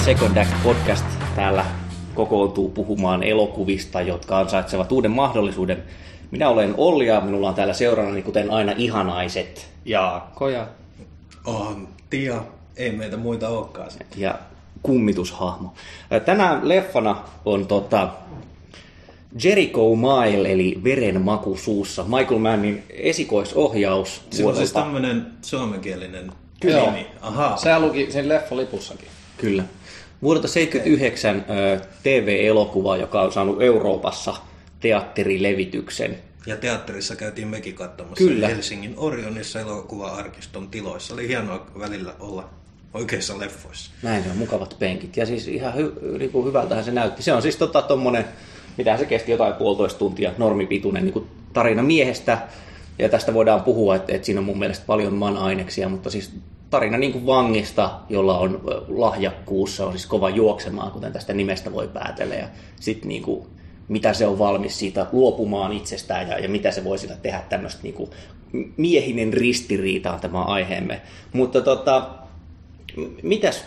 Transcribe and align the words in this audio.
Se 0.00 0.04
Second 0.04 0.36
Act 0.36 0.50
Podcast. 0.62 1.04
Täällä 1.36 1.64
kokoontuu 2.14 2.68
puhumaan 2.68 3.22
elokuvista, 3.22 4.00
jotka 4.00 4.38
ansaitsevat 4.38 4.92
uuden 4.92 5.10
mahdollisuuden. 5.10 5.82
Minä 6.30 6.48
olen 6.48 6.74
Olli 6.76 7.06
ja 7.06 7.20
minulla 7.20 7.48
on 7.48 7.54
täällä 7.54 7.74
seurannani 7.74 8.22
kuten 8.22 8.50
aina 8.50 8.72
ihanaiset. 8.76 9.68
Jaakko 9.84 10.48
ja 10.48 10.66
Antti 11.46 12.24
ja 12.24 12.44
ei 12.76 12.92
meitä 12.92 13.16
muita 13.16 13.48
olekaan. 13.48 13.90
Ja 14.16 14.34
kummitushahmo. 14.82 15.74
Tänään 16.24 16.68
leffana 16.68 17.16
on 17.44 17.66
tota 17.66 18.08
Jericho 19.44 19.96
Mile, 19.96 20.52
eli 20.52 20.80
Veren 20.84 21.22
maku 21.22 21.56
suussa. 21.56 22.04
Michael 22.04 22.38
Mannin 22.38 22.82
esikoisohjaus. 22.90 24.22
Se 24.30 24.46
on 24.46 24.56
siis 24.56 24.72
tämmönen 24.72 25.26
suomenkielinen 25.42 26.32
Kyllä. 26.60 26.84
nimi. 26.84 27.06
Ahaa. 27.20 27.56
Sehän 27.56 27.82
luki 27.82 28.12
sen 28.12 28.28
leffalipussakin. 28.28 29.08
Kyllä. 29.36 29.64
Vuodelta 30.22 30.48
79 30.48 31.44
ö, 31.50 31.80
TV-elokuva, 32.02 32.96
joka 32.96 33.22
on 33.22 33.32
saanut 33.32 33.62
Euroopassa 33.62 34.34
teatterilevityksen. 34.80 36.18
Ja 36.46 36.56
teatterissa 36.56 37.16
käytiin 37.16 37.48
mekin 37.48 37.74
katsomassa 37.74 38.24
Kyllä. 38.24 38.48
Helsingin 38.48 38.94
Orionissa 38.96 39.60
elokuva-arkiston 39.60 40.68
tiloissa. 40.68 41.14
Oli 41.14 41.28
hienoa 41.28 41.66
välillä 41.78 42.14
olla 42.20 42.50
oikeissa 42.94 43.38
leffoissa. 43.38 43.90
Näin 44.02 44.24
se 44.24 44.30
on, 44.30 44.36
mukavat 44.36 44.76
penkit. 44.78 45.16
Ja 45.16 45.26
siis 45.26 45.48
ihan 45.48 45.76
hy, 45.76 45.92
niin 46.18 46.30
kuin 46.30 46.46
hyvältähän 46.46 46.84
se 46.84 46.90
näytti. 46.90 47.22
Se 47.22 47.32
on 47.32 47.42
siis 47.42 47.56
tota, 47.56 47.82
tommonen, 47.82 48.24
mitä 48.78 48.96
se 48.96 49.04
kesti, 49.04 49.30
jotain 49.30 49.54
puolitoista 49.54 49.98
tuntia, 49.98 50.32
normipituinen 50.38 51.04
niin 51.04 51.12
kuin 51.12 51.26
tarina 51.52 51.82
miehestä. 51.82 52.38
Ja 52.98 53.08
tästä 53.08 53.34
voidaan 53.34 53.62
puhua, 53.62 53.96
että, 53.96 54.12
että 54.14 54.26
siinä 54.26 54.40
on 54.40 54.44
mun 54.44 54.58
mielestä 54.58 54.84
paljon 54.86 55.14
man-aineksia, 55.14 55.88
mutta 55.88 56.10
siis 56.10 56.32
tarina 56.70 56.98
niin 56.98 57.12
kuin 57.12 57.26
vangista, 57.26 57.90
jolla 58.08 58.38
on 58.38 58.60
lahjakkuus, 58.88 59.76
se 59.76 59.82
on 59.82 59.92
siis 59.92 60.06
kova 60.06 60.30
juoksemaan, 60.30 60.90
kuten 60.90 61.12
tästä 61.12 61.32
nimestä 61.32 61.72
voi 61.72 61.88
päätellä. 61.88 62.34
Ja 62.34 62.48
sitten 62.80 63.08
niin 63.08 63.22
kuin, 63.22 63.46
mitä 63.88 64.12
se 64.12 64.26
on 64.26 64.38
valmis 64.38 64.78
siitä 64.78 65.06
luopumaan 65.12 65.72
itsestään 65.72 66.28
ja, 66.28 66.38
ja 66.38 66.48
mitä 66.48 66.70
se 66.70 66.84
voi 66.84 66.98
sillä 66.98 67.16
tehdä 67.22 67.42
tämmöistä 67.48 67.82
niin 67.82 67.94
kuin, 67.94 68.10
miehinen 68.76 69.32
ristiriita 69.32 70.12
on 70.12 70.20
tämä 70.20 70.42
aiheemme. 70.42 71.00
Mutta 71.32 71.60
tota, 71.60 72.08
mitäs, 73.22 73.64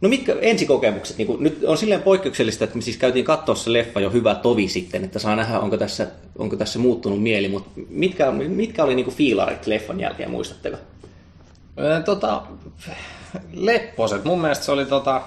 no 0.00 0.08
mitkä 0.08 0.36
ensikokemukset, 0.40 1.18
niin 1.18 1.36
nyt 1.40 1.64
on 1.64 1.78
silleen 1.78 2.02
poikkeuksellista, 2.02 2.64
että 2.64 2.76
me 2.76 2.82
siis 2.82 2.96
käytiin 2.96 3.24
katsoa 3.24 3.54
se 3.54 3.72
leffa 3.72 4.00
jo 4.00 4.10
hyvä 4.10 4.34
tovi 4.34 4.68
sitten, 4.68 5.04
että 5.04 5.18
saa 5.18 5.36
nähdä, 5.36 5.60
onko 5.60 5.76
tässä, 5.76 6.06
onko 6.38 6.56
tässä 6.56 6.78
muuttunut 6.78 7.22
mieli, 7.22 7.48
mutta 7.48 7.70
mitkä, 7.88 8.30
mitkä 8.30 8.84
oli 8.84 8.94
niin 8.94 9.10
fiilarit 9.10 9.66
leffan 9.66 10.00
jälkeen, 10.00 10.30
muistatteko? 10.30 10.76
Tota, 12.04 12.42
lepposet. 13.52 14.24
Mun 14.24 14.40
mielestä 14.40 14.64
se 14.64 14.72
oli 14.72 14.86
tota, 14.86 15.22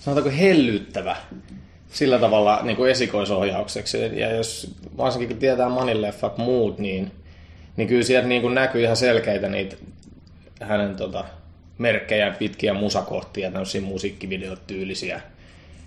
sanotaanko 0.00 0.38
hellyttävä 0.38 1.16
sillä 1.90 2.18
tavalla 2.18 2.60
niin 2.62 2.76
kuin 2.76 2.90
esikoisohjaukseksi. 2.90 3.98
Ja 4.20 4.32
jos 4.32 4.74
varsinkin 4.96 5.28
kun 5.28 5.38
tietää 5.38 5.68
Manin 5.68 6.02
leffat 6.02 6.38
muut, 6.38 6.78
niin, 6.78 7.12
niin 7.76 7.88
kyllä 7.88 8.04
sieltä 8.04 8.28
niin 8.28 8.42
kuin 8.42 8.54
näkyy 8.54 8.82
ihan 8.82 8.96
selkeitä 8.96 9.48
niitä 9.48 9.76
hänen 10.60 10.96
tota, 10.96 11.24
merkkejä, 11.78 12.34
pitkiä 12.38 12.74
musakohtia, 12.74 13.50
tämmöisiä 13.50 13.80
musiikkivideotyylisiä 13.80 15.20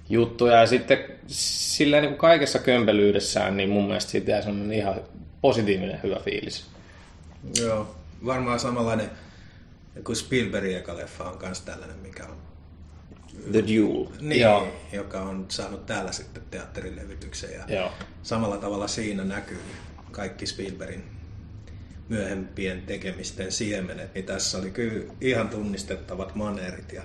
juttuja. 0.10 0.60
Ja 0.60 0.68
sitten 0.68 0.98
silleen 1.28 2.02
niin 2.02 2.12
kuin 2.12 2.20
kaikessa 2.20 2.60
kömpelyydessään, 2.60 3.58
niin 3.58 3.70
mun 3.70 3.86
mielestä 3.86 4.12
siitä 4.12 4.32
jää 4.32 4.44
ihan 4.74 4.96
positiivinen 5.42 6.00
hyvä 6.04 6.20
fiilis. 6.20 6.66
Joo. 7.60 7.96
Varmaan 8.26 8.60
samanlainen 8.60 9.10
kuin 10.04 10.16
Spielbergin 10.16 10.78
eka 10.78 10.98
leffa 10.98 11.24
on 11.24 11.38
myös 11.42 11.62
tällainen, 11.62 11.98
mikä 11.98 12.26
on 12.26 12.38
The 13.52 13.64
Duel. 13.64 14.08
Niin, 14.20 14.42
Joo. 14.42 14.68
joka 14.92 15.22
on 15.22 15.46
saanut 15.50 15.86
täällä 15.86 16.12
sitten 16.12 16.44
teatterilevityksen. 16.52 17.50
Ja 17.54 17.76
Joo. 17.76 17.92
samalla 18.24 18.58
tavalla 18.58 18.88
siinä 18.88 19.24
näkyy 19.24 19.62
kaikki 20.12 20.46
Spielbergin 20.46 21.04
myöhempien 22.10 22.82
tekemisten 22.82 23.52
siemenet. 23.52 24.14
Niin 24.14 24.26
tässä 24.26 24.58
oli 24.58 24.72
kyllä 24.72 25.14
ihan 25.22 25.50
tunnistettavat 25.50 26.36
maneerit. 26.36 26.94
Ja 26.94 27.02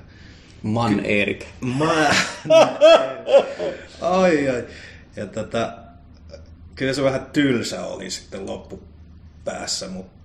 Man 0.62 1.00
Erik. 1.04 1.44
Ma... 1.60 1.92
ai 4.00 4.48
ai. 4.48 4.64
Ja 5.16 5.26
tota, 5.26 5.78
kyllä 6.74 6.92
se 6.92 7.02
vähän 7.02 7.26
tylsä 7.32 7.84
oli 7.84 8.10
sitten 8.10 8.46
loppupäässä, 8.46 9.88
mutta 9.88 10.15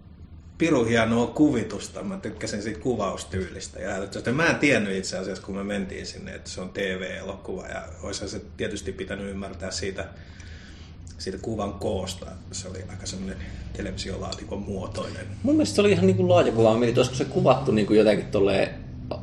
piru 0.62 0.86
hienoa 0.86 1.28
kuvitusta. 1.28 2.04
Mä 2.04 2.18
tykkäsin 2.18 2.64
siitä 2.64 2.80
kuvaustyylistä. 2.80 3.80
Ja 3.80 4.34
mä 4.34 4.46
en 4.46 4.56
tiennyt 4.56 4.98
itse 4.98 5.18
asiassa, 5.18 5.44
kun 5.44 5.56
me 5.56 5.64
mentiin 5.64 6.06
sinne, 6.06 6.36
että 6.36 6.50
se 6.50 6.62
on 6.62 6.70
TV-elokuva. 6.70 7.68
Ja 7.68 7.84
olisi 8.04 8.30
se 8.30 8.42
tietysti 8.58 8.92
pitänyt 8.92 9.30
ymmärtää 9.30 9.72
siitä, 9.72 10.08
siitä 11.18 11.38
kuvan 11.38 11.74
koosta. 11.74 12.26
Se 12.52 12.68
oli 12.68 12.78
aika 12.90 13.06
semmoinen 13.06 13.38
televisiolaatikon 13.74 14.60
muotoinen. 14.60 15.26
Mun 15.44 15.56
mielestä 15.56 15.76
se 15.76 15.82
oli 15.82 15.92
ihan 15.92 16.08
niin 16.08 16.18
kuin 16.18 16.30
laajakuva. 16.30 16.74
Mä 16.74 16.80
mietin, 16.80 16.98
olisiko 17.00 17.18
se 17.18 17.26
kuvattu 17.26 17.72
niin 17.72 17.88
kuin 17.88 17.98
jotenkin 17.98 18.28
tolleen 18.28 18.70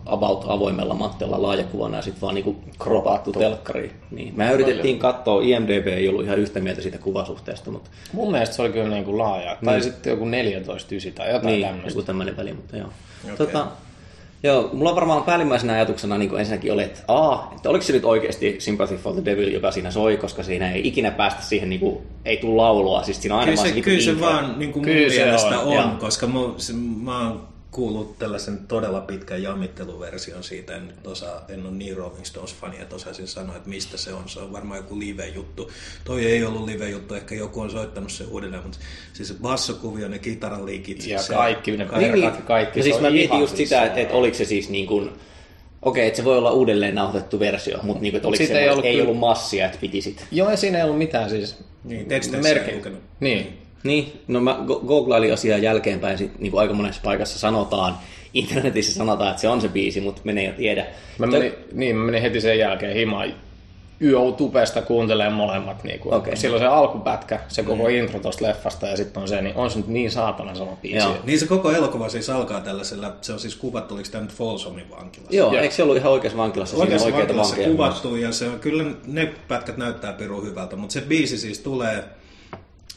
about 0.06 0.44
avoimella 0.48 0.94
matteella 0.94 1.42
laajakuvana 1.42 1.96
ja 1.96 2.02
sitten 2.02 2.20
vaan 2.20 2.34
niin 2.34 2.44
kuin 2.44 2.56
kropattu 2.78 3.32
telkkariin. 3.32 3.92
Niin. 4.10 4.34
Me 4.36 4.52
yritettiin 4.52 4.98
katsoa, 4.98 5.42
IMDB 5.42 5.86
ei 5.86 6.08
ollut 6.08 6.24
ihan 6.24 6.38
yhtä 6.38 6.60
mieltä 6.60 6.82
siitä 6.82 6.98
kuvasuhteesta, 6.98 7.70
mutta 7.70 7.90
Mun 8.12 8.30
mielestä 8.30 8.56
se 8.56 8.62
oli 8.62 8.72
kyllä 8.72 8.88
niin 8.88 9.04
kuin 9.04 9.18
laaja. 9.18 9.56
Tai 9.64 9.82
sitten 9.82 10.10
joku 10.10 10.24
14 10.24 10.94
9 10.94 11.12
tai 11.12 11.32
jotain 11.32 11.46
niin, 11.46 11.66
tämmöistä. 11.66 11.90
joku 11.90 12.02
tämmöinen 12.02 12.36
väli, 12.36 12.52
mutta 12.52 12.76
joo. 12.76 12.88
Okei. 13.24 13.36
Tota, 13.36 13.66
joo, 14.42 14.70
mulla 14.72 14.94
varmaan 14.94 15.22
päällimmäisenä 15.22 15.72
ajatuksena 15.72 16.18
niin 16.18 16.38
ensinnäkin 16.38 16.72
oli, 16.72 16.82
että, 16.82 17.00
aa, 17.08 17.52
että 17.56 17.70
oliko 17.70 17.84
se 17.84 17.92
nyt 17.92 18.04
oikeasti 18.04 18.56
Sympathy 18.58 18.96
for 18.96 19.12
the 19.12 19.24
Devil, 19.24 19.52
joka 19.52 19.70
siinä 19.70 19.90
soi, 19.90 20.16
koska 20.16 20.42
siinä 20.42 20.72
ei 20.72 20.88
ikinä 20.88 21.10
päästä 21.10 21.42
siihen, 21.42 21.68
niin 21.68 21.80
kuin, 21.80 21.98
ei 22.24 22.36
tule 22.36 22.56
laulua, 22.56 23.02
siis 23.02 23.22
siinä 23.22 23.34
on 23.34 23.40
aina 23.40 23.52
Kyllä 23.52 23.56
vaan 23.56 23.68
se, 23.68 23.74
niin 23.74 23.84
kyllä 23.84 24.00
se 24.00 24.20
vaan 24.20 24.58
niin 24.58 24.72
kuin 24.72 24.86
mun 24.86 24.94
Kyllä 24.94 25.12
se 25.12 25.24
mielestä 25.24 25.58
on, 25.58 25.78
on, 25.78 25.84
on 25.84 25.96
koska 25.96 26.26
mä, 26.26 26.40
se, 26.56 26.72
mä 27.02 27.28
oon 27.28 27.48
kuullut 27.70 28.18
tällaisen 28.18 28.58
todella 28.58 29.00
pitkän 29.00 29.42
jammitteluversion 29.42 30.44
siitä. 30.44 30.76
En, 30.76 30.86
nyt 30.86 31.06
osaa, 31.06 31.44
en 31.48 31.66
ole 31.66 31.70
niin 31.70 31.96
Rolling 31.96 32.24
Stones-fani, 32.24 32.80
että 32.82 32.96
osaisin 32.96 33.28
sanoa, 33.28 33.56
että 33.56 33.68
mistä 33.68 33.96
se 33.96 34.12
on. 34.12 34.28
Se 34.28 34.40
on 34.40 34.52
varmaan 34.52 34.76
joku 34.78 34.98
live-juttu. 34.98 35.70
Toi 36.04 36.26
ei 36.26 36.44
ollut 36.44 36.64
live-juttu, 36.64 37.14
ehkä 37.14 37.34
joku 37.34 37.60
on 37.60 37.70
soittanut 37.70 38.12
se 38.12 38.24
uudelleen, 38.24 38.62
mutta 38.62 38.78
siis 39.12 39.28
se 39.28 39.34
bassokuvio, 39.42 40.08
ne 40.08 40.18
kitaraliikit. 40.18 41.06
Ja 41.06 41.22
se, 41.22 41.34
kaikki, 41.34 41.70
ne 41.70 41.76
Niin, 41.84 42.12
niin. 42.12 42.22
kaikki, 42.22 42.42
kaikki. 42.42 42.78
Ja 42.78 42.82
se 42.82 42.90
siis 42.90 43.00
mä 43.02 43.10
mietin 43.10 43.40
just 43.40 43.56
siis 43.56 43.68
sitä, 43.68 43.80
se- 43.80 43.86
että, 43.86 44.00
että 44.00 44.14
oliko 44.14 44.36
se 44.36 44.44
siis 44.44 44.68
niin 44.68 44.86
kuin, 44.86 45.10
okei, 45.82 46.06
että 46.06 46.16
se 46.16 46.24
voi 46.24 46.38
olla 46.38 46.50
uudelleen 46.52 46.94
nauhoitettu 46.94 47.40
versio, 47.40 47.78
mutta 47.82 48.02
niin 48.02 48.12
kuin, 48.12 48.16
että 48.18 48.28
oliko 48.28 48.38
Siitä 48.38 48.52
se, 48.52 48.58
ei 48.60 48.68
ollut 48.68 48.84
ollut, 48.84 48.96
ei 48.96 49.00
ollut 49.00 49.18
massia, 49.18 49.66
että 49.66 49.78
piti 49.80 50.02
sit. 50.02 50.26
Joo, 50.30 50.50
ja 50.50 50.56
siinä 50.56 50.78
ei 50.78 50.84
ollut 50.84 50.98
mitään 50.98 51.30
siis. 51.30 51.56
Niin, 51.84 52.12
ei 52.12 52.76
lukenut. 52.76 53.00
Niin. 53.20 53.67
Niin, 53.82 54.20
no 54.28 54.40
mä 54.40 54.58
go- 54.66 54.80
googlailin 54.86 55.32
asiaa 55.32 55.58
jälkeenpäin, 55.58 56.18
sit, 56.18 56.38
niin 56.38 56.50
kuin 56.50 56.60
aika 56.60 56.74
monessa 56.74 57.00
paikassa 57.04 57.38
sanotaan, 57.38 57.98
internetissä 58.34 58.94
sanotaan, 58.94 59.30
että 59.30 59.40
se 59.40 59.48
on 59.48 59.60
se 59.60 59.68
biisi, 59.68 60.00
mutta 60.00 60.20
menee 60.24 60.44
jo 60.46 60.52
tiedä. 60.52 60.86
Mä 61.18 61.26
menin, 61.26 61.54
niin, 61.72 61.96
mä 61.96 62.04
menin 62.04 62.22
heti 62.22 62.40
sen 62.40 62.58
jälkeen 62.58 62.94
himaan 62.96 63.34
YO-tupesta 64.00 64.82
kuuntelemaan 64.82 65.32
molemmat. 65.32 65.84
Niin 65.84 66.00
kuin, 66.00 66.14
Okei. 66.14 66.36
Silloin 66.36 66.62
se 66.62 66.66
alkupätkä, 66.66 67.40
se 67.48 67.62
koko 67.62 67.88
intro 67.88 68.20
tosta 68.20 68.44
leffasta 68.44 68.86
ja 68.86 68.96
sitten 68.96 69.22
on 69.22 69.28
se, 69.28 69.42
niin 69.42 69.56
on 69.56 69.70
se 69.70 69.76
nyt 69.78 69.88
niin 69.88 70.10
saatana 70.10 70.54
sama 70.54 70.76
biisi. 70.82 70.96
Joo. 70.96 71.16
Niin 71.24 71.38
se 71.38 71.46
koko 71.46 71.70
elokuva 71.72 72.08
siis 72.08 72.30
alkaa 72.30 72.60
tällaisella, 72.60 73.12
se 73.20 73.32
on 73.32 73.38
siis 73.40 73.56
kuvattu, 73.56 73.94
oliko 73.94 74.08
tämä 74.12 74.24
nyt 74.24 74.32
Folsomin 74.32 74.90
vankilassa? 74.90 75.36
Joo, 75.36 75.52
Joo. 75.52 75.62
eikö 75.62 75.74
se 75.74 75.82
ollut 75.82 75.96
ihan 75.96 76.12
oikeassa 76.12 76.38
vankilassa? 76.38 76.70
Siinä 76.76 76.82
Oikeassa 76.82 77.06
on 77.06 77.12
oikeita 77.12 77.34
vankilassa 77.34 77.56
vankeja 77.56 77.68
myös. 77.68 77.76
kuvattu 78.00 78.16
ja 78.16 78.32
se 78.32 78.48
on, 78.48 78.60
kyllä 78.60 78.84
ne 79.06 79.32
pätkät 79.48 79.76
näyttää 79.76 80.12
pirun 80.12 80.46
hyvältä, 80.46 80.76
mutta 80.76 80.92
se 80.92 81.00
biisi 81.00 81.38
siis 81.38 81.58
tulee, 81.58 82.04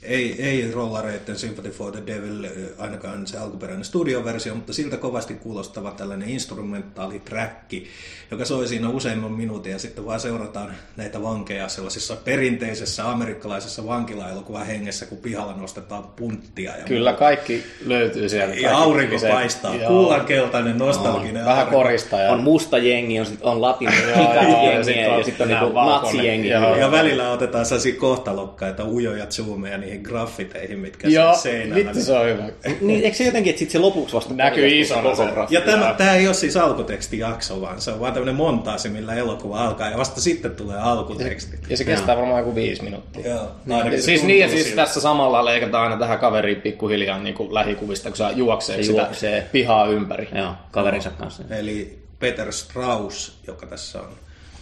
ei, 0.04 0.36
ei 0.44 0.72
rollareiden 0.72 1.36
Sympathy 1.40 1.70
for 1.72 1.92
the 1.92 2.04
Devil, 2.08 2.44
eh, 2.44 2.52
ainakaan 2.78 3.28
se 3.28 3.38
alkuperäinen 3.38 3.86
studioversio, 3.86 4.56
mutta 4.56 4.74
siltä 4.74 4.98
kovasti 4.98 5.34
kuulostava 5.34 5.92
tällainen 5.92 6.30
instrumentaali 6.30 7.20
träkki, 7.20 7.88
joka 8.32 8.46
soi 8.46 8.68
siinä 8.68 8.90
useimman 8.90 9.32
minuutin 9.32 9.72
ja 9.72 9.80
sitten 9.80 10.06
vaan 10.06 10.20
seurataan 10.20 10.74
näitä 10.98 11.24
vankeja 11.24 11.68
sellaisessa 11.68 12.16
perinteisessä 12.16 13.10
amerikkalaisessa 13.10 13.86
vankilaelokuvan 13.88 14.66
hengessä, 14.66 15.06
kun 15.06 15.18
pihalla 15.18 15.54
nostetaan 15.54 16.04
punttia. 16.04 16.78
Ja 16.78 16.84
Kyllä 16.86 17.14
kaikki 17.14 17.64
löytyy 17.86 18.30
sieltä. 18.30 18.56
Ja 18.56 18.78
aurinko 18.78 19.18
se- 19.20 19.30
paistaa, 19.30 19.76
Joo. 19.76 19.88
kullankeltainen, 19.88 20.78
nostalginen 20.78 21.46
Vähän 21.46 21.58
aurinko. 21.58 21.78
korista 21.84 22.18
ja... 22.20 22.32
On 22.32 22.44
musta 22.44 22.78
jengi, 22.78 23.20
on, 23.20 23.26
sit, 23.26 23.40
on 23.42 23.62
latin 23.62 23.90
joo, 24.16 24.34
ja 24.74 24.84
sit 24.84 24.96
ja, 24.96 25.12
on 25.12 25.18
ja 25.18 25.24
sitten 25.26 25.44
on 25.44 25.54
niinku 25.60 25.74
valkoinen. 25.74 26.02
natsijengi. 26.04 26.48
Ja 26.80 26.92
välillä 26.92 27.32
otetaan 27.32 27.66
sellaisia 27.66 27.96
kohtalokkaita 28.00 28.86
ujoja 28.86 29.26
zoomeja 29.26 29.78
niihin 29.92 30.04
graffiteihin, 30.10 30.80
mitkä 30.80 31.08
Joo, 31.08 31.24
siellä 31.24 31.38
seinällä. 31.42 31.76
vittu 31.76 32.00
se 32.02 32.14
on 32.14 32.26
hyvä. 32.28 32.44
Niin, 32.82 33.04
eikö 33.04 33.18
se 33.18 33.24
jotenkin, 33.24 33.50
että 33.50 33.60
sit 33.60 33.70
se 33.70 33.80
lopuksi 33.80 34.16
vasta 34.16 34.34
Näkyy 34.34 34.68
isona 34.80 35.02
koko 35.02 35.16
se. 35.16 35.32
graffi? 35.32 35.56
Ja 35.56 35.62
tämä, 35.62 35.94
tämä 35.98 36.16
ei 36.16 36.28
ole 36.28 36.34
siis 36.34 36.58
alkutekstijakso, 36.58 37.62
vaan 37.62 37.82
se 37.82 37.92
on 37.92 38.00
vaan 38.00 38.14
tämmöinen 38.14 38.36
montaasi, 38.36 38.90
millä 38.90 39.14
elokuva 39.16 39.66
alkaa 39.66 39.90
ja 39.90 39.98
vasta 39.98 40.22
sitten 40.22 40.52
tulee 40.56 40.78
alkuteksti. 40.80 41.58
Ja 41.70 41.78
se 41.78 41.84
kestää 41.84 42.18
varmaan 42.18 42.40
joku 42.40 42.56
viisi 42.56 42.84
minuuttia. 42.84 43.28
Joo, 43.28 43.52
ainakin 43.70 44.02
se 44.02 44.06
Siis 44.06 44.24
niin, 44.24 44.40
ja 44.40 44.50
siis 44.50 44.68
tässä 44.68 45.02
samalla 45.02 45.46
leikataan 45.46 45.84
aina 45.84 45.98
tähän 45.98 46.20
kaveriin 46.20 46.62
pikkuhiljaa 46.62 47.20
niin 47.20 47.36
kuin 47.36 47.54
lähikuvista, 47.54 48.10
kun 48.10 48.18
se 48.18 48.24
juoksee 48.36 48.78
Se 48.78 48.84
sitä 48.84 49.02
juoksee. 49.02 49.50
pihaa 49.52 49.88
ympäri. 49.88 50.30
Joo, 50.36 50.52
kaverinsa 50.72 51.10
kanssa. 51.10 51.44
Eli 51.50 52.00
Peter 52.20 52.52
Strauss, 52.52 53.40
joka 53.48 53.66
tässä 53.66 54.00
on. 54.00 54.08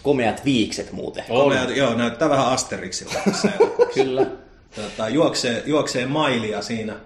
Komeat 0.02 0.44
viikset 0.44 0.92
muuten. 0.92 1.24
Komea, 1.28 1.64
joo, 1.64 1.94
näyttää 1.94 2.28
vähän 2.30 2.46
Asterixilta 2.46 3.18
tässä. 3.24 3.48
Kyllä. 3.94 4.26
Tota, 4.76 5.08
juoksee, 5.08 5.62
juoksee 5.66 6.06
mailia 6.06 6.62
siinä 6.62 6.96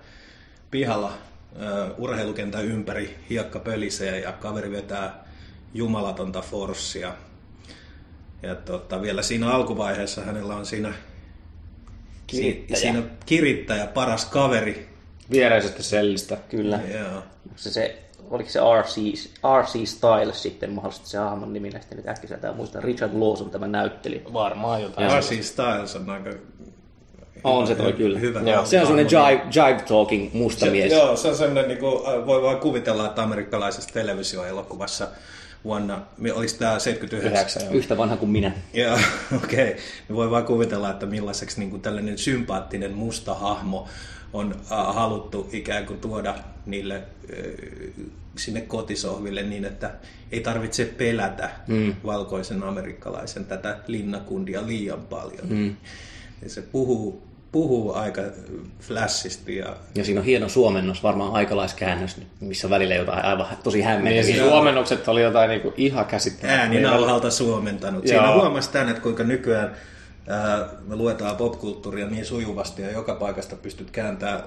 pihalla 0.71 1.13
uh, 1.53 2.05
urheilukentän 2.05 2.65
ympäri, 2.65 3.19
hiekka 3.31 3.59
pölisee 3.59 4.21
ja 4.21 4.33
kaveri 4.33 4.71
vetää 4.71 5.25
jumalatonta 5.75 6.41
forssia. 6.41 7.15
Ja 8.43 8.55
tota, 8.55 9.03
vielä 9.03 9.23
siinä 9.23 9.51
alkuvaiheessa 9.51 10.21
hänellä 10.21 10.57
on 10.57 10.67
siinä 10.67 10.95
Kirittäjä. 12.27 12.81
Siinä 12.81 13.03
kirittäjä, 13.27 13.87
paras 13.87 14.25
kaveri. 14.25 14.89
Viereisestä 15.31 15.83
sellistä. 15.83 16.39
Kyllä. 16.49 16.81
Joo. 16.99 17.23
Se, 17.57 17.71
se, 17.71 18.03
oliko 18.31 18.51
se 18.51 18.61
RC, 18.83 18.97
RC 19.63 19.87
Styles 19.87 20.43
sitten 20.43 20.71
mahdollisesti 20.73 21.09
se 21.09 21.19
hahmon 21.19 21.53
nimi 21.53 21.71
näistä 21.71 21.95
nyt 21.95 22.09
äkkiseltä 22.09 22.53
muista. 22.53 22.81
Richard 22.81 23.13
Lawson 23.15 23.51
tämä 23.51 23.67
näytteli. 23.67 24.23
Varmaan 24.33 24.83
jotain. 24.83 25.19
RC 25.19 25.43
Styles 25.43 25.97
on 25.97 26.11
aika 26.11 26.31
On 27.45 27.67
se 27.67 27.75
toi 27.75 27.93
kyllä. 27.93 28.19
hyvä. 28.19 28.41
Joo. 28.41 28.67
Se 28.67 28.81
on 28.81 28.87
semmoinen 28.87 29.13
jive, 29.13 29.43
jive 29.55 29.83
talking 29.89 30.33
musta 30.33 30.65
Se, 30.65 30.71
mies. 30.71 30.93
joo, 30.93 31.17
se 31.17 31.29
on 31.29 31.37
semmoinen, 31.37 31.69
niin 31.69 31.79
kuin, 31.79 32.27
voi 32.27 32.43
vaan 32.43 32.57
kuvitella, 32.57 33.07
että 33.07 33.23
amerikkalaisessa 33.23 33.95
televisioelokuvassa 33.95 35.09
vuonna, 35.65 36.03
oliko 36.35 36.53
tämä 36.59 36.79
79? 36.79 37.33
Yhdeksän, 37.33 37.65
joo. 37.65 37.73
Yhtä 37.73 37.97
vanha 37.97 38.17
kuin 38.17 38.31
minä. 38.31 38.53
Joo, 38.75 38.99
okei. 39.45 39.69
Okay. 39.71 39.83
Voi 40.17 40.31
vaan 40.31 40.45
kuvitella, 40.45 40.91
että 40.91 41.07
millaiseksi 41.07 41.59
niin 41.59 41.71
kuin 41.71 41.83
tällainen 41.83 42.19
sympaattinen 42.19 42.93
musta 42.93 43.35
hahmo 43.35 43.89
on 44.33 44.55
äh, 44.73 44.95
haluttu 44.95 45.49
ikään 45.53 45.87
kuin 45.87 46.01
tuoda 46.01 46.35
niille 46.67 46.95
äh, 46.95 47.03
sinne 48.37 48.61
kotisohville 48.61 49.43
niin, 49.43 49.65
että 49.65 49.91
ei 50.33 50.41
tarvitse 50.41 50.85
pelätä 50.85 51.51
mm. 51.67 51.95
valkoisen 52.07 52.63
amerikkalaisen 52.63 53.45
tätä 53.45 53.79
linnakundia 53.87 54.67
liian 54.67 55.03
paljon. 55.03 55.49
Mm. 55.49 55.77
Ja 56.43 56.51
se 56.51 56.63
puhuu, 56.63 57.23
puhuu 57.55 57.93
aika 57.93 58.23
flashisti 58.81 59.57
ja 59.57 59.77
Ja 59.95 60.05
siinä 60.05 60.21
on 60.21 60.27
hieno 60.27 60.49
suomennos, 60.49 61.03
varmaan 61.03 61.33
aikalaiskäännös, 61.33 62.17
missä 62.41 62.71
välillä 62.71 62.95
jotain 62.95 63.25
aivan 63.25 63.47
tosi 63.63 63.77
Niin, 63.79 63.87
hämmentäviä. 63.87 64.23
siis 64.23 64.39
suomennokset 64.39 65.09
oli 65.09 65.23
jotain 65.23 65.49
niinku 65.51 65.73
ihan 65.77 66.07
käsittämätöntä. 66.07 66.63
ääninauhalta 66.63 67.31
suomentanut. 67.31 68.05
Joo. 68.05 68.09
Siinä 68.23 68.35
huomasi 68.35 68.71
tämän, 68.71 68.89
että 68.89 69.03
kuinka 69.03 69.25
nykyään 69.25 69.73
ää, 70.29 70.69
me 70.87 70.97
luetaan 70.97 71.37
popkulttuuria 71.37 72.07
niin 72.07 72.27
sujuvasti 72.27 72.83
ja 72.83 72.91
joka 72.91 73.15
paikasta 73.15 73.57
pystyt 73.57 73.91
kääntämään 73.91 74.43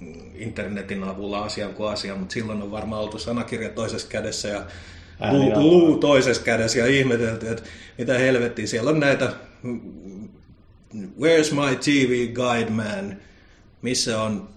mm, 0.00 0.14
internetin 0.34 1.04
avulla 1.04 1.44
asian 1.44 1.74
kuin 1.74 1.92
asian, 1.92 2.18
mutta 2.18 2.32
silloin 2.32 2.62
on 2.62 2.70
varmaan 2.70 3.02
oltu 3.02 3.18
sanakirja 3.18 3.68
toisessa 3.68 4.08
kädessä 4.08 4.48
ja 4.48 4.62
luu, 5.30 5.52
luu 5.60 5.96
toisessa 5.98 6.42
kädessä 6.42 6.78
ja 6.78 6.86
ihmetelty, 6.86 7.48
että 7.48 7.62
mitä 7.98 8.18
helvettiä, 8.18 8.66
siellä 8.66 8.90
on 8.90 9.00
näitä 9.00 9.32
mm, 9.62 9.80
Where's 10.96 11.54
my 11.54 11.76
TV 11.76 12.32
guide 12.32 12.70
man? 12.70 13.16
Missä 13.82 14.22
on 14.22 14.48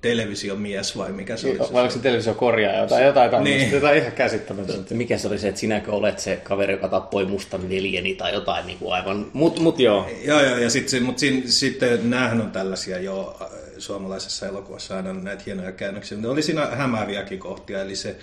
televisiomies 0.00 0.96
vai 0.96 1.12
mikä 1.12 1.36
se 1.36 1.48
oli? 1.48 1.58
Vai 1.58 1.82
oliko 1.82 1.94
se 1.94 1.98
televisio 1.98 2.34
korjaa 2.34 2.76
jotain, 2.76 3.04
jotain 3.04 3.30
tämmöistä, 3.30 3.58
Niin. 3.58 3.72
jotain 3.72 3.98
ihan 3.98 4.12
käsittämätöntä. 4.12 4.94
Mikä 4.94 5.18
se 5.18 5.28
oli 5.28 5.38
se, 5.38 5.48
että 5.48 5.60
sinäkö 5.60 5.92
olet 5.92 6.18
se 6.18 6.36
kaveri, 6.36 6.72
joka 6.72 6.88
tappoi 6.88 7.24
mustan 7.24 7.68
veljeni 7.68 8.14
tai 8.14 8.32
jotain 8.34 8.66
niin 8.66 8.78
kuin 8.78 8.94
aivan. 8.94 9.26
Mut, 9.32 9.58
mut 9.60 9.78
joo. 9.78 10.08
Joo, 10.24 10.40
joo, 10.42 10.58
ja 10.58 10.70
sitten 10.70 11.02
mut 11.02 11.18
sin, 11.18 11.52
sitten 11.52 12.10
näähän 12.10 12.40
on 12.40 12.50
tällaisia 12.50 12.98
jo 13.00 13.36
äh, 13.42 13.48
suomalaisessa 13.78 14.46
elokuvassa 14.46 14.96
aina 14.96 15.12
näitä 15.12 15.42
hienoja 15.46 15.72
käännöksiä, 15.72 16.18
mutta 16.18 16.32
oli 16.32 16.42
siinä 16.42 16.66
hämääviäkin 16.66 17.38
kohtia, 17.38 17.82
eli 17.82 17.96
se 17.96 18.16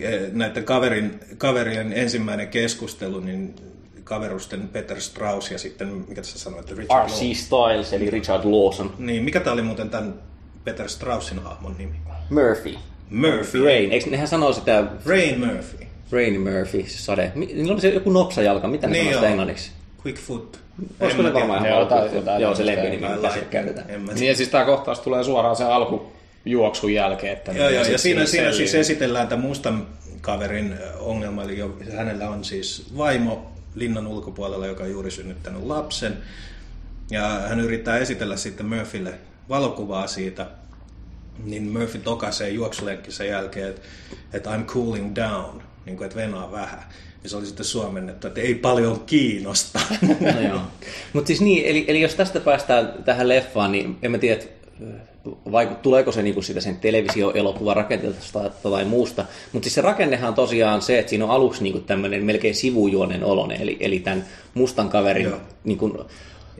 eh, 0.00 0.20
näiden 0.32 0.64
kaverin, 0.64 1.20
kaverien 1.38 1.92
ensimmäinen 1.92 2.48
keskustelu, 2.48 3.20
niin 3.20 3.54
kaverusten 4.12 4.68
Peter 4.68 5.00
Strauss 5.00 5.50
ja 5.50 5.58
sitten, 5.58 5.88
mikä 5.88 6.22
tässä 6.22 6.38
sanoit, 6.38 6.70
Richard 6.70 7.06
R.C. 7.06 7.22
Law. 7.22 7.34
Styles 7.34 7.92
eli 7.92 8.10
Richard 8.10 8.44
Lawson. 8.44 8.94
Niin, 8.98 9.24
mikä 9.24 9.40
tämä 9.40 9.54
oli 9.54 9.62
muuten 9.62 9.90
tämän 9.90 10.14
Peter 10.64 10.88
Straussin 10.88 11.38
hahmon 11.38 11.74
nimi? 11.78 11.94
Murphy. 12.30 12.74
Murphy. 13.10 13.64
Rain. 13.64 13.92
Eikö 13.92 14.10
nehän 14.10 14.28
sanoo 14.28 14.52
sitä 14.52 14.84
Rain 15.06 15.40
Murphy. 15.40 15.86
Rain 16.12 16.40
Murphy, 16.40 16.84
se 16.88 16.98
sade. 16.98 17.32
Niillä 17.34 17.72
oli 17.72 17.80
se 17.80 17.88
joku 17.88 18.10
nopsajalka, 18.10 18.68
mitä 18.68 18.86
ne 18.86 18.92
Niin 18.92 19.04
sanoo 19.04 19.18
sitä 19.20 19.28
englanniksi? 19.28 19.70
Quick 20.06 20.18
Foot. 20.18 20.60
Olisiko 21.00 21.22
ne 21.22 21.34
varmaan 21.34 21.66
Joo, 21.66 21.76
ihan 21.76 21.88
tai 21.88 21.98
jotain, 21.98 22.16
jotain 22.16 22.42
Joo, 22.42 22.54
se 22.54 22.66
lempinimi, 22.66 23.02
Tai 23.02 23.16
mitä 23.16 23.32
siellä 23.32 23.48
käytetään. 23.48 23.86
Niin 24.14 24.28
ja 24.28 24.36
siis 24.36 24.48
tämä 24.48 24.64
kohtaus 24.64 25.00
tulee 25.00 25.24
suoraan 25.24 25.56
sen 25.56 25.66
alkujuoksun 25.66 26.94
jälkeen. 26.94 27.32
Että 27.32 27.52
Joo, 27.52 27.68
joo, 27.68 27.84
ja 27.84 27.98
siinä, 27.98 28.26
siinä 28.26 28.52
siis 28.52 28.74
esitellään 28.74 29.28
tämän 29.28 29.46
mustan 29.46 29.86
kaverin 30.20 30.74
ongelma, 31.00 31.42
eli 31.42 31.58
jo, 31.58 31.76
hänellä 31.96 32.30
on 32.30 32.44
siis 32.44 32.86
vaimo 32.96 33.52
linnan 33.74 34.06
ulkopuolella, 34.06 34.66
joka 34.66 34.84
on 34.84 34.90
juuri 34.90 35.10
synnyttänyt 35.10 35.62
lapsen, 35.62 36.18
ja 37.10 37.28
hän 37.28 37.60
yrittää 37.60 37.98
esitellä 37.98 38.36
sitten 38.36 38.66
Murphylle 38.66 39.14
valokuvaa 39.48 40.06
siitä, 40.06 40.46
niin 41.44 41.72
Murphy 41.72 41.98
tokaisee 41.98 42.50
juoksulenkki 42.50 43.12
sen 43.12 43.28
jälkeen, 43.28 43.68
että, 43.68 43.82
että 44.32 44.56
I'm 44.56 44.64
cooling 44.64 45.14
down, 45.14 45.62
niin 45.86 45.96
kuin, 45.96 46.06
että 46.06 46.16
venaa 46.16 46.52
vähän. 46.52 46.84
Ja 47.22 47.28
se 47.28 47.36
oli 47.36 47.46
sitten 47.46 47.66
suomennettu, 47.66 48.26
että 48.26 48.40
ei 48.40 48.54
paljon 48.54 49.00
kiinnosta. 49.06 49.80
No. 50.50 50.60
Mutta 51.12 51.26
siis 51.26 51.40
niin, 51.40 51.66
eli, 51.66 51.84
eli 51.88 52.00
jos 52.00 52.14
tästä 52.14 52.40
päästään 52.40 52.92
tähän 53.04 53.28
leffaan, 53.28 53.72
niin 53.72 53.98
en 54.02 54.10
mä 54.10 54.18
tiedä, 54.18 54.40
että 54.42 54.48
vaiku, 55.52 55.74
tuleeko 55.74 56.12
se 56.12 56.22
niinku 56.22 56.42
sitä 56.42 56.60
sen 56.60 56.76
televisio-elokuvan 56.76 57.76
rakenteesta 57.76 58.50
tai 58.62 58.84
muusta. 58.84 59.24
Mutta 59.52 59.66
siis 59.66 59.74
se 59.74 59.80
rakennehan 59.80 60.28
on 60.28 60.34
tosiaan 60.34 60.82
se, 60.82 60.98
että 60.98 61.10
siinä 61.10 61.24
on 61.24 61.30
aluksi 61.30 61.62
niinku 61.62 61.80
tämmöinen 61.80 62.24
melkein 62.24 62.54
sivujuonen 62.54 63.24
olonen, 63.24 63.62
eli, 63.62 63.76
eli 63.80 63.98
tämän 63.98 64.24
mustan 64.54 64.88
kaverin 64.88 65.32
niinku, 65.64 66.06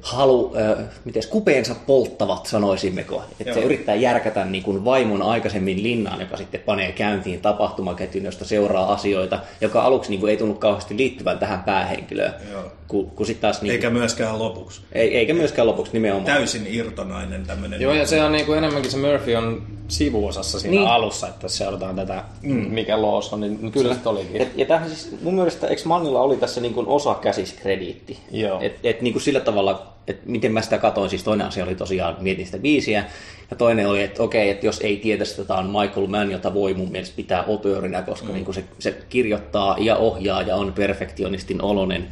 halu, 0.03 0.55
äh, 0.57 0.85
miten 1.05 1.23
kupeensa 1.31 1.75
polttavat, 1.87 2.47
sanoisimmeko. 2.47 3.23
Että 3.41 3.55
se 3.55 3.61
yrittää 3.61 3.95
järkätä 3.95 4.45
niin 4.45 4.63
kuin 4.63 4.85
vaimon 4.85 5.23
aikaisemmin 5.23 5.83
linnaan, 5.83 6.21
joka 6.21 6.37
sitten 6.37 6.61
panee 6.61 6.93
käyntiin 6.93 7.41
tapahtumaketjun, 7.41 8.25
josta 8.25 8.45
seuraa 8.45 8.93
asioita, 8.93 9.39
joka 9.61 9.83
aluksi 9.83 10.11
niin 10.11 10.21
kuin 10.21 10.31
ei 10.31 10.37
tunnu 10.37 10.55
kauheasti 10.55 10.97
liittyvän 10.97 11.39
tähän 11.39 11.63
päähenkilöön. 11.63 12.35
Joo. 12.53 12.63
Kun, 12.89 13.11
kun 13.11 13.27
sitten 13.27 13.43
taas... 13.43 13.63
Niin 13.63 13.73
Eikä 13.73 13.91
myöskään 13.91 14.39
lopuksi. 14.39 14.81
ei, 14.93 15.17
eikä 15.17 15.35
myöskään 15.35 15.69
lopuksi 15.69 15.93
nimenomaan. 15.93 16.27
Täysin 16.27 16.67
irtonainen 16.71 17.47
tämmöinen. 17.47 17.81
Joo, 17.81 17.93
ja 17.93 18.06
se 18.06 18.23
on 18.25 18.32
niinku 18.32 18.53
enemmänkin 18.53 18.91
se 18.91 18.97
Murphy 18.99 19.35
on 19.35 19.63
sivuosassa 19.89 20.61
siinä 20.61 20.71
Niin. 20.71 20.81
niin. 20.81 20.91
alussa, 20.91 21.29
että 21.29 21.49
seurataan 21.49 21.97
tätä, 21.97 22.25
mm. 22.43 22.55
mikä 22.55 23.03
Lawson, 23.03 23.41
niin 23.41 23.59
nyt 23.63 23.73
Kyllä. 23.73 23.94
se 24.03 24.09
olikin. 24.09 24.41
Ja, 24.41 24.47
ja 24.56 24.67
tämähän 24.67 24.89
siis, 24.91 25.17
mun 25.23 25.35
mielestä, 25.35 25.67
eikö 25.67 25.82
Mannilla 25.85 26.21
oli 26.21 26.37
tässä 26.37 26.61
niin 26.61 26.75
kuin 26.75 26.87
osa 26.87 27.15
käsiskrediitti? 27.15 28.19
Joo. 28.31 28.61
Et, 28.61 28.79
et 28.82 29.03
niin 29.03 29.13
kuin 29.13 29.23
sillä 29.23 29.41
tavalla, 29.41 29.92
että 30.06 30.31
miten 30.31 30.53
mä 30.53 30.63
sitä 30.63 30.79
katoin, 30.79 31.11
siis 31.11 31.25
toinen 31.25 31.47
asia 31.47 31.65
oli 31.65 31.75
tosiaan, 31.75 32.17
mietin 32.21 32.47
sitä 32.47 32.59
biisiä, 32.59 33.05
ja 33.51 33.56
toinen 33.56 33.89
oli, 33.89 34.03
että 34.03 34.23
okei, 34.23 34.51
että 34.51 34.67
jos 34.67 34.81
ei 34.81 34.97
tiedä, 34.97 35.25
että 35.31 35.44
tämä 35.44 35.61
on 35.61 35.67
Michael 35.67 36.06
Mann, 36.06 36.32
jota 36.32 36.55
voi 36.55 36.75
mun 36.75 36.91
mielestä 36.91 37.17
pitää 37.17 37.44
otöörinä, 37.44 38.03
koska 38.03 38.27
mm. 38.27 38.35
niin 38.35 38.44
kuin 38.44 38.55
se, 38.55 38.65
se 38.79 38.97
kirjoittaa 39.09 39.77
ja 39.81 39.97
ohjaa 39.97 40.43
ja 40.43 40.56
on 40.56 40.73
perfektionistin 40.73 41.63
olonen, 41.63 42.09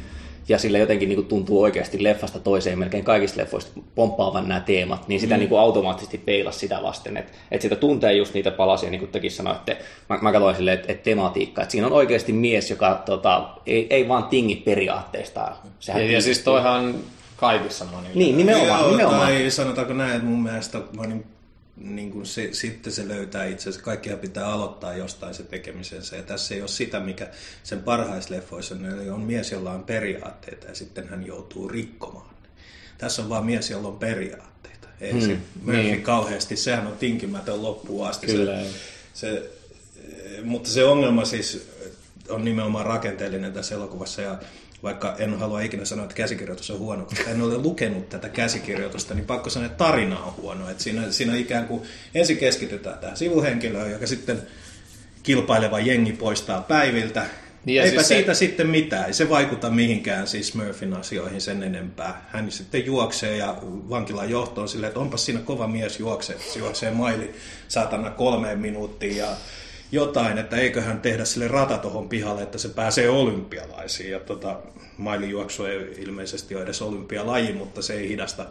ja 0.49 0.57
sillä 0.57 0.77
jotenkin 0.77 1.09
niin 1.09 1.17
kuin 1.17 1.27
tuntuu 1.27 1.61
oikeasti 1.61 2.03
leffasta 2.03 2.39
toiseen 2.39 2.79
melkein 2.79 3.03
kaikista 3.03 3.41
leffoista 3.41 3.81
pomppaavan 3.95 4.47
nämä 4.47 4.59
teemat, 4.59 5.07
niin 5.07 5.19
sitä 5.19 5.35
mm. 5.35 5.39
niin 5.39 5.49
kuin 5.49 5.59
automaattisesti 5.59 6.17
peilasi 6.17 6.59
sitä 6.59 6.79
vasten, 6.83 7.17
että, 7.17 7.31
että 7.51 7.61
sitä 7.61 7.75
tuntee 7.75 8.13
just 8.13 8.33
niitä 8.33 8.51
palasia, 8.51 8.89
niin 8.89 8.99
kuin 8.99 9.11
tekin 9.11 9.31
sanoitte, 9.31 9.77
mä, 10.09 10.19
mä 10.21 10.31
katsoin 10.31 10.55
silleen, 10.55 10.79
että, 10.79 10.91
että 10.91 11.03
tematiikka, 11.03 11.61
että 11.61 11.71
siinä 11.71 11.87
on 11.87 11.93
oikeasti 11.93 12.33
mies, 12.33 12.69
joka 12.69 13.01
tota, 13.05 13.49
ei, 13.65 13.87
ei 13.89 14.07
vaan 14.07 14.23
tingi 14.23 14.55
periaatteistaan. 14.55 15.55
Sehän 15.79 16.05
Ja, 16.05 16.11
ja 16.11 16.21
siis 16.21 16.39
toihan 16.39 16.95
kaikissa 17.41 17.85
monilla. 17.85 18.15
Niin, 18.15 18.37
nimenomaan, 18.37 18.81
Joo, 18.81 18.91
nimenomaan. 18.91 19.27
Tai 19.27 19.51
sanotaanko 19.51 19.93
näin, 19.93 20.11
että 20.11 20.27
mun 20.27 20.43
mielestä 20.43 20.77
mä 20.77 21.03
niin, 21.77 22.11
kuin 22.11 22.25
se, 22.25 22.49
sitten 22.51 22.93
se 22.93 23.07
löytää 23.07 23.45
itse 23.45 23.69
asiassa, 23.69 23.85
kaikkia 23.85 24.17
pitää 24.17 24.47
aloittaa 24.47 24.93
jostain 24.93 25.33
se 25.33 25.43
tekemisensä. 25.43 26.15
Ja 26.15 26.23
tässä 26.23 26.55
ei 26.55 26.61
ole 26.61 26.67
sitä, 26.67 26.99
mikä 26.99 27.27
sen 27.63 27.83
parhaisleffoissa 27.83 28.75
on, 28.75 28.85
eli 28.85 29.09
on 29.09 29.21
mies, 29.21 29.51
jolla 29.51 29.71
on 29.71 29.83
periaatteita 29.83 30.67
ja 30.67 30.75
sitten 30.75 31.09
hän 31.09 31.25
joutuu 31.25 31.67
rikkomaan. 31.67 32.35
Tässä 32.97 33.21
on 33.21 33.29
vaan 33.29 33.45
mies, 33.45 33.69
jolla 33.69 33.87
on 33.87 33.99
periaatteita. 33.99 34.87
Ei 35.01 35.11
hmm, 35.11 35.21
se 35.21 35.37
Murphy 35.61 35.81
niin. 35.81 36.03
kauheasti, 36.03 36.55
sehän 36.55 36.87
on 36.87 36.97
tinkimätön 36.97 37.63
loppuun 37.63 38.07
asti. 38.07 38.27
Kyllä, 38.27 38.63
se, 38.63 38.69
se, 39.13 39.51
mutta 40.43 40.69
se 40.69 40.83
ongelma 40.83 41.25
siis 41.25 41.69
on 42.29 42.45
nimenomaan 42.45 42.85
rakenteellinen 42.85 43.53
tässä 43.53 43.75
elokuvassa 43.75 44.21
ja 44.21 44.37
vaikka 44.83 45.15
en 45.19 45.39
halua 45.39 45.61
ikinä 45.61 45.85
sanoa, 45.85 46.03
että 46.05 46.15
käsikirjoitus 46.15 46.71
on 46.71 46.79
huono, 46.79 47.05
koska 47.05 47.29
en 47.29 47.41
ole 47.41 47.57
lukenut 47.57 48.09
tätä 48.09 48.29
käsikirjoitusta, 48.29 49.13
niin 49.13 49.25
pakko 49.25 49.49
sanoa, 49.49 49.65
että 49.65 49.77
tarina 49.77 50.19
on 50.19 50.33
huono. 50.37 50.69
Että 50.69 50.83
siinä, 50.83 51.11
siinä 51.11 51.35
ikään 51.35 51.67
kuin 51.67 51.81
ensin 52.15 52.37
keskitytään 52.37 52.99
tähän 52.99 53.17
sivuhenkilöön, 53.17 53.91
joka 53.91 54.07
sitten 54.07 54.41
kilpaileva 55.23 55.79
jengi 55.79 56.13
poistaa 56.13 56.61
päiviltä. 56.61 57.25
Niin 57.65 57.81
Eipä 57.81 57.95
siis 57.95 58.07
se- 58.07 58.15
siitä 58.15 58.33
sitten 58.33 58.67
mitään. 58.67 59.05
Ei 59.05 59.13
se 59.13 59.29
vaikuta 59.29 59.69
mihinkään 59.69 60.27
siis 60.27 60.55
Murphyn 60.55 60.93
asioihin 60.93 61.41
sen 61.41 61.63
enempää. 61.63 62.25
Hän 62.29 62.51
sitten 62.51 62.85
juoksee 62.85 63.37
ja 63.37 63.57
vankilan 63.89 64.29
johtoon 64.29 64.69
silleen, 64.69 64.87
että 64.87 64.99
onpas 64.99 65.25
siinä 65.25 65.39
kova 65.39 65.67
mies 65.67 65.99
juoksee. 65.99 66.37
Se 66.53 66.59
juoksee 66.59 66.91
maili 66.91 67.33
saatana 67.67 68.09
kolmeen 68.09 68.59
minuuttiin 68.59 69.17
ja 69.17 69.27
jotain, 69.91 70.37
että 70.37 70.57
eiköhän 70.57 71.01
tehdä 71.01 71.25
sille 71.25 71.47
rata 71.47 71.77
tuohon 71.77 72.09
pihalle, 72.09 72.43
että 72.43 72.57
se 72.57 72.69
pääsee 72.69 73.09
olympialaisiin. 73.09 74.11
Ja 74.11 74.19
tota, 74.19 74.59
mailijuoksu 74.97 75.65
ei 75.65 75.95
ilmeisesti 75.97 76.55
ole 76.55 76.63
edes 76.63 76.81
olympialaji, 76.81 77.53
mutta 77.53 77.81
se 77.81 77.93
ei 77.93 78.09
hidasta 78.09 78.45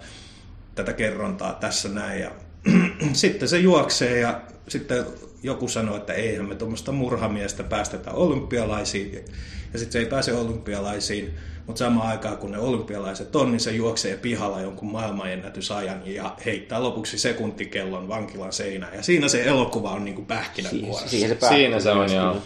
tätä 0.75 0.93
kerrontaa 0.93 1.53
tässä 1.53 1.89
näin. 1.89 2.21
Ja 2.21 2.31
sitten 3.13 3.49
se 3.49 3.59
juoksee 3.59 4.19
ja 4.19 4.41
sitten 4.69 5.07
joku 5.43 5.69
sanoo, 5.69 5.97
että 5.97 6.13
eihän 6.13 6.49
me 6.49 6.55
tuommoista 6.55 6.93
murhamiestä 6.93 7.63
päästetä 7.63 8.11
olympialaisiin. 8.11 9.25
Ja 9.73 9.79
sitten 9.79 9.93
se 9.93 9.99
ei 9.99 10.07
pääse 10.07 10.33
olympialaisiin, 10.33 11.35
mutta 11.67 11.79
samaan 11.79 12.09
aikaan 12.09 12.37
kun 12.37 12.51
ne 12.51 12.59
olympialaiset 12.59 13.37
on, 13.37 13.51
niin 13.51 13.61
se 13.61 13.71
juoksee 13.71 14.17
pihalla 14.17 14.61
jonkun 14.61 14.93
maailmanennätysajan 14.93 16.03
ja 16.07 16.37
heittää 16.45 16.83
lopuksi 16.83 17.19
sekuntikellon 17.19 18.09
vankilan 18.09 18.53
seinään. 18.53 18.95
Ja 18.95 19.03
siinä 19.03 19.29
se 19.29 19.45
elokuva 19.45 19.91
on 19.91 20.05
niin 20.05 20.15
kuin 20.15 20.27
pähkinänkuoressa. 20.27 21.09
Siihen 21.09 21.37
se 21.41 21.49
Siinä 21.49 21.81
se 21.81 21.91
on, 21.91 22.13
joo. 22.13 22.37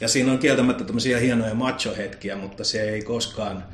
Ja 0.00 0.08
siinä 0.08 0.32
on 0.32 0.38
kieltämättä 0.38 0.84
tämmöisiä 0.84 1.18
hienoja 1.18 1.54
macho-hetkiä, 1.54 2.36
mutta 2.36 2.64
se 2.64 2.82
ei 2.82 3.02
koskaan 3.02 3.64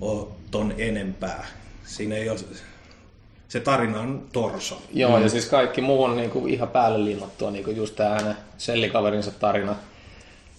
ole 0.00 0.28
ton 0.50 0.74
enempää. 0.78 1.46
Siinä 1.84 2.16
ei 2.16 2.30
ole... 2.30 2.38
Se 3.48 3.60
tarina 3.60 4.00
on 4.00 4.28
torso. 4.32 4.82
Joo, 4.92 5.16
mm. 5.16 5.22
ja 5.22 5.28
siis 5.28 5.46
kaikki 5.46 5.80
muu 5.80 6.04
on 6.04 6.16
niinku 6.16 6.46
ihan 6.46 6.68
päälle 6.68 7.04
liimattua, 7.04 7.50
niinku 7.50 7.70
just 7.70 7.96
tämä 7.96 8.10
hänen 8.10 8.36
sellikaverinsa 8.58 9.30
tarina, 9.30 9.76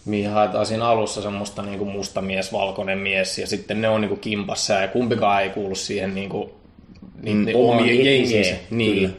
mihin 0.06 0.30
haetaan 0.30 0.66
siinä 0.66 0.86
alussa 0.88 1.22
semmoista 1.22 1.62
niinku 1.62 1.86
musta 1.86 2.22
mies, 2.22 2.54
valkoinen 2.54 2.98
mies, 2.98 3.38
ja 3.40 3.48
sitten 3.48 3.82
ne 3.82 3.90
on 3.90 4.02
niinku 4.02 4.16
kimpassa, 4.16 4.74
ja 4.74 4.88
kumpikaan 4.88 5.44
ei 5.44 5.50
kuulu 5.50 5.76
siihen 5.76 6.16
niinku, 6.16 6.54
niin, 7.22 7.38
Mm, 7.38 7.46
niin 7.46 7.58
omaan 7.58 7.80
omien 7.80 8.06
jengiinsä. 8.06 8.56
Niin. 8.70 9.16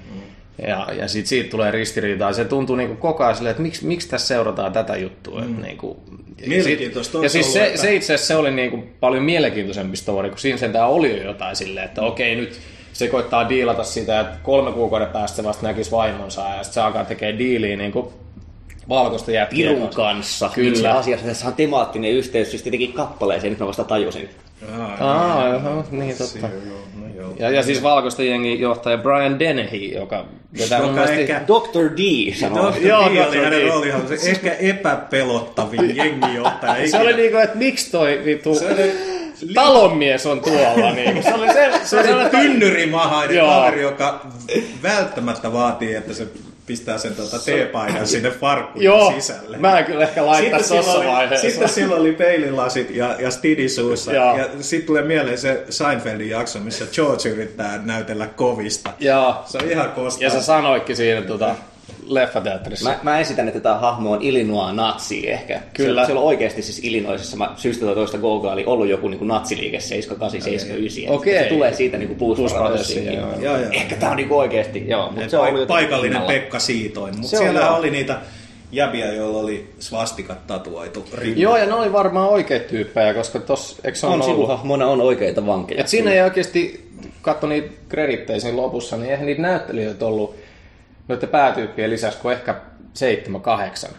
Ja, 0.68 0.86
ja 0.98 1.08
sitten 1.08 1.28
siitä 1.28 1.50
tulee 1.50 1.70
ristiriitaa. 1.70 2.30
ja 2.30 2.34
Se 2.34 2.44
tuntuu 2.44 2.76
niinku 2.76 2.96
koko 2.96 3.24
ajan 3.24 3.34
silleen, 3.36 3.50
että 3.50 3.62
miksi, 3.62 3.86
miksi 3.86 4.08
tässä 4.08 4.26
seurataan 4.26 4.72
tätä 4.72 4.96
juttua. 4.96 5.40
Mm. 5.40 5.54
Et 5.56 5.62
niinku, 5.62 6.02
ja 6.42 6.48
Mielenkiintoista 6.48 7.12
sit- 7.18 7.22
Ja 7.22 7.28
siis 7.28 7.46
ollut, 7.46 7.58
se, 7.58 7.66
että- 7.66 7.80
se 7.80 7.94
itse 7.94 8.14
asiassa 8.14 8.26
se 8.34 8.36
oli 8.36 8.50
niinku 8.50 8.84
paljon 9.00 9.22
mielenkiintoisempi 9.24 9.96
story, 9.96 10.28
kun 10.28 10.38
siinä 10.38 10.58
sentään 10.58 10.88
oli 10.88 11.16
jo 11.18 11.22
jotain 11.24 11.56
silleen, 11.56 11.86
että 11.86 12.02
okei 12.02 12.36
nyt 12.36 12.60
se 12.92 13.08
koittaa 13.08 13.48
diilata 13.48 13.84
sitä, 13.84 14.20
että 14.20 14.36
kolme 14.42 14.72
kuukauden 14.72 15.08
päästä 15.08 15.36
se 15.36 15.44
vasta 15.44 15.66
näkisi 15.66 15.90
vaimonsa 15.90 16.40
ja 16.40 16.54
sitten 16.62 16.72
se 16.74 16.80
alkaa 16.80 17.04
tekemään 17.04 17.38
diiliä 17.38 17.76
niinku 17.76 18.12
valkoista 18.88 19.30
jätkiä 19.30 19.70
Pirun 19.70 19.88
kanssa. 19.88 20.50
Kyllä. 20.54 20.68
Itse 20.70 20.88
asiassa 20.88 21.26
tässä 21.26 21.46
on 21.46 21.54
temaattinen 21.54 22.10
yhteys 22.10 22.50
siis 22.50 22.62
tietenkin 22.62 22.92
kappaleeseen, 22.92 23.50
nyt 23.52 23.60
mä 23.60 23.66
vasta 23.66 23.84
tajusin. 23.84 24.28
Aa, 25.00 25.48
joo, 25.48 25.84
niin 25.90 26.16
totta. 26.18 26.38
Joo, 26.66 26.78
no 27.00 27.06
joo. 27.16 27.32
Ja, 27.38 27.50
ja 27.50 27.62
siis 27.62 27.82
valkoista 27.82 28.22
jengi 28.22 28.60
johtaja 28.60 28.98
Brian 28.98 29.38
Dennehy, 29.38 29.76
joka 29.78 30.24
vetää 30.58 30.78
Joka 30.78 31.04
ehkä- 31.04 31.40
Dr. 31.46 31.90
D 31.96 32.34
sanoo. 32.34 32.72
Dr. 32.72 32.86
Joo, 32.86 33.02
D 33.04 33.16
oli 33.28 33.38
hänen 33.38 33.52
D. 33.52 33.68
roolihan 33.68 34.08
se 34.08 34.30
ehkä 34.30 34.52
epäpelottavin 34.52 35.96
jengijohtaja 35.96 36.74
Se 36.74 36.82
ikinä. 36.82 37.00
oli 37.02 37.12
niinku, 37.16 37.38
että 37.38 37.58
miksi 37.58 37.90
toi 37.90 38.22
vittu 38.24 38.54
Se 38.54 38.66
oli 38.72 38.92
talonmies 39.54 40.26
on 40.26 40.40
tuolla. 40.40 40.92
Niinku. 40.94 41.22
Se 41.22 41.34
oli 41.34 41.46
se, 41.52 41.70
se, 41.72 41.78
Se 41.84 42.02
sellainen- 42.02 42.30
tynnyrimahainen 42.30 43.44
kaveri, 43.46 43.82
joka 43.82 44.26
välttämättä 44.82 45.52
vaatii, 45.52 45.94
että 45.94 46.14
se 46.14 46.26
pistää 46.72 46.98
sen 46.98 47.14
tuota 47.14 47.38
teepaidan 47.38 48.06
sinne 48.06 48.30
farkkuun 48.30 48.84
Joo, 48.84 49.12
sisälle. 49.12 49.58
mä 49.58 49.78
en 49.78 49.84
kyllä 49.84 50.04
ehkä 50.04 50.22
tossa 50.58 50.92
oli, 50.92 51.06
vaiheessa. 51.06 51.48
sitten 51.48 51.68
silloin 51.68 52.00
oli 52.00 52.12
peililasit 52.12 52.90
ja, 52.90 53.16
ja 53.18 53.30
stidi 53.30 53.68
suussa. 53.68 54.12
Joo. 54.12 54.36
Ja 54.38 54.48
sitten 54.60 54.86
tulee 54.86 55.02
mieleen 55.02 55.38
se 55.38 55.64
Seinfeldin 55.70 56.30
jakso, 56.30 56.58
missä 56.58 56.84
George 56.94 57.28
yrittää 57.28 57.80
näytellä 57.84 58.26
kovista. 58.26 58.90
Joo. 59.00 59.42
Se 59.46 59.58
on 59.58 59.70
ihan 59.70 59.90
kostaa. 59.90 60.24
Ja 60.24 60.30
sä 60.30 60.42
sanoitkin 60.42 60.96
siinä 60.96 61.22
tota, 61.22 61.54
leffateatterissa. 62.06 62.90
Mä, 62.90 62.98
mä 63.02 63.18
esitän, 63.20 63.48
että 63.48 63.60
tämä 63.60 63.78
hahmo 63.78 64.12
on 64.12 64.22
Illinois 64.22 64.74
natsi 64.74 65.30
ehkä. 65.30 65.60
Kyllä. 65.74 66.06
Se, 66.06 66.12
on 66.12 66.18
oikeasti 66.18 66.62
siis 66.62 66.78
Illinoisissa, 66.84 67.36
mä 67.36 67.52
syystä 67.56 67.86
tai 67.86 67.94
toista 67.94 68.18
Googaali 68.18 68.64
ollut 68.66 68.88
joku 68.88 69.08
niin 69.08 69.28
natsiliike 69.28 69.80
78, 69.80 70.42
79. 70.42 71.14
Okei. 71.14 71.42
Se 71.42 71.48
tulee 71.48 71.74
siitä 71.74 71.98
niin 71.98 72.16
Blues. 72.16 72.54
Brothersiin, 72.54 73.14
joo. 73.14 73.32
Joo, 73.40 73.56
joo. 73.56 73.70
Ehkä 73.72 73.96
tää 73.96 74.10
on 74.10 74.16
niin 74.16 74.32
oikeasti, 74.32 74.88
joo. 74.88 75.10
Mutta 75.10 75.28
se 75.28 75.38
on 75.38 75.48
ollut 75.48 75.58
Paik- 75.58 75.60
jotenkin 75.60 75.74
paikallinen 75.88 76.20
pinnalla. 76.20 76.40
Pekka 76.40 76.58
Siitoin. 76.58 77.14
Mutta 77.18 77.36
siellä 77.36 77.60
joo. 77.60 77.76
oli 77.76 77.90
niitä 77.90 78.20
jäbiä, 78.72 79.12
joilla 79.12 79.38
oli 79.38 79.70
svastikat 79.78 80.46
tatuoitu 80.46 81.04
rinnalle. 81.14 81.42
Joo, 81.42 81.56
ja 81.56 81.66
ne 81.66 81.74
oli 81.74 81.92
varmaan 81.92 82.28
oikeita 82.28 82.68
tyyppejä, 82.68 83.14
koska 83.14 83.38
eikö 83.84 83.98
se 83.98 84.06
On 84.06 84.12
on 84.12 84.22
ollut? 84.22 84.34
sivuhahmona 84.36 84.86
on 84.86 85.00
oikeita 85.00 85.46
vankeja. 85.46 85.80
Et 85.80 85.88
siinä 85.88 86.10
ei 86.12 86.20
oikeasti, 86.20 86.88
katso 87.22 87.46
niitä 87.46 87.68
kredittejä 87.88 88.40
siinä 88.40 88.56
lopussa, 88.56 88.96
niin 88.96 89.10
eihän 89.10 89.26
niitä 89.26 89.42
näyttelijöitä 89.42 90.06
ollut 90.06 90.36
noiden 91.08 91.28
päätyyppien 91.28 91.90
lisäksi 91.90 92.18
kuin 92.18 92.32
ehkä 92.32 92.60
seitsemän, 92.94 93.40
kahdeksan. 93.40 93.90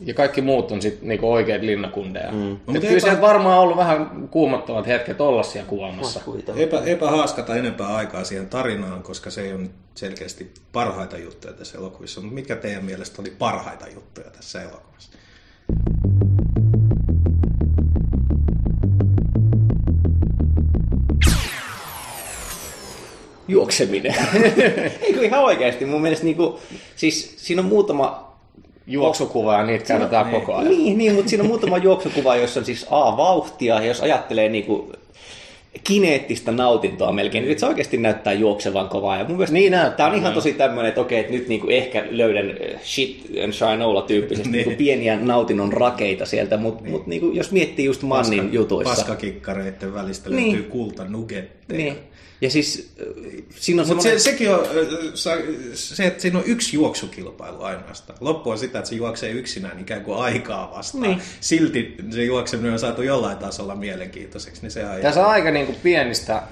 Ja 0.00 0.14
kaikki 0.14 0.40
muut 0.40 0.70
on 0.70 0.82
sitten 0.82 1.08
niinku 1.08 1.32
oikeat 1.32 1.62
linnakundeja. 1.62 2.32
Mm. 2.32 2.52
Et 2.52 2.82
kyllä 2.82 3.12
epä- 3.12 3.20
varmaan 3.20 3.58
ollut 3.58 3.76
vähän 3.76 4.28
kuumottavat 4.30 4.86
hetket 4.86 5.20
olla 5.20 5.42
siellä 5.42 5.68
kuvaamassa. 5.68 6.20
Epä, 6.56 6.82
epähaaskata 6.84 7.56
enempää 7.56 7.94
aikaa 7.96 8.24
siihen 8.24 8.48
tarinaan, 8.48 9.02
koska 9.02 9.30
se 9.30 9.40
ei 9.42 9.52
ole 9.52 9.70
selkeästi 9.94 10.52
parhaita 10.72 11.18
juttuja 11.18 11.52
tässä 11.52 11.78
elokuvissa. 11.78 12.20
Mutta 12.20 12.34
mitkä 12.34 12.56
teidän 12.56 12.84
mielestä 12.84 13.22
oli 13.22 13.30
parhaita 13.38 13.88
juttuja 13.88 14.30
tässä 14.30 14.62
elokuvassa? 14.62 15.10
Juokseminen. 23.48 24.14
Eikö 25.02 25.24
ihan 25.24 25.44
oikeasti? 25.44 25.84
Mun 25.84 26.02
mielestä 26.02 26.24
niinku, 26.24 26.60
siis 26.96 27.34
siinä 27.36 27.62
on 27.62 27.68
muutama 27.68 28.32
Juoksukuva 28.86 29.54
ja 29.54 29.66
niitä 29.66 29.84
käytetään 29.84 30.26
niin. 30.26 30.40
koko 30.40 30.54
ajan. 30.54 30.70
Niin, 30.70 30.98
niin, 30.98 31.14
mutta 31.14 31.30
siinä 31.30 31.42
on 31.42 31.48
muutama 31.48 31.78
juoksukuva, 31.88 32.36
jossa 32.36 32.60
on 32.60 32.66
siis 32.66 32.86
A, 32.90 33.16
vauhtia, 33.16 33.74
ja 33.74 33.86
jos 33.86 34.00
ajattelee 34.00 34.48
niinku 34.48 34.92
kineettistä 35.84 36.52
nautintoa 36.52 37.12
melkein, 37.12 37.44
niin 37.44 37.58
se 37.60 37.66
oikeasti 37.66 37.96
näyttää 37.96 38.32
juoksevan 38.32 38.88
kovaa. 38.88 39.16
Ja 39.18 39.24
mun 39.24 39.36
mielestä 39.36 39.54
Niin 39.54 39.70
näyttää, 39.72 39.96
Tämä 39.96 40.08
on 40.08 40.14
ihan 40.14 40.30
joo. 40.32 40.34
tosi 40.34 40.52
tämmöinen, 40.52 40.88
että 40.88 41.00
okei, 41.00 41.20
että 41.20 41.32
nyt 41.32 41.48
niinku 41.48 41.68
ehkä 41.70 42.04
löydän 42.10 42.50
äh, 42.50 42.80
shit 42.84 43.26
and 43.44 43.52
shinola 43.52 44.02
tyyppisesti 44.02 44.50
Niin. 44.50 44.64
niinku 44.64 44.78
pieniä 44.78 45.16
nautinnon 45.20 45.72
rakeita 45.72 46.26
sieltä, 46.26 46.56
mutta 46.56 46.84
mut 46.90 47.06
niinku, 47.06 47.30
jos 47.32 47.52
miettii 47.52 47.84
just 47.84 48.02
Mannin 48.02 48.52
jutuissa. 48.52 48.94
Paskakikkareiden 48.94 49.94
välistä 49.94 50.30
Niin. 50.30 50.52
löytyy 50.52 50.70
kultanugetteja. 50.70 51.78
Niin. 51.78 51.96
Ja 52.40 52.50
siis 52.50 52.92
äh, 53.00 53.06
siinä 53.50 53.82
on 53.82 53.88
Mutta 53.88 54.02
semmoinen... 54.02 54.20
se, 54.20 54.30
sekin 54.30 54.54
on 54.54 54.60
sa- 55.14 55.36
se, 55.74 56.06
että 56.06 56.22
siinä 56.22 56.38
on 56.38 56.44
yksi 56.46 56.76
juoksukilpailu 56.76 57.62
ainoastaan. 57.62 58.18
Loppu 58.20 58.50
on 58.50 58.58
sitä, 58.58 58.78
että 58.78 58.88
se 58.88 58.94
juoksee 58.96 59.30
yksinään 59.30 59.80
ikään 59.80 60.04
kuin 60.04 60.18
aikaa 60.18 60.72
vastaan. 60.76 61.02
Niin. 61.02 61.18
Silti 61.40 61.94
se 62.10 62.24
juokseminen 62.24 62.72
on 62.72 62.78
saatu 62.78 63.02
jollain 63.02 63.38
tasolla 63.38 63.74
mielenkiintoiseksi. 63.74 64.62
Niin 64.62 64.70
se 64.70 64.82
Tässä 65.02 65.20
on 65.20 65.30
aika 65.30 65.50
niinku 65.62 65.80
pienistä 65.82 66.42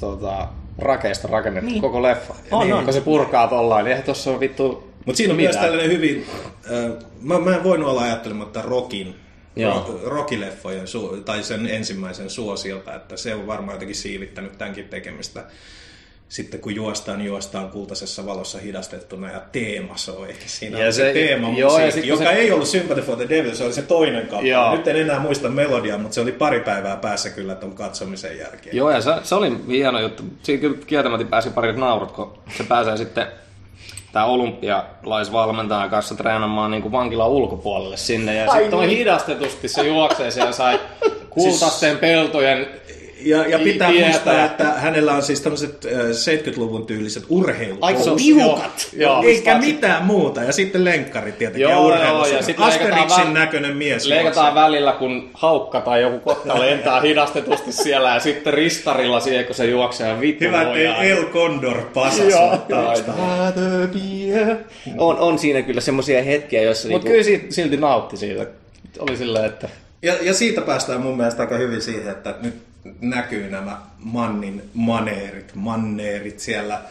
tota, 0.00 0.48
rakeista 0.78 1.28
rakennettu 1.28 1.70
niin. 1.70 1.82
koko 1.82 2.02
leffa. 2.02 2.34
On, 2.50 2.66
niin, 2.66 2.74
on. 2.74 2.84
Kun 2.84 2.92
se 2.92 3.00
purkaa 3.00 3.48
tollain, 3.48 3.84
niin 3.84 3.90
eihän 3.90 4.06
tossa 4.06 4.30
ole 4.30 4.40
vittu 4.40 4.92
Mutta 5.04 5.16
siinä 5.16 5.32
on 5.32 5.36
mitään. 5.36 5.54
myös 5.54 5.64
tällainen 5.64 5.96
hyvin, 5.96 6.26
äh, 6.64 7.04
mä, 7.20 7.38
mä 7.38 7.56
en 7.56 7.64
voinut 7.64 7.88
olla 7.88 8.02
ajattelematta 8.02 8.62
Rockin, 8.62 9.14
Joo. 9.56 10.00
ro, 10.02 10.10
Rocky-leffojen, 10.10 10.86
su, 10.86 11.22
tai 11.24 11.42
sen 11.42 11.66
ensimmäisen 11.66 12.30
suosiota, 12.30 12.94
että 12.94 13.16
se 13.16 13.34
on 13.34 13.46
varmaan 13.46 13.74
jotenkin 13.74 13.96
siivittänyt 13.96 14.58
tämänkin 14.58 14.88
tekemistä. 14.88 15.44
Sitten 16.28 16.60
kun 16.60 16.74
juostaan, 16.74 17.24
juostaan 17.24 17.68
kultaisessa 17.70 18.26
valossa 18.26 18.58
hidastettuna 18.58 19.30
ja 19.30 19.40
teema 19.52 19.96
soi. 19.96 20.28
Siinä 20.46 20.78
Ja 20.78 20.86
on 20.86 20.92
se, 20.92 21.02
se- 21.02 21.12
teema 21.12 21.48
joo, 21.58 21.78
ja 21.78 21.90
sit 21.90 22.00
kun 22.00 22.08
joka 22.08 22.24
se- 22.24 22.30
ei 22.30 22.52
ollut 22.52 22.68
Sympathy 22.68 23.02
for 23.02 23.16
the 23.16 23.28
Devil, 23.28 23.54
se 23.54 23.64
oli 23.64 23.72
se 23.72 23.82
toinen 23.82 24.22
kappale. 24.26 24.48
Joo. 24.48 24.76
Nyt 24.76 24.88
en 24.88 24.96
enää 24.96 25.20
muista 25.20 25.48
melodiaa, 25.48 25.98
mutta 25.98 26.14
se 26.14 26.20
oli 26.20 26.32
pari 26.32 26.60
päivää 26.60 26.96
päässä 26.96 27.30
kyllä 27.30 27.54
ton 27.54 27.72
katsomisen 27.74 28.38
jälkeen. 28.38 28.76
Joo, 28.76 28.90
ja 28.90 29.00
se, 29.00 29.10
se 29.22 29.34
oli 29.34 29.52
hieno 29.68 30.00
juttu. 30.00 30.22
Siinä 30.42 30.60
kyllä 30.60 30.76
kieltämättä 30.86 31.26
pääsi 31.26 31.50
parit 31.50 31.76
naurut, 31.76 32.12
kun 32.12 32.38
se 32.56 32.64
pääsee 32.64 32.96
sitten 32.96 33.26
tämä 34.12 34.24
olympialaisvalmentajan 34.24 35.90
kanssa 35.90 36.14
treenaamaan 36.14 36.70
niin 36.70 36.82
kuin 36.82 36.92
vankilan 36.92 37.28
ulkopuolelle 37.28 37.96
sinne. 37.96 38.34
Ja 38.34 38.52
sitten 38.52 38.74
on 38.78 38.88
hidastetusti 38.88 39.68
se 39.68 39.82
juoksee 39.86 40.30
siellä 40.30 40.52
sai 40.52 40.80
kultaisten 41.30 41.98
peltojen 41.98 42.66
Ja, 43.24 43.46
ja 43.48 43.58
pitää 43.58 43.90
Tietää. 43.90 44.08
muistaa, 44.10 44.44
että 44.44 44.64
hänellä 44.64 45.12
on 45.12 45.22
siis 45.22 45.40
tämmöiset 45.40 45.84
äh, 45.86 45.92
70-luvun 45.92 46.86
tyyliset 46.86 47.22
urheilut. 47.28 47.78
Aika 47.80 48.00
Se! 48.00 48.10
Joo, 48.38 48.62
joo. 48.96 49.22
Eikä 49.22 49.58
mitään 49.58 50.04
muuta. 50.04 50.42
Ja 50.42 50.52
sitten 50.52 50.84
lenkkarit 50.84 51.38
tietenkin 51.38 51.62
Joo, 51.62 51.70
ja 51.70 51.76
joo, 51.76 51.86
urheilussa. 51.86 52.34
ja 52.34 52.42
sitten 52.42 52.66
leikataan 52.66 52.92
Asterixin 53.02 53.30
vä- 53.34 53.38
näköinen 53.38 53.76
mies. 53.76 54.06
Leikataan 54.06 54.46
juoksee. 54.46 54.62
välillä, 54.62 54.92
kun 54.92 55.30
haukka 55.34 55.80
tai 55.80 56.02
joku 56.02 56.18
kotta 56.18 56.60
lentää 56.60 57.00
hidastetusti 57.00 57.72
siellä 57.72 58.14
ja 58.14 58.20
sitten 58.20 58.54
ristarilla 58.54 59.20
siihen, 59.20 59.44
kun 59.44 59.54
se 59.54 59.64
juoksee 59.66 60.08
ja 60.08 60.20
vittu 60.20 60.44
Hyvä, 60.44 60.62
ettei 60.62 61.10
El 61.10 61.24
Condor 61.24 61.82
pasa 61.94 62.24
Joo, 62.24 62.50
sun 62.50 62.58
taustalla. 62.68 63.52
On, 64.98 65.18
on 65.18 65.38
siinä 65.38 65.62
kyllä 65.62 65.80
semmoisia 65.80 66.22
hetkiä, 66.22 66.62
joissa... 66.62 66.88
Mutta 66.88 67.08
niinku- 67.08 67.28
kyllä 67.30 67.50
silti 67.50 67.76
nautti 67.76 68.16
siitä. 68.16 68.46
Oli 68.98 69.16
silleen, 69.16 69.44
että 69.44 69.68
Ja, 70.02 70.14
ja 70.22 70.34
siitä 70.34 70.60
päästään 70.60 71.00
mun 71.00 71.16
mielestä 71.16 71.42
aika 71.42 71.56
hyvin 71.56 71.82
siihen, 71.82 72.08
että 72.12 72.34
nyt 72.42 72.54
näkyy 73.00 73.50
nämä 73.50 73.80
Mannin 73.98 74.62
maneerit, 74.74 75.54
manneerit 75.54 76.40
siellä 76.40 76.82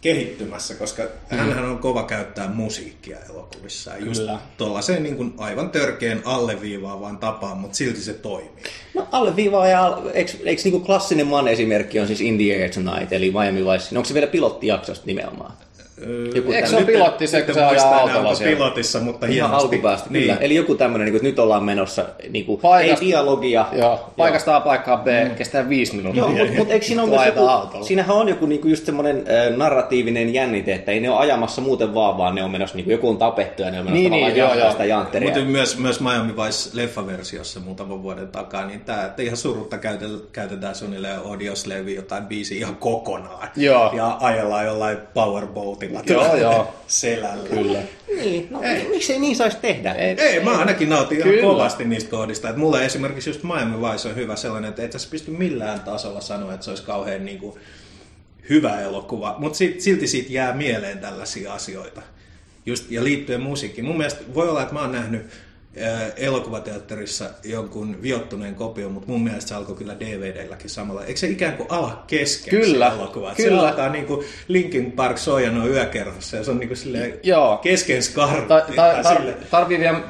kehittymässä, 0.00 0.74
koska 0.74 1.02
mm. 1.02 1.38
hänhän 1.38 1.64
on 1.64 1.78
kova 1.78 2.02
käyttää 2.02 2.48
musiikkia 2.48 3.18
elokuvissa. 3.30 3.96
Just 3.96 4.20
Kyllä. 4.20 4.38
tuollaiseen 4.56 5.02
niin 5.02 5.16
kuin 5.16 5.34
aivan 5.38 5.70
törkeän 5.70 6.22
alleviivaavaan 6.24 7.18
tapaan, 7.18 7.58
mutta 7.58 7.76
silti 7.76 8.00
se 8.00 8.14
toimii. 8.14 8.62
No 8.94 9.08
alleviivaa 9.12 9.68
ja 9.68 10.02
eikö, 10.14 10.32
eikö 10.44 10.62
niinku 10.64 10.80
klassinen 10.80 11.26
man 11.26 11.48
esimerkki 11.48 12.00
on 12.00 12.06
siis 12.06 12.20
In 12.20 12.38
the 12.38 12.52
Air 12.52 12.70
Tonight, 12.70 13.12
eli 13.12 13.30
Miami 13.30 13.64
Vice. 13.64 13.96
Onko 13.96 14.08
se 14.08 14.14
vielä 14.14 14.26
pilottijaksosta 14.26 15.06
nimenomaan? 15.06 15.52
Joku 16.34 16.52
Eikö 16.52 16.68
se 16.68 16.76
ole 16.76 16.84
pilotti 16.84 17.26
se, 17.26 17.42
kun 17.42 17.54
se 17.54 17.64
ajaa 17.64 17.96
autolla 18.00 18.34
siellä? 18.34 18.56
pilotissa, 18.56 19.00
mutta 19.00 19.26
Ihan 19.26 19.34
hienosti. 19.50 19.64
alkupäästä, 19.66 20.10
niin. 20.10 20.22
kyllä. 20.24 20.36
Eli 20.40 20.54
joku 20.54 20.74
tämmöinen, 20.74 21.06
niin 21.06 21.16
että 21.16 21.28
nyt 21.28 21.38
ollaan 21.38 21.64
menossa 21.64 22.04
niin 22.30 22.44
kuin, 22.44 22.60
Paikasta- 22.60 23.02
ei 23.04 23.08
dialogia. 23.10 23.66
Joo, 23.72 24.10
paikasta 24.16 24.56
A 24.56 24.60
paikkaan 24.60 25.00
B 25.00 25.06
kestää 25.36 25.68
viisi 25.68 25.96
minuuttia. 25.96 26.22
Joo, 26.24 26.30
mutta 26.38 26.52
mut 26.58 26.70
eikö 26.70 26.86
siinä 26.86 27.02
ole 27.02 27.10
myös 27.10 27.26
joku, 27.26 27.40
autolla. 27.46 27.84
siinähän 27.84 28.16
on 28.16 28.28
joku 28.28 28.46
niinku 28.46 28.68
just 28.68 28.86
semmoinen 28.86 29.16
äh, 29.16 29.56
narratiivinen 29.56 30.34
jännite, 30.34 30.74
että 30.74 30.92
ei 30.92 31.00
ne 31.00 31.10
ole 31.10 31.18
ajamassa 31.18 31.60
muuten 31.60 31.94
vaan, 31.94 32.18
vaan 32.18 32.34
ne 32.34 32.44
on 32.44 32.50
menossa, 32.50 32.76
niinku, 32.76 32.90
joku 32.90 33.08
on 33.08 33.16
tapettu 33.18 33.62
ja 33.62 33.70
ne 33.70 33.78
on 33.78 33.84
menossa 33.84 33.94
Niin, 34.00 34.10
tavallaan 34.10 34.32
niin, 34.32 34.40
joo, 34.40 34.54
joo. 34.54 34.70
sitä 34.70 34.84
jantteria. 34.84 35.28
Mutta 35.30 35.44
myös, 35.44 35.78
myös 35.78 36.00
Miami 36.00 36.32
Vice 36.36 36.70
leffaversiossa 36.72 37.60
muutaman 37.60 38.02
vuoden 38.02 38.28
takaa, 38.28 38.66
niin 38.66 38.80
tämä 38.80 39.04
että 39.04 39.22
ihan 39.22 39.36
surutta 39.36 39.78
käytetään, 39.78 40.20
käytetään 40.32 40.74
suunnilleen 40.74 41.18
Audioslave 41.24 41.90
jotain 41.90 42.24
biisiä 42.26 42.58
ihan 42.58 42.76
kokonaan. 42.76 43.48
Joo. 43.56 43.90
Ja 43.96 44.16
ajellaan 44.20 44.64
jollain 44.66 44.98
powerboatilla 45.88 46.26
Joo, 46.26 46.52
joo. 46.52 46.74
selällä. 46.86 47.48
Kyllä. 47.48 47.78
Niin, 48.16 48.46
no, 48.50 48.60
miksei 48.90 49.18
niin 49.18 49.36
saisi 49.36 49.56
tehdä? 49.56 49.92
Ei, 49.92 50.20
Ei, 50.20 50.40
mä 50.40 50.58
ainakin 50.58 50.88
nautin 50.88 51.18
ihan 51.18 51.50
kovasti 51.50 51.84
niistä 51.84 52.10
kohdista. 52.10 52.48
Et 52.48 52.56
mulle 52.56 52.84
esimerkiksi 52.84 53.30
just 53.30 53.42
Miami 53.42 53.76
Vice 53.80 54.08
on 54.08 54.16
hyvä 54.16 54.36
sellainen, 54.36 54.68
että 54.68 54.82
et 54.82 54.92
sä 54.92 55.08
pysty 55.10 55.30
millään 55.30 55.80
tasolla 55.80 56.20
sanoa, 56.20 56.54
että 56.54 56.64
se 56.64 56.70
olisi 56.70 56.82
kauhean 56.82 57.24
niin 57.24 57.38
kuin, 57.38 57.54
hyvä 58.48 58.80
elokuva, 58.80 59.34
mutta 59.38 59.58
silti 59.78 60.06
siitä 60.06 60.32
jää 60.32 60.52
mieleen 60.52 60.98
tällaisia 60.98 61.54
asioita. 61.54 62.02
Just, 62.66 62.90
ja 62.90 63.04
liittyen 63.04 63.40
musiikkiin. 63.40 63.84
Mun 63.84 63.96
mielestä 63.96 64.20
voi 64.34 64.48
olla, 64.48 64.62
että 64.62 64.74
mä 64.74 64.80
oon 64.80 64.92
nähnyt 64.92 65.26
elokuvateatterissa 66.16 67.24
jonkun 67.44 68.02
viottuneen 68.02 68.54
kopion, 68.54 68.92
mutta 68.92 69.08
mun 69.08 69.24
mielestä 69.24 69.48
se 69.48 69.54
alkoi 69.54 69.76
kyllä 69.76 69.96
DVD-lläkin 70.00 70.70
samalla. 70.70 71.04
Eikö 71.04 71.20
se 71.20 71.26
ikään 71.26 71.56
kuin 71.56 71.70
ala 71.70 72.04
kesken 72.06 72.50
Kyllä, 72.50 72.90
se 72.90 72.96
elokuva? 72.96 73.34
Kyllä. 73.34 73.60
Se 73.62 73.68
alkaa 73.68 73.88
niin 73.88 74.06
kuin 74.06 74.26
Linkin 74.48 74.92
Park 74.92 75.18
soijano 75.18 75.66
yökerhossa 75.66 76.36
ja 76.36 76.44
se 76.44 76.50
on 76.50 76.58
niin 76.58 76.68
kuin 76.68 76.78
silleen 76.78 77.18
Joo. 77.22 77.56
kesken 77.56 78.02
skarppi. 78.02 78.48
Ta- 78.48 78.66
ta- 78.76 79.02
tar- 79.02 79.44
tarvii 79.50 79.78
vielä 79.78 80.00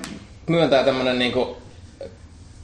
myöntää 0.49 0.85
tämmönen 0.85 1.19
niinku 1.19 1.57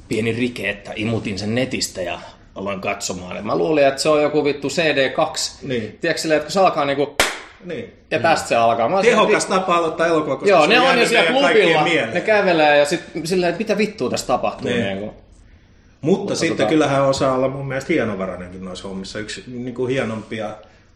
pieni 0.09 0.33
rike, 0.33 0.71
että 0.71 0.93
imutin 0.97 1.39
sen 1.39 1.55
netistä 1.55 2.03
ja 2.03 2.21
aloin 2.55 2.81
katsomaan. 2.81 3.37
Ja 3.37 3.43
mä 3.43 3.57
luulin, 3.57 3.87
että 3.87 4.03
se 4.03 4.09
on 4.09 4.23
joku 4.23 4.45
vittu 4.45 4.69
CD2. 4.69 5.59
Niin. 5.63 5.99
Tiedätkö 6.01 6.23
silleen, 6.23 6.37
että 6.37 6.47
kun 6.47 6.53
se 6.53 6.61
alkaa 6.61 6.85
niinku, 6.85 7.17
Niin. 7.65 7.93
ja 8.11 8.19
tästä 8.21 8.49
se 8.49 8.57
alkaa. 8.57 8.89
Mä 8.89 9.03
Tehokas 9.03 9.45
että 9.45 9.55
tapa 9.57 9.77
aloittaa 9.77 10.07
elokuva, 10.07 10.37
koska 10.37 10.49
Joo, 10.49 10.63
se 10.63 10.69
ne 10.69 10.81
on 10.81 10.99
jo 11.01 11.07
siellä 11.09 11.31
klubilla, 11.31 11.85
ne 12.15 12.21
kävelee 12.21 12.79
ja 12.79 12.85
sit 12.85 13.01
silleen, 13.25 13.51
että 13.51 13.59
mitä 13.59 13.79
vittua 13.79 14.11
tässä 14.11 14.27
tapahtuu. 14.27 14.71
Niin. 14.71 14.83
Niin. 14.83 14.99
Niin 15.01 15.11
Mutta 16.01 16.35
sitten 16.35 16.67
tota- 16.67 16.69
kyllähän 16.69 17.03
osaa 17.03 17.35
olla 17.35 17.49
mun 17.49 17.69
mielestä 17.69 17.93
hienovarainenkin 17.93 18.65
noissa 18.65 18.89
hommissa. 18.89 19.19
Yksi 19.19 19.45
niin 19.47 19.75
kuin 19.75 19.91
hienompia 19.91 20.51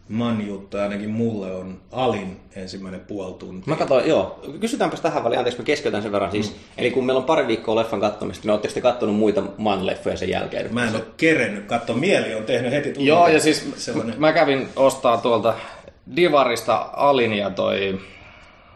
man-juttuja 0.09 0.83
ainakin 0.83 1.09
mulle 1.09 1.55
on 1.55 1.77
Alin 1.91 2.39
ensimmäinen 2.55 2.99
puoli 2.99 3.33
tuntia. 3.33 3.73
Mä 3.73 3.75
katsoin, 3.75 4.09
joo, 4.09 4.39
kysytäänpäs 4.59 5.01
tähän 5.01 5.23
väliin, 5.23 5.39
anteeksi 5.39 5.61
mä 5.61 5.65
keskeytän 5.65 6.01
sen 6.01 6.11
verran 6.11 6.31
siis. 6.31 6.49
Mm. 6.51 6.57
Eli 6.77 6.91
kun 6.91 7.05
meillä 7.05 7.19
on 7.19 7.25
pari 7.25 7.47
viikkoa 7.47 7.75
leffan 7.75 7.99
katsomista, 8.01 8.43
niin 8.43 8.51
ootteko 8.51 8.73
te 8.73 8.81
kattonut 8.81 9.15
muita 9.15 9.43
man-leffoja 9.57 10.17
sen 10.17 10.29
jälkeen? 10.29 10.73
Mä 10.73 10.87
en 10.87 10.95
ole 10.95 11.03
kerennyt 11.17 11.65
katsoa. 11.65 11.95
Mieli 11.95 12.35
on 12.35 12.43
tehnyt 12.43 12.71
heti 12.71 12.89
tunnin. 12.89 13.07
Joo, 13.07 13.27
ja 13.27 13.39
siis 13.39 13.67
Sellainen. 13.77 14.15
mä 14.17 14.33
kävin 14.33 14.67
ostaa 14.75 15.17
tuolta 15.17 15.53
Divarista 16.15 16.89
Alin 16.93 17.33
ja 17.33 17.49
toi 17.49 17.99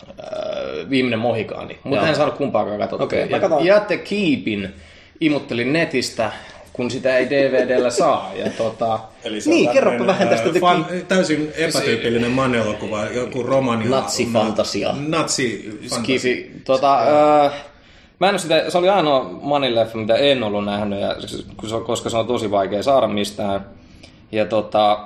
äh, 0.10 0.90
viimeinen 0.90 1.20
Mohikaani, 1.20 1.80
mutta 1.84 2.08
en 2.08 2.16
saanut 2.16 2.36
kumpaakaan 2.36 2.80
katsottua. 2.80 3.06
Okei, 3.06 3.30
mä 3.30 3.38
ja, 3.38 3.50
ja 3.76 3.80
The 3.80 3.98
Keepin 3.98 4.74
imuttelin 5.22 5.74
netistä, 5.74 6.32
kun 6.74 6.92
sitä 6.92 7.18
ei 7.18 7.30
DVDllä 7.30 7.90
saa. 7.90 8.32
Ja 8.36 8.50
tota, 8.58 9.00
Eli 9.24 9.42
se 9.42 9.50
Niin, 9.50 9.70
kerropa 9.70 10.08
vähän 10.08 10.28
tästä 10.30 10.46
ää, 10.46 10.52
The 10.52 10.60
fan, 10.60 10.86
täysin 11.08 11.52
epätyypillinen 11.58 12.32
man-elokuva, 12.32 13.06
joku 13.06 13.44
romani. 13.44 13.86
Natsifantasia. 13.90 14.96
Natsi 15.08 15.80
Skifi. 15.88 16.52
Tota, 16.66 17.00
äh, 17.46 17.54
mä 18.20 18.28
en 18.28 18.34
ole 18.34 18.40
sitä, 18.40 18.70
se 18.70 18.78
oli 18.78 18.90
ainoa 18.90 19.24
Manin-leffa, 19.42 19.98
mitä 19.98 20.16
en 20.16 20.44
ollut 20.44 20.66
nähnyt, 20.66 21.00
ja, 21.00 21.16
se- 21.28 21.44
koska 21.86 22.10
se 22.10 22.18
on 22.18 22.28
tosi 22.28 22.52
vaikea 22.52 22.84
saada 22.84 23.08
mistään. 23.08 23.66
Ja 24.32 24.46
tota, 24.46 25.00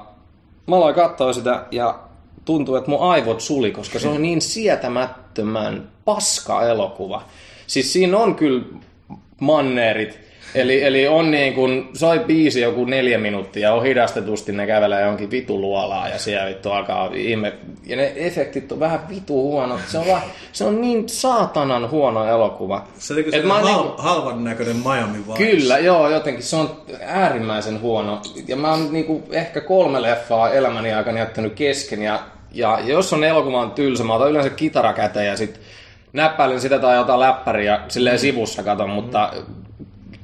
mä 0.68 0.76
aloin 0.76 0.96
katsoa 0.96 1.34
sitä 1.34 1.64
ja 1.72 2.00
tuntuu, 2.46 2.76
että 2.76 2.90
mun 2.90 3.02
aivot 3.02 3.42
suli, 3.42 3.72
koska 3.72 4.00
se 4.00 4.08
on 4.08 4.22
niin 4.22 4.42
sietämättömän 4.42 5.88
paska 6.06 6.68
elokuva. 6.68 7.24
Siis 7.68 7.94
siinä 7.94 8.18
on 8.18 8.36
kyllä 8.36 8.64
manneerit, 9.40 10.20
Eli, 10.56 10.84
eli 10.84 11.08
on 11.08 11.32
niin 11.32 11.54
kuin, 11.54 11.90
soi 11.94 12.20
biisi 12.20 12.62
joku 12.62 12.86
neljä 12.86 13.18
minuuttia 13.18 13.68
ja 13.68 13.74
on 13.74 13.84
hidastetusti 13.84 14.52
ne 14.52 14.68
kävelee 14.68 15.02
jonkin 15.02 15.32
vitu 15.32 15.62
luolaan 15.62 16.12
ja 16.12 16.20
siellä 16.20 16.50
vittu 16.50 16.72
alkaa 16.72 17.10
ihme. 17.14 17.54
Ja 17.86 17.96
ne 17.96 18.14
efektit 18.16 18.72
on 18.72 18.80
vähän 18.80 19.10
vitu 19.10 19.42
huonot. 19.42 19.80
Se 19.88 19.98
on, 19.98 20.08
vaan, 20.08 20.22
se 20.52 20.64
on 20.64 20.82
niin 20.82 21.10
saatanan 21.10 21.90
huono 21.90 22.26
elokuva. 22.26 22.88
Se 22.98 23.14
niin 23.14 23.48
mä 23.48 23.54
oon 23.56 23.64
hal- 23.64 23.84
niinku- 23.84 24.02
halvan 24.02 24.44
näköinen 24.44 24.76
Miami 24.76 25.18
Vice. 25.28 25.38
Kyllä, 25.52 25.78
joo, 25.80 26.10
jotenkin 26.10 26.44
se 26.44 26.56
on 26.56 26.70
äärimmäisen 27.06 27.82
huono. 27.82 28.22
Ja 28.48 28.56
mä 28.56 28.72
oon 28.72 28.94
niinku 28.94 29.24
ehkä 29.32 29.62
kolme 29.62 30.02
leffaa 30.02 30.50
elämäni 30.50 30.94
aikana 30.94 31.20
jättänyt 31.20 31.54
kesken. 31.54 32.02
Ja, 32.02 32.20
ja 32.54 32.80
jos 32.84 33.14
on 33.14 33.24
elokuva 33.24 33.62
on 33.62 33.72
tylsä, 33.72 34.04
mä 34.04 34.14
otan 34.14 34.30
yleensä 34.30 34.50
kitara 34.50 34.94
käteen 34.94 35.28
ja 35.28 35.38
sit 35.38 35.60
näppäilen 36.14 36.62
sitä 36.62 36.80
tai 36.80 36.96
jotain 36.96 37.20
läppäriä 37.20 37.80
silleen 37.88 38.20
sivussa 38.20 38.64
katon, 38.64 38.90
mutta 38.90 39.34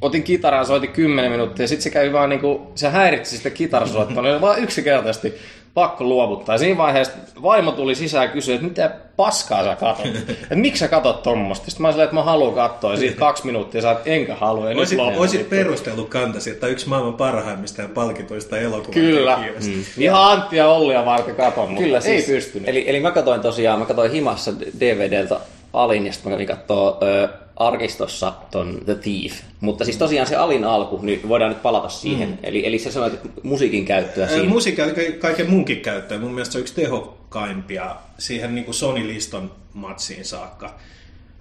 otin 0.01 0.23
kitaraa, 0.23 0.65
soitin 0.65 0.91
10 0.91 1.31
minuuttia 1.31 1.63
ja 1.63 1.67
sitten 1.67 1.83
se 1.83 1.89
kävi 1.89 2.13
vaan 2.13 2.29
niinku, 2.29 2.71
se 2.75 2.89
häiritsi 2.89 3.37
sitä 3.37 3.49
kitarasoittoa, 3.49 4.23
niin 4.23 4.41
vaan 4.41 4.59
yksinkertaisesti 4.59 5.33
pakko 5.73 6.03
luovuttaa. 6.03 6.55
Ja 6.55 6.59
siinä 6.59 6.77
vaiheessa 6.77 7.13
vaimo 7.43 7.71
tuli 7.71 7.95
sisään 7.95 8.25
ja 8.27 8.31
kysyi, 8.33 8.55
että 8.55 8.67
mitä 8.67 8.91
paskaa 9.15 9.63
sä 9.63 9.75
katot? 9.75 10.05
että 10.43 10.55
miksi 10.55 10.79
sä 10.79 10.87
katot 10.87 11.23
tommosta? 11.23 11.65
Sitten 11.65 11.81
mä 11.81 11.87
olin 11.87 11.93
silleen, 11.93 12.05
että 12.05 12.15
mä 12.15 12.23
haluan 12.23 12.53
katsoa. 12.53 12.91
Ja 12.91 12.97
siitä 12.97 13.19
kaksi 13.25 13.45
minuuttia 13.45 13.81
sä 13.81 13.95
enkä 14.05 14.35
halua. 14.35 14.63
Ja 14.63 14.69
nyt 14.69 14.79
Oisit, 14.79 14.97
loppu. 14.99 15.19
oisit 15.19 15.49
perustellut 15.49 16.09
kantasi, 16.09 16.49
että 16.49 16.67
yksi 16.67 16.89
maailman 16.89 17.13
parhaimmista 17.13 17.81
ja 17.81 17.89
palkituista 17.89 18.57
elokuvan 18.57 18.93
Kyllä. 18.93 19.37
Mm. 19.65 19.83
Ihan 19.97 20.31
Antti 20.31 20.57
ja 20.57 20.67
Ollia 20.67 21.05
varten 21.05 21.35
katon, 21.35 21.69
mutta 21.69 21.83
Kyllä 21.83 22.01
siis. 22.01 22.29
ei 22.29 22.35
pystynyt. 22.35 22.69
Eli, 22.69 22.89
eli 22.89 22.99
mä 22.99 23.11
katsoin 23.11 23.41
tosiaan, 23.41 23.79
mä 23.79 23.85
katsoin 23.85 24.11
himassa 24.11 24.53
DVDltä 24.79 25.39
Alin 25.73 26.05
ja 26.05 26.13
sitten 26.13 26.31
mä 26.31 26.35
kävin 26.35 26.47
kattoo 26.47 26.99
ö, 27.01 27.29
arkistossa 27.55 28.33
ton 28.51 28.81
The 28.85 28.95
Thief. 28.95 29.41
Mutta 29.61 29.85
siis 29.85 29.97
tosiaan 29.97 30.27
se 30.27 30.35
Alin 30.35 30.63
alku, 30.63 30.99
niin 31.01 31.29
voidaan 31.29 31.51
nyt 31.51 31.61
palata 31.61 31.89
siihen. 31.89 32.29
Mm. 32.29 32.37
Eli, 32.43 32.67
eli 32.67 32.79
sä 32.79 32.91
sanoit, 32.91 33.13
että 33.13 33.29
musiikin 33.43 33.85
käyttöä 33.85 34.27
siinä. 34.27 34.49
Musiikki 34.49 34.81
ja 34.81 34.87
ka- 34.87 35.17
kaiken 35.19 35.49
munkin 35.49 35.81
käyttöön. 35.81 36.21
Mun 36.21 36.31
mielestä 36.33 36.51
se 36.51 36.57
on 36.57 36.61
yksi 36.61 36.75
tehokkaimpia 36.75 37.95
siihen 38.17 38.55
niin 38.55 38.65
kuin 38.65 38.75
Sony 38.75 39.07
Liston 39.07 39.51
matsiin 39.73 40.25
saakka. 40.25 40.75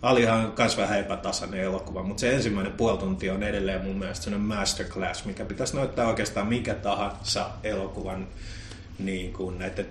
Alihan 0.03 0.45
on 0.45 0.53
myös 0.59 0.77
vähän 0.77 0.99
epätasainen 0.99 1.61
elokuva, 1.61 2.03
mutta 2.03 2.21
se 2.21 2.35
ensimmäinen 2.35 2.73
puoli 2.73 2.99
tuntia 2.99 3.35
on 3.35 3.43
edelleen 3.43 3.85
mun 3.85 3.97
mielestä 3.99 4.25
sellainen 4.25 4.49
masterclass, 4.49 5.25
mikä 5.25 5.45
pitäisi 5.45 5.77
näyttää 5.77 6.09
oikeastaan 6.09 6.47
mikä 6.47 6.75
tahansa 6.75 7.47
elokuvan 7.65 8.27
niin 8.99 9.33
kuin 9.33 9.59
näiden 9.59 9.87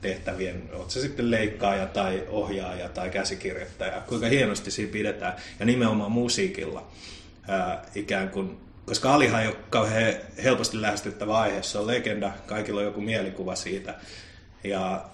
työtehtävien, 0.00 0.62
oot 0.72 0.90
se 0.90 1.00
sitten 1.00 1.30
leikkaaja 1.30 1.86
tai 1.86 2.24
ohjaaja 2.28 2.88
tai 2.88 3.10
käsikirjoittaja, 3.10 4.00
kuinka 4.00 4.26
hienosti 4.26 4.70
siinä 4.70 4.92
pidetään 4.92 5.36
ja 5.60 5.66
nimenomaan 5.66 6.12
musiikilla 6.12 6.86
ää, 7.48 7.84
ikään 7.94 8.30
kuin 8.30 8.58
koska 8.86 9.14
Alihan 9.14 9.42
ei 9.42 9.48
ole 9.48 9.56
kauhean 9.70 10.14
helposti 10.44 10.82
lähestyttävä 10.82 11.38
aihe, 11.38 11.62
se 11.62 11.78
on 11.78 11.86
legenda, 11.86 12.32
kaikilla 12.46 12.80
on 12.80 12.86
joku 12.86 13.00
mielikuva 13.00 13.54
siitä. 13.54 13.94
Ja 14.64 15.04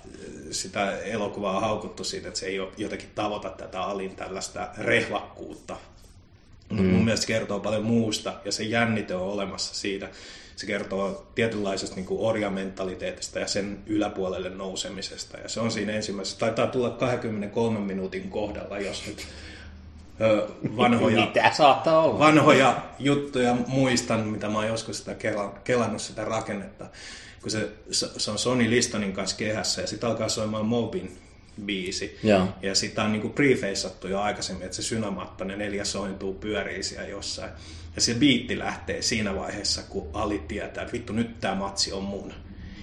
sitä 0.51 0.99
elokuvaa 0.99 1.57
on 1.57 1.61
haukuttu 1.61 2.05
siitä, 2.05 2.29
että 2.29 2.41
se 2.41 2.47
ei 2.47 2.61
ole 2.61 2.73
jotenkin 2.77 3.09
tavoita 3.15 3.51
tätä 3.51 3.83
Alin 3.83 4.17
tällaista 4.17 4.69
rehvakkuutta. 4.79 5.77
Mutta 6.69 6.83
mm. 6.83 6.89
mun 6.89 7.05
mielestä 7.05 7.27
kertoo 7.27 7.61
paljon 7.61 7.85
muusta 7.85 8.35
ja 8.45 8.53
se 8.53 8.63
jännite 8.63 9.15
on 9.15 9.33
olemassa 9.33 9.75
siitä. 9.75 10.09
Se 10.57 10.67
kertoo 10.67 11.27
tietynlaisesta 11.35 11.97
niin 11.97 12.07
orjamentaliteetista 12.11 13.39
ja 13.39 13.47
sen 13.47 13.79
yläpuolelle 13.87 14.51
nousemisesta. 14.51 15.39
Ja 15.39 15.49
se 15.49 15.61
on 15.61 15.71
siinä 15.71 15.93
ensimmäisessä. 15.93 16.39
Taitaa 16.39 16.67
tulla 16.67 16.91
23 16.91 17.79
minuutin 17.81 18.31
kohdalla, 18.31 18.79
jos 18.79 19.07
nyt 19.07 19.27
ö, 20.21 20.49
vanhoja 20.77 21.21
Mitä 21.27 21.51
saattaa 21.57 22.01
olla? 22.01 22.19
vanhoja 22.19 22.83
juttuja 22.99 23.57
muistan, 23.67 24.21
mitä 24.27 24.49
mä 24.49 24.59
oon 24.59 24.67
joskus 24.67 24.99
sitä 24.99 25.13
kela- 25.13 25.59
kelannut 25.65 26.03
sitä 26.03 26.25
rakennetta, 26.25 26.87
kun 27.43 27.51
se, 27.51 27.69
se 28.17 28.31
on 28.31 28.39
Sony 28.39 28.71
Listonin 28.71 29.13
kanssa 29.13 29.37
kehässä 29.37 29.81
ja 29.81 29.87
sitten 29.87 30.09
alkaa 30.11 30.29
soimaan 30.29 30.67
Mobin 30.67 31.19
biisi. 31.65 32.19
Joo. 32.23 32.49
Ja 32.63 32.75
sitä 32.75 33.03
on 33.03 33.13
niinku 33.13 33.29
prefaceattu 33.29 34.09
jo 34.09 34.21
aikaisemmin, 34.21 34.65
että 34.65 34.77
se 34.77 34.83
synamatta, 34.83 35.45
ne 35.45 35.57
neljä 35.57 35.85
sointuu 35.85 36.35
pyörii 36.35 36.83
siellä 36.83 37.09
jossain. 37.09 37.51
Ja 37.95 38.01
se 38.01 38.15
biitti 38.15 38.59
lähtee 38.59 39.03
siinä 39.03 39.35
vaiheessa, 39.35 39.83
kun 39.83 40.09
Ali 40.13 40.39
tietää, 40.49 40.83
että 40.83 40.93
vittu 40.93 41.13
nyt 41.13 41.41
tämä 41.41 41.55
matsi 41.55 41.93
on 41.93 42.03
mun. 42.03 42.33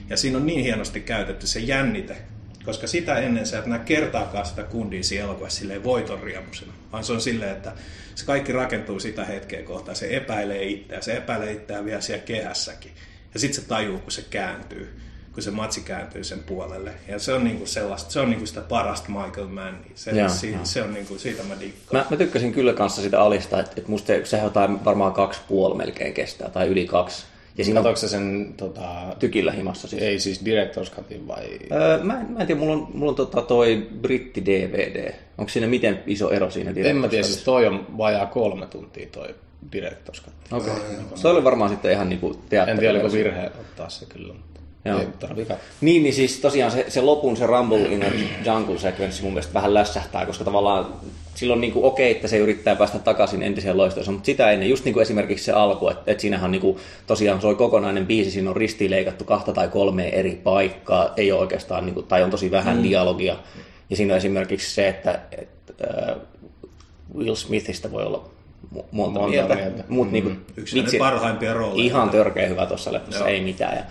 Ja 0.10 0.18
siinä 0.18 0.38
on 0.38 0.46
niin 0.46 0.64
hienosti 0.64 1.00
käytetty 1.00 1.48
se 1.48 1.60
jännite, 1.60 2.18
koska 2.66 2.88
sitä 2.88 3.16
ennen 3.16 3.46
sä 3.46 3.60
et 3.60 3.66
näe 3.66 3.80
kertaakaan 3.80 4.46
sitä 4.46 4.64
kundia 4.64 5.04
siinä 5.04 5.26
elokuvassa 5.26 5.60
silleen 5.60 5.84
voiton 5.84 6.24
riemusena, 6.24 6.74
vaan 6.92 7.04
se 7.04 7.14
on 7.14 7.22
silleen, 7.22 7.52
että 7.52 7.74
se 8.16 8.26
kaikki 8.26 8.52
rakentuu 8.52 9.00
sitä 9.00 9.26
hetkeä 9.26 9.64
kohtaan. 9.64 9.96
Se 9.96 10.16
epäilee 10.16 10.64
itseä, 10.64 11.02
se 11.02 11.18
epäilee 11.18 11.52
itseään 11.52 11.86
vielä 11.86 12.02
siellä 12.02 12.26
kehässäkin. 12.26 12.92
Ja 13.34 13.40
sitten 13.40 13.62
se 13.62 13.68
tajuu, 13.68 14.00
kun 14.00 14.12
se 14.12 14.26
kääntyy, 14.30 15.00
kun 15.34 15.44
se 15.44 15.52
matsi 15.52 15.82
kääntyy 15.82 16.24
sen 16.24 16.40
puolelle. 16.40 16.92
Ja 17.08 17.20
se 17.20 17.34
on 17.34 17.44
niinku 17.44 17.66
sellaista, 17.66 18.12
se 18.12 18.20
on 18.20 18.30
niinku 18.30 18.46
sitä 18.46 18.62
parasta 18.62 19.10
Michael 19.10 19.48
Mannia. 19.48 19.92
Se, 19.96 20.12
Joo, 20.12 20.30
si, 20.30 20.52
joo. 20.52 20.60
se 20.64 20.82
on 20.82 20.94
niinku, 20.94 21.18
siitä 21.18 21.44
mä 21.44 21.60
dikkaan. 21.60 22.06
Mä, 22.06 22.06
mä 22.10 22.18
tykkäsin 22.18 22.54
kyllä 22.54 22.74
kanssa 22.74 23.02
sitä 23.02 23.22
alista, 23.22 23.60
että, 23.60 23.74
että 23.78 23.92
musta 23.92 24.08
se, 24.08 24.26
sehän 24.26 24.46
jotain 24.46 24.86
varmaan 24.86 25.14
kaksi 25.14 25.42
puoli 25.48 25.76
melkein 25.76 26.14
kestää, 26.14 26.50
tai 26.50 26.68
yli 26.68 26.86
kaksi. 26.86 27.26
Ja 27.58 27.66
siinä 27.66 27.96
sä 27.96 28.08
sen, 28.08 28.54
tota, 28.58 28.84
tykillä 29.20 29.52
himassa 29.52 29.88
siis. 29.88 30.04
ei 30.04 30.20
siis 30.20 30.42
Director's 30.46 30.96
Cutin 30.96 31.28
vai... 31.28 31.60
Öö, 31.72 32.04
mä, 32.04 32.20
en, 32.20 32.32
mä 32.32 32.40
en 32.40 32.48
tiedä, 32.48 32.60
mulla 32.60 32.74
on, 32.74 32.88
mulla 32.94 33.10
on 33.10 33.16
tota 33.16 33.42
toi 33.42 33.88
britti 34.02 34.46
DVD. 34.46 35.14
Onko 35.38 35.50
siinä 35.50 35.68
miten 35.68 36.04
iso 36.08 36.32
ero 36.32 36.50
siinä 36.50 36.74
En 36.76 36.98
mä 36.98 37.08
tiedä, 37.08 37.24
Director's 37.24 37.26
siis 37.26 37.44
toi 37.44 37.68
on 37.68 37.98
vajaa 37.98 38.26
kolme 38.26 38.68
tuntia 38.68 39.08
toi 39.12 39.36
Director's 39.76 40.24
Cut. 40.24 40.34
Okei. 40.52 40.74
Okay. 40.74 40.82
Se 41.16 41.28
oli 41.28 41.44
varmaan 41.44 41.70
sitten 41.70 41.92
ihan 41.92 42.10
niinku 42.10 42.40
En 42.68 42.80
tiedä, 42.80 42.94
oliko 42.94 43.12
virhe 43.12 43.52
ottaa 43.60 43.90
se 43.90 44.06
kyllä, 44.06 44.34
mutta 44.34 44.61
Joo. 44.86 45.02
Niin, 45.82 46.04
niin 46.04 46.14
siis 46.14 46.40
tosiaan 46.40 46.72
se, 46.72 46.86
se 46.88 47.02
lopun, 47.02 47.38
se 47.38 47.48
Rumble 47.48 47.82
in 47.82 48.04
a 48.04 48.08
Jungle 48.46 48.80
sekvenssi 48.80 49.24
mun 49.24 49.34
mielestä 49.34 49.54
vähän 49.54 49.74
lässähtää, 49.74 50.26
koska 50.26 50.44
tavallaan 50.44 50.86
silloin 51.36 51.62
niin 51.62 51.74
kuin 51.74 51.86
okei, 51.86 52.12
että 52.12 52.28
se 52.28 52.38
yrittää 52.38 52.76
päästä 52.76 53.00
takaisin 53.00 53.44
entiseen 53.44 53.78
loistoonsa, 53.78 54.12
mutta 54.12 54.26
sitä 54.26 54.52
ennen, 54.52 54.70
just 54.70 54.86
niin 54.86 54.94
kuin 54.94 55.02
esimerkiksi 55.02 55.46
se 55.46 55.52
alku, 55.52 55.90
että, 55.90 56.12
että 56.12 56.22
siinähän 56.22 56.46
on 56.46 56.52
niin 56.52 56.62
kuin, 56.62 56.78
tosiaan 57.08 57.42
soi 57.42 57.56
kokonainen 57.56 58.06
biisi, 58.06 58.32
siinä 58.32 58.50
on 58.50 58.56
ristileikattu 58.56 59.24
kahta 59.24 59.54
tai 59.54 59.68
kolmea 59.68 60.10
eri 60.10 60.42
paikkaa, 60.44 61.14
ei 61.18 61.32
ole 61.32 61.42
oikeastaan, 61.42 61.86
niin 61.86 61.94
kuin, 61.94 62.08
tai 62.08 62.24
on 62.24 62.32
tosi 62.32 62.52
vähän 62.52 62.78
mm. 62.78 62.84
dialogia, 62.84 63.36
ja 63.90 63.96
siinä 63.96 64.14
on 64.14 64.18
esimerkiksi 64.18 64.76
se, 64.76 64.88
että, 64.88 65.20
että 65.32 65.74
äh, 66.10 66.16
Will 67.18 67.36
Smithistä 67.36 67.92
voi 67.92 68.04
olla 68.04 68.30
monta, 68.72 69.20
Monta 69.20 69.28
mieltä, 69.28 69.56
mieltä. 69.56 69.84
mutta 69.88 70.12
niin 70.14 70.24
kuin, 70.24 70.46
Yksi 70.58 70.98
parhaimpia 70.98 71.54
rooleja. 71.54 71.84
Ihan 71.84 72.10
törkeä 72.10 72.48
hyvä 72.48 72.66
tuossa 72.66 72.94
leffassa, 72.94 73.28
ei 73.28 73.42
mitään. 73.42 73.78
Ja 73.78 73.84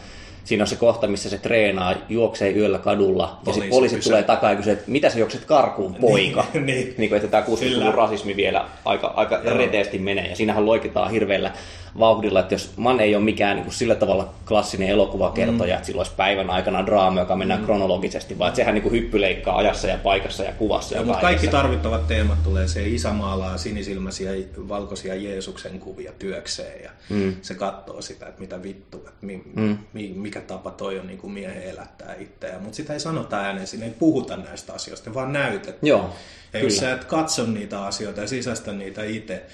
siinä 0.45 0.65
on 0.65 0.69
se 0.69 0.77
kohta, 0.77 1.07
missä 1.07 1.31
se 1.31 1.39
treenaa, 1.39 1.95
juoksee 2.09 2.51
yöllä 2.51 2.79
kadulla, 2.79 3.23
ja 3.23 3.37
Poliisi 3.45 3.61
sitten 3.61 3.71
poliisit 3.71 4.05
tulee 4.05 4.23
takaa 4.23 4.51
ja 4.51 4.57
kysyy, 4.57 4.73
että 4.73 4.91
mitä 4.91 5.11
sä 5.11 5.19
juokset 5.19 5.45
karkuun, 5.45 5.95
poika? 5.95 6.45
Niin, 6.55 6.67
niin. 6.67 6.95
niin 6.99 7.09
kuin, 7.09 7.17
että 7.17 7.29
tämä 7.29 7.43
60-luvun 7.43 7.79
Kyllä. 7.79 7.93
rasismi 7.93 8.37
vielä 8.37 8.65
aika, 8.85 9.13
aika 9.17 9.41
reteesti 9.45 9.99
menee, 9.99 10.29
ja 10.29 10.37
siinähän 10.37 10.67
loikitaan 10.67 11.11
hirveällä 11.11 11.53
vauhdilla, 11.99 12.41
että 12.41 12.55
jos 12.55 12.73
Man 12.77 13.01
ei 13.01 13.15
ole 13.15 13.25
mikään 13.25 13.57
niin 13.57 13.65
kuin 13.65 13.75
sillä 13.75 13.95
tavalla 13.95 14.35
klassinen 14.49 14.89
elokuvakertoja, 14.89 15.75
mm. 15.75 15.77
että 15.77 15.87
sillä 15.87 16.01
olisi 16.01 16.13
päivän 16.17 16.51
aikana 16.51 16.87
draama, 16.87 17.21
joka 17.21 17.37
mennään 17.37 17.61
mm. 17.61 17.67
kronologisesti, 17.67 18.39
vaan 18.39 18.49
että 18.49 18.57
sehän 18.57 18.75
niin 18.75 18.83
kuin 18.83 18.93
hyppyleikkaa 18.93 19.57
ajassa 19.57 19.87
ja 19.87 19.99
paikassa 19.99 20.45
ja 20.45 20.53
kuvassa. 20.53 20.95
Ja, 20.95 21.01
ja 21.01 21.07
mutta 21.07 21.21
kaikki 21.21 21.49
tarvittavat 21.49 22.07
teemat 22.07 22.43
tulee. 22.43 22.69
Se 22.69 22.89
isä 22.89 23.11
maalaa 23.11 23.59
sinisilmäisiä 23.59 24.31
valkoisia 24.69 25.15
Jeesuksen 25.15 25.81
kuvia 25.81 26.13
työkseen 26.19 26.85
ja 26.85 26.91
mm. 27.09 27.37
se 27.43 27.55
katsoo 27.55 28.03
sitä, 28.03 28.27
että 28.27 28.41
mitä 28.41 28.63
vittu, 28.63 28.97
että 28.99 29.27
mi, 29.27 29.43
mm. 29.57 29.79
mi, 29.93 30.13
mikä 30.17 30.41
tapa 30.41 30.71
toi 30.71 30.99
on 30.99 31.07
niin 31.07 31.19
kuin 31.19 31.33
miehen 31.33 31.63
elättää 31.63 32.15
itseään. 32.19 32.63
Mutta 32.63 32.77
sitä 32.77 32.93
ei 32.93 33.01
sanota 33.01 33.37
ääneen, 33.37 33.67
siinä 33.67 33.85
ei 33.85 33.95
puhuta 33.99 34.37
näistä 34.37 34.73
asioista, 34.73 35.15
vaan 35.15 35.33
näytetään. 35.33 35.79
Joo, 35.83 36.11
Ja 36.53 36.61
jos 36.61 36.77
sä 36.77 36.93
et 36.93 37.05
katso 37.05 37.47
niitä 37.47 37.85
asioita 37.85 38.21
ja 38.21 38.29
sisäistä 38.29 38.73
niitä 38.73 39.05
itse, 39.05 39.47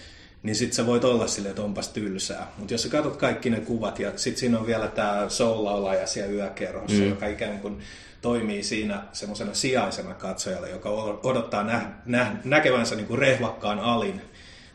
niin 0.47 0.57
sit 0.57 0.73
sä 0.73 0.87
voit 0.87 1.05
olla 1.05 1.27
silleen, 1.27 1.51
että 1.51 1.63
onpas 1.63 1.89
tylsää. 1.89 2.53
Mutta 2.59 2.75
jos 2.75 2.83
sä 2.83 2.89
katsot 2.89 3.17
kaikki 3.17 3.51
ne 3.51 3.61
kuvat 3.61 3.99
ja 3.99 4.13
sit 4.17 4.37
siinä 4.37 4.59
on 4.59 4.67
vielä 4.67 4.89
tää 4.89 5.29
soul-laulaja 5.29 6.07
siellä 6.07 6.33
yökerhossa, 6.33 7.03
mm. 7.03 7.09
joka 7.09 7.27
ikään 7.27 7.59
kuin 7.59 7.79
toimii 8.23 8.63
siinä 8.63 9.03
semmoisena 9.13 9.55
sijaisena 9.55 10.15
katsojalle, 10.15 10.71
joka 10.71 10.91
odottaa 11.23 11.63
nä- 11.63 11.91
nä- 12.07 12.37
näkevänsä 12.45 12.95
niin 12.95 13.07
kuin 13.07 13.19
rehvakkaan 13.19 13.81
alin, 13.81 14.21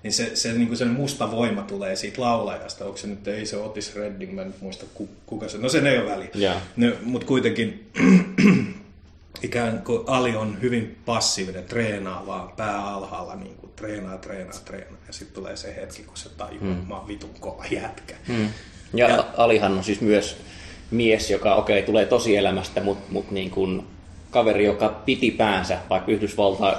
niin 0.03 0.13
se, 0.13 0.36
se 0.36 0.53
niin 0.53 0.67
kuin 0.67 0.77
sen 0.77 0.88
musta 0.88 1.31
voima 1.31 1.62
tulee 1.62 1.95
siitä 1.95 2.21
laulajasta. 2.21 2.86
Onko 2.86 2.97
se 2.97 3.07
nyt, 3.07 3.27
ei 3.27 3.45
se 3.45 3.57
Otis 3.57 3.95
Redding, 3.95 4.34
mä 4.34 4.41
en 4.41 4.53
muista 4.62 4.86
ku, 4.93 5.10
kuka 5.25 5.49
se, 5.49 5.57
no 5.57 5.69
sen 5.69 5.88
ei 5.88 5.97
ole 5.97 6.12
väliä. 6.12 6.29
Joo. 6.34 6.55
No, 6.77 6.88
mutta 7.03 7.27
kuitenkin 7.27 7.91
ikään 9.44 9.82
kuin 9.82 10.04
Ali 10.08 10.36
on 10.36 10.62
hyvin 10.62 10.98
passiivinen, 11.06 11.63
treenaa 11.63 12.28
vaan 12.28 12.50
pää 12.58 12.88
alhaalla, 12.88 13.36
niin 13.36 13.56
kuin 13.56 13.74
treenaa, 13.76 14.17
treenaa, 14.17 14.60
treenaa. 14.65 15.00
Ja 15.08 15.13
sitten 15.13 15.36
tulee 15.36 15.58
se 15.58 15.76
hetki, 15.76 16.04
kun 16.04 16.17
se 16.17 16.30
tajuaa, 16.30 16.63
mm. 16.63 16.72
että 16.72 16.88
mä 16.88 16.98
oon 16.98 17.08
vitun 17.08 17.36
kova 17.39 17.65
jätkä. 17.72 18.15
Mm. 18.28 18.50
Ja, 18.94 19.10
ja 19.10 19.26
Alihan 19.38 19.72
on 19.72 19.84
siis 19.84 20.02
myös 20.02 20.38
mies, 20.91 21.32
joka 21.32 21.56
okei, 21.56 21.80
okay, 21.80 21.86
tulee 21.86 22.06
tosielämästä, 22.06 22.82
mutta 22.82 23.12
mut 23.12 23.32
niin 23.32 23.52
kuin 23.52 23.88
kaveri, 24.32 24.65
joka 24.65 24.89
piti 24.89 25.32
päänsä, 25.32 25.78
vaikka 25.89 26.12
Yhdysvalta, 26.12 26.78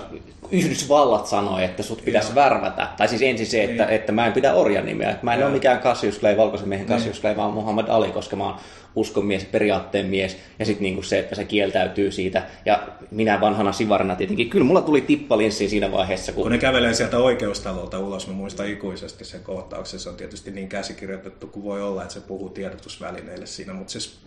Yhdysvallat 0.53 1.27
sanoi, 1.27 1.65
että 1.65 1.83
sut 1.83 2.05
pitäisi 2.05 2.29
Joo. 2.29 2.35
värvätä. 2.35 2.89
Tai 2.97 3.09
siis 3.09 3.23
ensin 3.23 3.47
se, 3.47 3.65
että, 3.65 3.87
että 3.87 4.13
mä 4.13 4.27
en 4.27 4.33
pidä 4.33 4.55
orjan 4.55 4.87
nimeä. 4.87 5.11
Että 5.11 5.25
mä 5.25 5.35
en 5.35 5.41
Joo. 5.41 5.47
ole 5.49 5.55
mikään 5.55 5.79
Cassius 5.79 6.21
Clay, 6.21 6.37
valkoisen 6.37 6.69
miehen 6.69 6.87
Cassius 6.87 7.21
Clay, 7.21 7.37
vaan 7.37 7.53
Muhammad 7.53 7.89
Ali, 7.89 8.11
koska 8.11 8.37
mä 8.37 8.45
oon 8.45 8.57
uskon 8.95 9.27
mies, 9.27 9.45
periaatteen 9.45 10.07
mies. 10.07 10.37
Ja 10.59 10.65
sitten 10.65 10.83
niinku 10.83 11.03
se, 11.03 11.19
että 11.19 11.35
se 11.35 11.45
kieltäytyy 11.45 12.13
siitä. 12.13 12.43
Ja 12.65 12.89
minä 13.11 13.41
vanhana 13.41 13.73
sivarina 13.73 14.17
tietenkin. 14.17 14.51
Kyllä 14.51 14.65
mulla 14.65 14.83
tuli 14.83 15.01
tippalinssiin 15.01 15.71
siinä 15.71 15.93
vaiheessa, 15.93 16.33
kun 16.33 16.43
Kun 16.43 16.53
ne 16.53 16.59
kävelee 16.59 16.95
sieltä 16.95 17.19
oikeustalolta 17.19 17.99
ulos, 17.99 18.27
mä 18.27 18.33
muistan 18.33 18.69
ikuisesti 18.69 19.25
sen 19.25 19.41
kohtauksen. 19.41 20.01
Se 20.01 20.09
on 20.09 20.17
tietysti 20.17 20.51
niin 20.51 20.69
käsikirjoitettu 20.69 21.47
kuin 21.47 21.65
voi 21.65 21.83
olla, 21.83 22.03
että 22.03 22.15
se 22.15 22.21
puhuu 22.21 22.49
tiedotusvälineille 22.49 23.47
siinä. 23.47 23.73
Mutta 23.73 23.93
siis, 23.93 24.19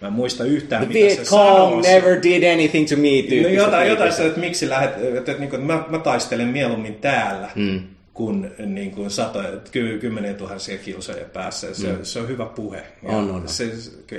mä 0.00 0.06
en 0.06 0.12
muista 0.12 0.44
yhtään, 0.44 0.88
mitä 0.88 1.14
se 1.14 1.24
sanoo. 1.24 1.80
never 1.80 2.22
did 2.22 2.52
anything 2.52 2.88
to 2.88 2.96
me. 2.96 3.42
No 3.42 3.48
jotain, 3.48 3.88
jotain 3.88 4.26
että 4.26 4.40
miksi 4.40 4.68
lähdet, 4.68 5.04
että, 5.04 5.18
että, 5.18 5.32
niin 5.32 5.50
kuin, 5.50 5.62
mä, 5.72 5.84
mä 5.88 5.98
taistelen 5.98 6.48
mieluummin 6.48 6.94
täällä, 6.94 7.50
mm. 7.54 7.80
kuin, 8.14 8.52
niin 8.66 8.90
kuin 8.90 9.10
satoja, 9.10 9.50
ky, 9.70 9.98
kymmeniä 9.98 10.34
tuhansia 10.34 10.78
kilsoja 10.78 11.24
päässä. 11.24 11.74
Se, 11.74 11.92
mm. 11.92 11.98
se 12.02 12.20
on 12.20 12.28
hyvä 12.28 12.46
puhe. 12.46 12.86
Ja 13.02 13.08
On, 13.08 13.30
on. 13.30 13.48
Se, 13.48 13.72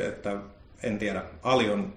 että, 0.07 0.37
en 0.83 0.97
tiedä, 0.97 1.23
Ali 1.43 1.69
on 1.69 1.93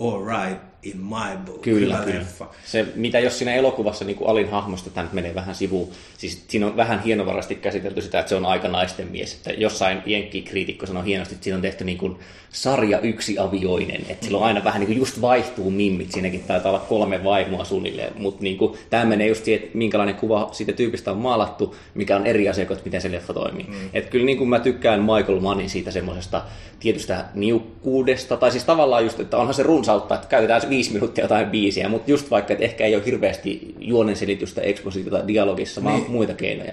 all 0.00 0.26
right 0.26 0.62
in 0.86 1.00
my 1.00 1.38
book. 1.46 1.62
Kyllä, 1.62 1.96
kyllä. 2.04 2.18
leffa. 2.18 2.46
Se, 2.64 2.86
mitä 2.94 3.18
jos 3.20 3.38
siinä 3.38 3.54
elokuvassa 3.54 4.04
niin 4.04 4.16
kuin 4.16 4.30
Alin 4.30 4.50
hahmosta, 4.50 4.90
tämä 4.90 5.02
nyt 5.02 5.12
menee 5.12 5.34
vähän 5.34 5.54
sivuun, 5.54 5.88
siis 6.18 6.44
siinä 6.48 6.66
on 6.66 6.76
vähän 6.76 7.02
hienovaraisesti 7.02 7.54
käsitelty 7.54 8.02
sitä, 8.02 8.18
että 8.18 8.28
se 8.28 8.34
on 8.34 8.46
aika 8.46 8.68
naisten 8.68 9.08
mies. 9.10 9.34
Että 9.34 9.50
jossain 9.50 10.02
jenkkikriitikko 10.06 10.86
sanoi 10.86 11.04
hienosti, 11.04 11.34
että 11.34 11.44
siinä 11.44 11.56
on 11.56 11.62
tehty 11.62 11.84
niin 11.84 11.98
kuin 11.98 12.16
sarja 12.50 13.00
yksi 13.00 13.38
avioinen, 13.38 14.02
että 14.08 14.24
silloin 14.24 14.44
aina 14.44 14.64
vähän 14.64 14.80
niin 14.80 14.86
kuin 14.86 14.98
just 14.98 15.20
vaihtuu 15.20 15.70
mimmit, 15.70 16.12
siinäkin 16.12 16.40
taitaa 16.40 16.72
olla 16.72 16.84
kolme 16.88 17.24
vaimoa 17.24 17.64
suunnilleen, 17.64 18.12
mutta 18.16 18.42
niin 18.42 18.58
kuin, 18.58 18.78
tämä 18.90 19.04
menee 19.04 19.28
just 19.28 19.44
siihen, 19.44 19.62
että 19.62 19.78
minkälainen 19.78 20.14
kuva 20.14 20.48
siitä 20.52 20.72
tyypistä 20.72 21.10
on 21.10 21.16
maalattu, 21.16 21.76
mikä 21.94 22.16
on 22.16 22.26
eri 22.26 22.48
asia 22.48 22.66
kuin, 22.66 22.78
miten 22.84 23.00
se 23.00 23.12
leffa 23.12 23.32
toimii. 23.32 23.66
Mm. 23.68 23.74
Että 23.92 24.10
kyllä 24.10 24.26
niin 24.26 24.38
kuin 24.38 24.50
mä 24.50 24.58
tykkään 24.58 25.00
Michael 25.00 25.40
Mannin 25.40 25.70
siitä 25.70 25.90
semmoisesta 25.90 26.42
tietystä 26.80 27.24
niukkuudesta, 27.34 28.36
tai 28.36 28.50
siis 28.50 28.64
tavallaan 28.64 29.04
just, 29.04 29.20
että 29.20 29.36
onhan 29.36 29.54
se 29.54 29.62
runsautta, 29.62 30.14
että 30.14 30.28
käytetään 30.28 30.60
viisi 30.76 30.92
minuuttia 30.92 31.24
jotain 31.24 31.46
biisiä, 31.50 31.88
mutta 31.88 32.10
just 32.10 32.30
vaikka, 32.30 32.52
että 32.52 32.64
ehkä 32.64 32.84
ei 32.84 32.94
ole 32.96 33.04
hirveästi 33.06 33.74
juonenselitystä, 33.78 34.60
ekspositiota 34.62 35.28
dialogissa, 35.28 35.84
vaan 35.84 35.96
Niin. 36.00 36.10
muita 36.10 36.34
keinoja. 36.34 36.72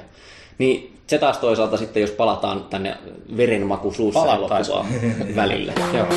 Niin 0.57 0.93
se 1.07 1.17
taas 1.17 1.37
toisaalta 1.37 1.77
sitten, 1.77 2.01
jos 2.01 2.11
palataan 2.11 2.65
tänne 2.69 2.97
verenmaku 3.37 3.91
suussa 3.91 4.19
Palattaisiin. 4.25 4.77
elokuvaan 4.77 5.35
välillä. 5.41 5.73
Joo. 5.93 6.07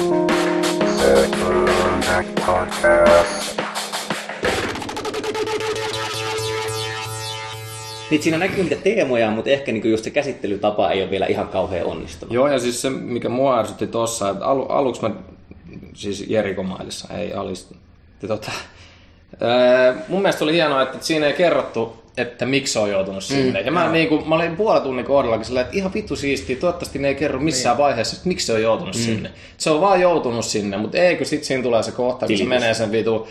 Niin 8.10 8.22
siinä 8.22 8.38
näkyy 8.38 8.62
niitä 8.64 8.76
teemoja, 8.76 9.30
mutta 9.30 9.50
ehkä 9.50 9.72
niinku 9.72 9.88
just 9.88 10.04
se 10.04 10.10
käsittelytapa 10.10 10.90
ei 10.90 11.02
ole 11.02 11.10
vielä 11.10 11.26
ihan 11.26 11.48
kauhean 11.48 11.86
onnistunut. 11.86 12.34
Joo, 12.34 12.48
ja 12.48 12.58
siis 12.58 12.82
se, 12.82 12.90
mikä 12.90 13.28
mua 13.28 13.58
ärsytti 13.58 13.86
tossa, 13.86 14.30
että 14.30 14.44
alu, 14.46 14.62
aluksi 14.62 15.02
mä, 15.02 15.10
siis 15.94 16.24
Jerikomailissa, 16.28 17.14
ei 17.14 17.32
alistu. 17.32 17.74
Tota, 18.28 18.52
mun 20.08 20.22
mielestä 20.22 20.44
oli 20.44 20.52
hienoa, 20.52 20.82
että 20.82 20.98
siinä 21.00 21.26
ei 21.26 21.32
kerrottu, 21.32 22.02
että 22.16 22.46
miksi 22.46 22.72
se 22.72 22.78
on 22.78 22.90
joutunut 22.90 23.24
sinne. 23.24 23.60
ja 23.60 23.72
mä, 23.72 23.92
niin 23.92 24.08
kuin, 24.08 24.28
mä 24.28 24.34
olin 24.34 24.56
puolen 24.56 24.82
tunnin 24.82 25.04
kohdallakin 25.04 25.44
sillä, 25.44 25.60
että 25.60 25.76
ihan 25.76 25.94
vittu 25.94 26.16
siistiä, 26.16 26.56
toivottavasti 26.56 26.98
ne 26.98 27.08
ei 27.08 27.14
kerro 27.14 27.40
missään 27.40 27.78
vaiheessa, 27.78 28.16
että 28.16 28.28
miksi 28.28 28.46
se 28.46 28.52
on 28.52 28.62
joutunut 28.62 28.94
sinne. 28.94 29.30
Se 29.56 29.70
on 29.70 29.80
vaan 29.80 30.00
joutunut 30.00 30.44
sinne, 30.44 30.76
mutta 30.76 30.98
eikö 30.98 31.24
sit 31.24 31.44
siinä 31.44 31.62
tulee 31.62 31.82
se 31.82 31.92
kohta, 31.92 32.26
kun 32.26 32.38
se 32.38 32.44
menee 32.44 32.74
sen 32.74 32.92
vitu 32.92 33.28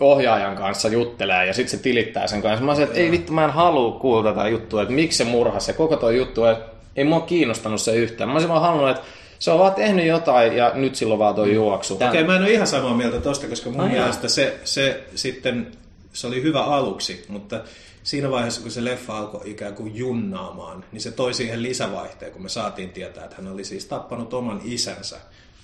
ohjaajan 0.00 0.56
kanssa 0.56 0.88
juttelee 0.88 1.46
ja 1.46 1.54
sitten 1.54 1.78
se 1.78 1.82
tilittää 1.82 2.26
sen 2.26 2.42
kanssa. 2.42 2.64
Mä 2.64 2.74
sanoin, 2.74 2.88
että 2.88 3.00
ei 3.00 3.10
vittu, 3.10 3.32
mä 3.32 3.44
en 3.44 3.50
halua 3.50 3.98
kuulla 3.98 4.32
tätä 4.32 4.48
juttua, 4.48 4.82
että 4.82 4.94
miksi 4.94 5.18
se 5.18 5.24
murhasi 5.24 5.70
ja 5.70 5.74
koko 5.74 5.96
tuo 5.96 6.10
juttu, 6.10 6.44
että 6.44 6.64
ei 6.96 7.04
mua 7.04 7.20
kiinnostanut 7.20 7.80
se 7.80 7.96
yhtään. 7.96 8.28
Mä 8.28 8.32
olisin 8.32 8.48
vaan 8.48 8.62
halunnut, 8.62 8.90
että 8.90 9.02
se 9.44 9.50
on 9.50 9.58
vaan 9.58 9.74
tehnyt 9.74 10.06
jotain 10.06 10.56
ja 10.56 10.72
nyt 10.74 10.94
silloin 10.94 11.18
vaan 11.18 11.34
tuo 11.34 11.44
juoksu. 11.44 11.96
Tää- 11.96 12.08
Okei, 12.08 12.22
okay, 12.22 12.32
mä 12.32 12.36
en 12.36 12.42
ole 12.42 12.52
ihan 12.52 12.66
samaa 12.66 12.94
mieltä 12.96 13.20
tosta, 13.20 13.46
koska 13.46 13.70
mun 13.70 13.80
Ai 13.80 13.86
jaa. 13.86 13.98
mielestä 13.98 14.28
se, 14.28 14.60
se 14.64 15.04
sitten, 15.14 15.72
se 16.12 16.26
oli 16.26 16.42
hyvä 16.42 16.64
aluksi, 16.64 17.24
mutta 17.28 17.60
siinä 18.02 18.30
vaiheessa, 18.30 18.62
kun 18.62 18.70
se 18.70 18.84
leffa 18.84 19.18
alkoi 19.18 19.50
ikään 19.50 19.74
kuin 19.74 19.96
junnaamaan, 19.96 20.84
niin 20.92 21.00
se 21.00 21.10
toi 21.10 21.34
siihen 21.34 21.62
lisävaihteen, 21.62 22.32
kun 22.32 22.42
me 22.42 22.48
saatiin 22.48 22.90
tietää, 22.90 23.24
että 23.24 23.36
hän 23.36 23.52
oli 23.52 23.64
siis 23.64 23.84
tappanut 23.84 24.34
oman 24.34 24.60
isänsä 24.64 25.16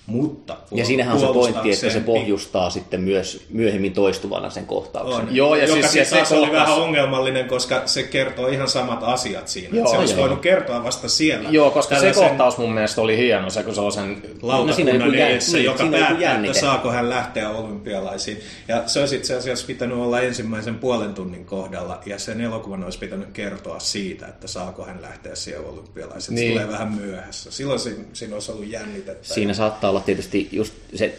Mutta 0.05 0.57
Ja 0.71 0.85
siinähän 0.85 1.13
on 1.13 1.19
se 1.19 1.25
pointti, 1.33 1.71
että 1.71 1.89
se 1.89 1.99
pohjustaa 1.99 2.69
sitten 2.69 3.01
myös 3.01 3.45
myöhemmin 3.49 3.93
toistuvana 3.93 4.49
sen 4.49 4.65
kohtauksen. 4.65 5.21
On. 5.27 5.35
Joo, 5.35 5.55
ja 5.55 5.61
Joka 5.63 5.73
siis 5.73 5.91
siis 5.91 6.09
se- 6.09 6.15
taas 6.15 6.29
se 6.29 6.35
oli 6.35 6.47
kohtaus- 6.47 6.69
vähän 6.69 6.81
ongelmallinen, 6.83 7.47
koska 7.47 7.81
se 7.85 8.03
kertoo 8.03 8.47
ihan 8.47 8.67
samat 8.67 9.03
asiat 9.03 9.47
siinä. 9.47 9.77
Joo, 9.77 9.87
se 9.87 9.97
olisi 9.97 10.13
joo. 10.13 10.21
voinut 10.21 10.39
kertoa 10.39 10.83
vasta 10.83 11.09
siellä. 11.09 11.49
Joo, 11.49 11.71
koska 11.71 11.95
se 11.95 11.99
Tällaisen 11.99 12.29
kohtaus 12.29 12.57
mun 12.57 12.73
mielestä 12.73 13.01
oli 13.01 13.17
hieno, 13.17 13.49
se 13.49 13.63
kun 13.63 13.75
se 13.75 13.81
on 13.81 13.91
sen... 13.91 14.09
No 14.41 14.47
lautakunnan 14.47 15.13
jän- 15.13 15.15
edessä, 15.15 15.57
niin, 15.57 15.65
joka 15.65 15.83
päättää, 15.83 16.09
että 16.11 16.23
jännite. 16.23 16.59
saako 16.59 16.91
hän 16.91 17.09
lähteä 17.09 17.49
olympialaisiin. 17.49 18.39
Ja 18.67 18.83
se 18.87 18.99
olisi 18.99 19.15
itse 19.15 19.35
asiassa 19.35 19.67
pitänyt 19.67 19.97
olla 19.97 20.21
ensimmäisen 20.21 20.75
puolen 20.75 21.13
tunnin 21.13 21.45
kohdalla, 21.45 21.99
ja 22.05 22.19
sen 22.19 22.41
elokuvan 22.41 22.83
olisi 22.83 22.99
pitänyt 22.99 23.27
kertoa 23.33 23.79
siitä, 23.79 24.27
että 24.27 24.47
saako 24.47 24.85
hän 24.85 25.01
lähteä 25.01 25.35
siihen 25.35 25.61
olympialaisiin. 25.65 26.35
Niin. 26.35 26.53
Se 26.53 26.59
tulee 26.59 26.73
vähän 26.73 26.93
myöhässä. 26.93 27.51
Silloin 27.51 27.79
siinä, 27.79 28.03
siinä 28.13 28.33
olisi 28.33 28.51
ollut 28.51 28.67
jännitettä. 28.67 29.33
Siinä 29.33 29.53
saattaa 29.53 29.90
olla 29.91 30.01
tietysti 30.01 30.49
just 30.51 30.73
se 30.95 31.15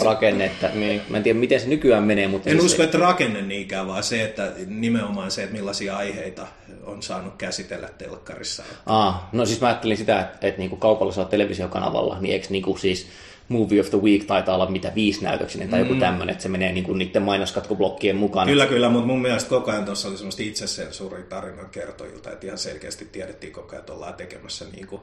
se- 0.00 0.04
rakenne, 0.04 0.44
että 0.44 0.70
Niin. 0.74 1.00
mä 1.08 1.16
en 1.16 1.22
tiedä 1.22 1.38
miten 1.38 1.60
se 1.60 1.68
nykyään 1.68 2.04
menee, 2.04 2.28
mutta 2.28 2.50
En 2.50 2.56
siis 2.56 2.64
usko, 2.64 2.76
se, 2.76 2.84
että 2.84 2.98
rakenne 2.98 3.42
niinkään, 3.42 3.86
vaan 3.86 4.02
se, 4.02 4.22
että 4.24 4.52
nimenomaan 4.66 5.30
se, 5.30 5.42
että 5.42 5.54
millaisia 5.56 5.96
aiheita 5.96 6.46
on 6.82 7.02
saanut 7.02 7.34
käsitellä 7.38 7.88
telkkarissa. 7.98 8.62
Aa, 8.86 9.28
no 9.32 9.46
siis 9.46 9.60
mä 9.60 9.66
ajattelin 9.66 9.96
sitä, 9.96 10.20
että, 10.20 10.46
että 10.48 10.58
niinku 10.60 10.76
kaupallisella 10.76 11.28
televisiokanavalla, 11.28 12.16
niin 12.20 12.32
eikö 12.32 12.46
niinku 12.50 12.76
siis 12.76 13.06
Movie 13.48 13.80
of 13.80 13.90
the 13.90 13.98
Week 13.98 14.24
taitaa 14.24 14.54
olla 14.54 14.70
mitä 14.70 14.92
viisi 14.94 15.24
näytöksinen 15.24 15.68
tai 15.68 15.80
joku 15.80 15.94
tämmöinen, 15.94 16.32
että 16.32 16.42
se 16.42 16.48
menee 16.48 16.72
niinku 16.72 16.92
niiden 16.92 17.22
mainoskatkoblokkien 17.22 18.16
mukaan. 18.16 18.48
Kyllä, 18.48 18.66
kyllä, 18.66 18.88
mutta 18.88 19.06
mun 19.06 19.22
mielestä 19.22 19.50
koko 19.50 19.70
ajan 19.70 19.84
tuossa 19.84 20.08
oli 20.08 20.16
semmoista 20.16 20.42
itsesensuuria 20.42 21.24
tarinan 21.24 21.68
kertojilta, 21.70 22.30
että 22.30 22.46
ihan 22.46 22.58
selkeästi 22.58 23.08
tiedettiin 23.12 23.52
koko 23.52 23.68
ajan, 23.70 23.80
että 23.80 23.92
ollaan 23.92 24.14
tekemässä 24.14 24.64
niin 24.72 24.86
kuin, 24.86 25.02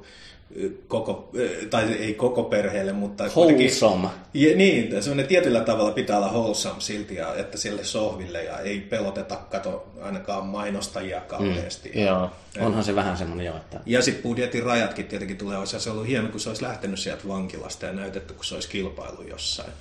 koko, 0.87 1.31
tai 1.69 1.93
ei 1.93 2.13
koko 2.13 2.43
perheelle, 2.43 2.93
mutta 2.93 3.23
Wholesome. 3.23 4.07
Ja, 4.33 4.55
niin, 4.55 5.03
semmoinen 5.03 5.27
tietyllä 5.27 5.61
tavalla 5.61 5.91
pitää 5.91 6.17
olla 6.17 6.31
wholesome 6.31 6.81
silti, 6.81 7.15
ja, 7.15 7.35
että 7.35 7.57
sille 7.57 7.83
sohville 7.83 8.43
ja 8.43 8.59
ei 8.59 8.79
peloteta, 8.79 9.35
kato 9.35 9.87
ainakaan 10.01 10.45
mainostajia 10.45 11.21
kauheasti. 11.21 11.91
Mm. 11.95 12.01
Joo. 12.01 12.29
Onhan 12.59 12.83
se 12.83 12.95
vähän 12.95 13.17
semmoinen 13.17 13.45
jo, 13.45 13.57
että 13.57 13.79
Ja 13.85 14.01
sitten 14.01 14.23
budjetin 14.23 14.63
rajatkin 14.63 15.05
tietenkin 15.05 15.37
tulee, 15.37 15.57
olisi 15.57 15.79
se 15.79 15.89
ollut 15.89 16.07
hieno, 16.07 16.27
kun 16.27 16.39
se 16.39 16.49
olisi 16.49 16.63
lähtenyt 16.63 16.99
sieltä 16.99 17.27
vankilasta 17.27 17.85
ja 17.85 17.93
näytetty, 17.93 18.30
kun 18.33 18.45
se 18.45 18.55
olisi 18.55 18.69
kilpailu 18.69 19.21
jossain. 19.29 19.71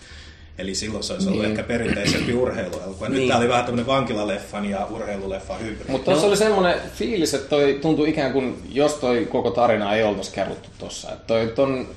Eli 0.59 0.75
silloin 0.75 1.05
se 1.05 1.13
olisi 1.13 1.29
ollut 1.29 1.43
Niin. 1.43 1.51
ehkä 1.51 1.63
perinteisempi 1.63 2.35
urheiluelokuva. 2.35 3.09
Nyt 3.09 3.19
Niin. 3.19 3.29
tämä 3.29 3.41
oli 3.41 3.49
vähän 3.49 3.65
tämmöinen 3.65 3.87
vankilaleffan 3.87 4.71
ja 4.71 4.87
urheiluleffan 4.91 5.61
hybridi. 5.61 5.91
Mutta 5.91 6.11
tuossa 6.11 6.27
oli 6.27 6.37
semmoinen 6.37 6.81
fiilis, 6.95 7.35
että 7.35 7.49
toi 7.49 7.79
tuntui 7.83 8.11
ikään 8.11 8.33
kuin, 8.33 8.63
jos 8.73 8.95
toi 8.95 9.29
koko 9.31 9.51
tarina 9.51 9.95
ei 9.95 10.03
oltaisi 10.03 10.31
kerrottu 10.33 10.69
tossa. 10.79 11.13
Että 11.13 11.27
toi 11.27 11.53
ton, 11.55 11.89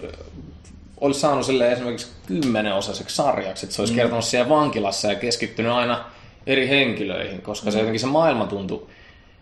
olisi 1.01 1.19
saanut 1.19 1.45
sille 1.45 1.71
esimerkiksi 1.71 2.07
kymmenenosaiseksi 2.25 3.15
sarjaksi, 3.15 3.65
että 3.65 3.75
se 3.75 3.81
olisi 3.81 3.93
mm. 3.93 3.97
kertonut 3.97 4.25
siellä 4.25 4.49
vankilassa 4.49 5.07
ja 5.07 5.15
keskittynyt 5.15 5.71
aina 5.71 6.05
eri 6.47 6.69
henkilöihin, 6.69 7.41
koska 7.41 7.71
se 7.71 7.77
jotenkin 7.77 7.99
se 7.99 8.07
maailma 8.07 8.45
tuntui 8.45 8.87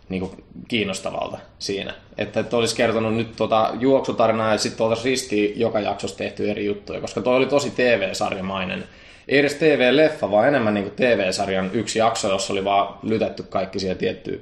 niin 0.10 0.20
kuin 0.20 0.44
kiinnostavalta 0.68 1.38
siinä. 1.60 1.94
Että, 2.18 2.40
että 2.40 2.58
olisi 2.58 2.76
kertonut 2.76 3.16
nyt 3.16 3.36
tota 3.36 3.72
juoksutarinaa 3.80 4.52
ja 4.52 4.58
sitten 4.58 4.84
oltaisiin 4.84 5.06
ristiin 5.06 5.60
joka 5.60 5.80
jaksossa 5.80 6.18
tehty 6.18 6.50
eri 6.52 6.66
juttuja, 6.66 7.02
koska 7.02 7.22
toi 7.22 7.36
oli 7.36 7.46
tosi 7.46 7.70
TV-sarjamainen. 7.70 8.84
Ei 9.28 9.40
edes 9.40 9.56
TV-leffa, 9.56 10.32
vaan 10.32 10.48
enemmän 10.48 10.74
niin 10.74 10.84
kuin 10.84 10.96
TV-sarjan 10.96 11.70
yksi 11.74 12.00
jakso, 12.00 12.30
jossa 12.30 12.54
oli 12.54 12.64
vaan 12.64 12.96
lytätty 13.04 13.44
kaikki 13.44 13.80
siihen 13.80 13.98
tiettyyn. 13.98 14.42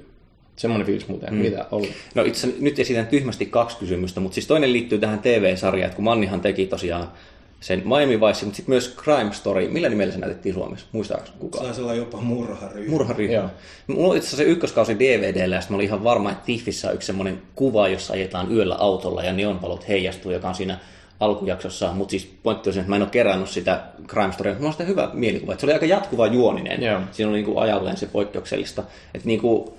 Semmoinen 0.56 0.86
fiilis 0.86 1.08
muuten, 1.08 1.34
mm. 1.34 1.40
mitä 1.40 1.66
ollut. 1.72 1.90
No 2.16 2.24
itse 2.24 2.54
nyt 2.60 2.80
esitän 2.80 3.08
tyhmästi 3.08 3.46
kaksi 3.46 3.78
kysymystä, 3.78 4.20
mutta 4.20 4.34
siis 4.34 4.48
toinen 4.48 4.74
liittyy 4.74 5.00
tähän 5.00 5.20
TV-sarjaan, 5.20 5.86
että 5.86 5.96
kun 5.96 6.06
Mannihan 6.06 6.42
teki 6.42 6.66
tosiaan 6.66 7.12
sen 7.60 7.84
Miami 7.86 8.20
Vice, 8.22 8.46
mutta 8.46 8.58
sitten 8.58 8.66
myös 8.68 8.96
Crime 9.04 9.34
Story. 9.34 9.68
Millä 9.68 9.90
nimellä 9.90 10.14
se 10.14 10.20
näytettiin 10.20 10.56
Suomessa? 10.56 10.88
Muistaako 10.92 11.30
kukaan? 11.40 11.66
Saisi 11.66 11.82
olla 11.82 11.94
jopa 11.94 12.18
murharyhmä. 12.22 12.92
Murharyhmä. 12.92 13.50
Mulla 13.88 14.12
on 14.12 14.18
itse 14.18 14.28
asiassa 14.28 14.44
se 14.44 14.50
ykköskausi 14.52 15.00
DVDllä, 15.00 15.56
ja 15.56 15.62
sitten 15.62 15.74
mä 15.74 15.78
olin 15.78 15.88
ihan 15.88 16.04
varma, 16.04 16.32
että 16.32 16.46
Tiffissä 16.46 16.88
on 16.88 16.96
yksi 16.96 17.06
semmoinen 17.06 17.42
kuva, 17.56 17.88
jossa 17.88 18.14
ajetaan 18.14 18.52
yöllä 18.52 18.76
autolla 18.76 19.24
ja 19.24 19.34
neonvalot 19.34 19.88
heijastuu, 19.88 20.32
joka 20.32 20.50
on 20.50 20.56
siinä 20.56 20.80
alkujaksossa. 21.20 21.92
Mutta 21.94 22.12
siis 22.12 22.26
pointti 22.44 22.70
on 22.70 22.74
se, 22.74 22.80
että 22.80 22.90
mä 22.90 22.96
en 22.96 23.02
ole 23.02 23.10
kerännyt 23.10 23.50
sitä 23.50 23.84
Crime 24.08 24.34
Storya, 24.34 24.54
mutta 24.54 24.60
mulla 24.60 24.70
on 24.70 24.74
sitä 24.74 24.84
hyvä 24.84 25.10
mielikuva. 25.14 25.52
Että 25.52 25.62
se 25.62 25.66
oli 25.66 25.74
aika 25.74 25.86
jatkuva 25.86 26.28
juoninen. 26.28 26.84
Joo. 26.84 27.02
Siinä 27.12 27.30
oli 27.30 27.38
niinku 27.38 27.60
ajalleen 27.60 27.98
se 27.98 28.06
poikkeuksellista. 28.06 28.84
Että 29.14 29.28
niinku, 29.28 29.78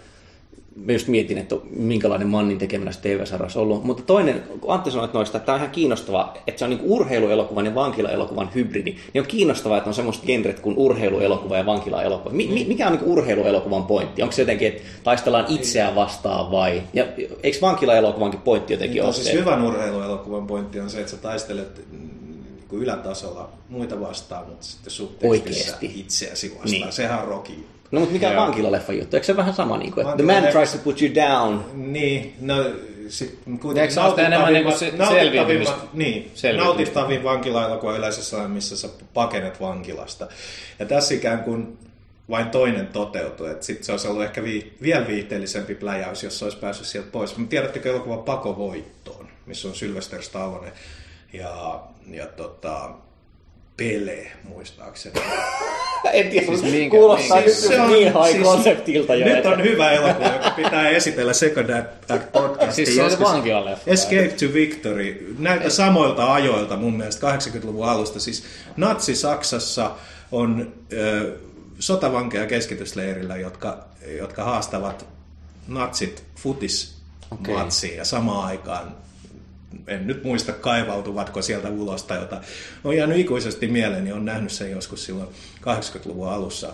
mä 0.77 0.93
just 0.93 1.09
mietin, 1.09 1.39
että 1.39 1.57
minkälainen 1.71 2.29
Mannin 2.29 2.59
tekemänä 2.59 2.93
se 2.93 3.01
TV-sarjassa 3.01 3.61
ollut. 3.61 3.85
Mutta 3.85 4.03
toinen, 4.03 4.43
kun 4.61 4.73
Antti 4.73 4.91
sanoi 4.91 5.05
että 5.05 5.19
noista, 5.19 5.37
että 5.39 5.47
tämä 5.47 5.55
on 5.57 5.61
ihan 5.61 5.71
kiinnostavaa, 5.73 6.37
että 6.47 6.59
se 6.59 6.65
on 6.65 6.71
niin 6.71 6.81
urheiluelokuvan 6.83 7.67
ja 7.67 7.75
vankilaelokuvan 7.75 8.51
hybridi, 8.55 8.97
niin 9.15 9.23
on 9.23 9.27
kiinnostavaa, 9.29 9.79
että 9.79 9.91
on 9.91 9.95
semmoista 9.95 10.27
genret 10.27 10.61
kuin 10.61 10.77
urheiluelokuva 10.77 11.57
ja 11.57 11.67
vankilaelokuva. 11.67 12.35
Mi- 12.35 12.49
mi- 12.49 12.65
mikä 12.65 12.87
on 12.87 12.93
niin 12.93 13.05
urheiluelokuvan 13.05 13.85
pointti? 13.85 14.23
Onko 14.23 14.33
se 14.33 14.43
jotenkin, 14.43 14.69
että 14.69 14.83
taistellaan 15.05 15.45
itseään 15.49 15.95
vastaan 15.95 16.51
vai? 16.51 16.83
Ja 16.95 17.07
eikö 17.43 17.59
vankilaelokuvankin 17.61 18.41
pointti 18.41 18.73
jotenkin 18.73 18.99
No, 19.01 19.05
ole 19.07 19.13
siis 19.15 19.27
se? 19.27 19.33
hyvän 19.33 19.63
urheiluelokuvan 19.63 20.47
pointti 20.47 20.81
on 20.81 20.91
se, 20.91 20.99
että 20.99 21.11
sä 21.11 21.17
taistelet 21.17 21.85
mm, 21.93 21.99
niin 22.57 22.65
kuin 22.69 22.83
ylätasolla 22.83 23.49
muita 23.69 24.01
vastaan, 24.01 24.47
mutta 24.47 24.67
sitten 24.67 24.91
subtekstissä 24.91 25.29
Oikeesti. 25.77 26.01
itseäsi 26.01 26.49
vastaan. 26.51 26.71
Niin. 26.71 26.93
Sehän 26.93 27.23
on 27.23 27.29
roki. 27.29 27.67
No 27.91 28.01
mutta 28.01 28.13
mikä 28.13 28.29
on 28.29 28.35
Joo. 28.35 28.43
vankilaleffa 28.45 28.93
juttu? 28.93 29.17
Eikö 29.17 29.27
se 29.27 29.37
vähän 29.37 29.55
sama, 29.55 29.77
niin 29.77 29.93
kuin, 29.93 30.07
että 30.07 30.17
the 30.17 30.33
man 30.33 30.53
tries 30.53 30.73
to 30.73 30.79
put 30.79 31.03
you 31.03 31.15
down? 31.15 31.65
Niin, 31.75 32.35
no 32.41 32.65
sit 33.09 33.39
kuitenkin 33.45 33.79
Eikö 33.79 33.95
se 33.95 34.01
ole 34.01 34.23
enemmän 34.23 34.53
niinku 34.53 34.71
se- 34.71 34.93
selviytymistä? 35.09 35.75
Niin, 35.93 36.33
nautittavin 36.57 37.25
vankilaelokuva 37.25 37.97
yleensä 37.97 38.25
sellainen, 38.25 38.55
missä 38.55 38.77
sä 38.77 38.89
pakenet 39.15 39.61
vankilasta. 39.61 40.29
Ja 40.79 40.87
tässä 40.87 41.15
ikään 41.15 41.39
kuin 41.45 41.79
vain 42.31 42.51
toinen 42.51 42.87
toteutui, 42.87 43.51
että 43.51 43.67
sitten 43.67 43.85
se 43.85 43.93
olisi 43.93 44.09
ollut 44.09 44.25
ehkä 44.25 44.43
vii, 44.43 44.77
vielä 44.83 45.07
viihteellisempi 45.07 45.75
pläjäys, 45.75 46.23
jos 46.23 46.39
se 46.39 46.45
olisi 46.45 46.59
päässyt 46.59 46.87
sieltä 46.87 47.09
pois. 47.13 47.37
Mutta 47.37 47.51
tiedättekö 47.51 47.91
elokuva 47.91 48.17
Pako 48.17 48.57
voittoon, 48.57 49.29
missä 49.47 49.69
on 49.69 49.75
Sylvester 49.75 50.23
Stallone 50.23 50.73
ja, 51.33 51.81
ja 52.11 52.27
tota, 52.27 52.91
Pele, 53.77 54.33
muistaakseni. 54.45 55.21
En 56.13 56.31
tiedä, 56.31 56.47
Siis 56.47 56.63
minkä- 56.63 56.97
kuulostaa 56.97 57.37
minkä- 57.37 57.51
nyt 57.51 57.59
Se 57.59 57.81
on- 57.81 57.91
niin 57.93 58.07
high 58.07 58.31
siis- 58.33 58.43
conceptilta 58.43 59.15
jo. 59.15 59.25
Nyt 59.27 59.37
että- 59.37 59.49
on 59.51 59.63
hyvä 59.63 59.91
elokuva, 59.93 60.27
joka 60.33 60.51
pitää 60.51 60.89
esitellä 60.89 61.33
Second 61.33 61.71
Act 62.09 62.33
podcastiin. 62.33 62.87
Siis 62.87 62.97
se 62.97 63.03
on 63.03 63.21
vankilaleffa. 63.35 63.91
Escape 63.91 64.29
to 64.29 64.53
Victory. 64.55 65.35
Näiltä 65.39 65.71
samoilta 65.71 66.33
ajoilta 66.35 66.77
mun 66.77 66.97
mielestä 66.97 67.21
80-luvun 67.21 67.89
alusta. 67.89 68.21
Siis 68.21 68.45
Natsi-Saksassa 68.77 69.91
on 70.33 70.73
ö, 70.93 71.33
sotavankeja 71.79 72.47
keskitysleirillä, 72.47 73.37
jotka, 73.37 73.79
jotka 74.19 74.45
haastavat 74.45 75.07
natsit 75.69 76.23
futismatsiin 76.37 77.97
ja 77.97 78.05
samaan 78.05 78.47
aikaan 78.47 78.95
en 79.87 80.07
nyt 80.07 80.25
muista 80.25 80.53
kaivautuvatko 80.53 81.43
sieltä 81.43 81.69
ulos 81.69 82.03
tai 82.03 82.19
jotain. 82.19 82.43
On 82.85 82.97
jäänyt 82.97 83.19
ikuisesti 83.19 83.67
mieleen, 83.67 84.05
niin 84.05 84.15
on 84.15 84.25
nähnyt 84.25 84.53
sen 84.53 84.71
joskus 84.71 85.05
silloin 85.05 85.29
80-luvun 85.61 86.29
alussa 86.29 86.73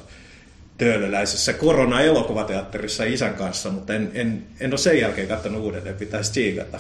töölöläisessä 0.79 1.53
korona-elokuvateatterissa 1.53 3.05
isän 3.05 3.35
kanssa, 3.35 3.71
mutta 3.71 3.95
en, 3.95 4.11
en, 4.15 4.47
en 4.61 4.71
ole 4.73 4.79
sen 4.79 5.01
jälkeen 5.01 5.29
katsonut 5.29 5.63
uudelleen, 5.63 5.97
pitäisi 5.97 6.31
tsiikata. 6.31 6.79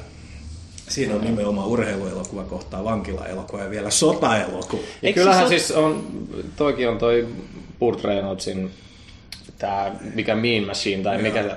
Siinä 0.88 1.14
on 1.14 1.20
nimenomaan 1.20 1.68
urheiluelokuva 1.68 2.44
kohtaa 2.44 2.84
vankilaelokuva 2.84 3.62
ja 3.62 3.70
vielä 3.70 3.90
sotaelokuva. 3.90 4.82
Ja 4.82 4.88
Eikö 5.02 5.20
kyllähän 5.20 5.44
se- 5.44 5.48
siis 5.48 5.70
on, 5.70 6.06
toikin 6.56 6.88
on 6.88 6.98
toi 6.98 7.28
Burt 7.78 8.04
Reynoldsin 8.04 8.70
tää, 9.58 9.94
mikä 10.14 10.34
Mean 10.34 10.64
Machine, 10.64 11.02
tai 11.02 11.18
mikä, 11.22 11.56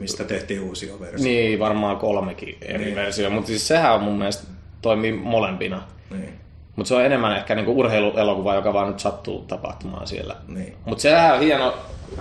Mistä 0.00 0.24
tehtiin 0.24 0.60
uusi 0.60 0.92
versio. 1.00 1.24
niin 1.24 1.58
varmaan 1.58 1.96
kolmekin 1.96 2.56
eri 2.62 2.84
Niin. 2.84 2.94
versio, 2.96 3.30
mutta 3.30 3.46
siis 3.46 3.68
sehän 3.68 3.94
on 3.94 4.02
mun 4.02 4.18
mielestä 4.18 4.44
toimii 4.82 5.12
molempina. 5.12 5.82
Niin. 6.10 6.32
Mutta 6.76 6.88
se 6.88 6.94
on 6.94 7.04
enemmän 7.04 7.36
ehkä 7.36 7.54
niinku 7.54 7.78
urheiluelokuva, 7.80 8.54
joka 8.54 8.72
vaan 8.72 8.88
nyt 8.88 9.00
sattuu 9.00 9.40
tapahtumaan 9.48 10.06
siellä. 10.06 10.36
Niin. 10.48 10.74
Mutta 10.84 11.02
sehän 11.02 11.34
on 11.34 11.40
hieno, 11.40 11.74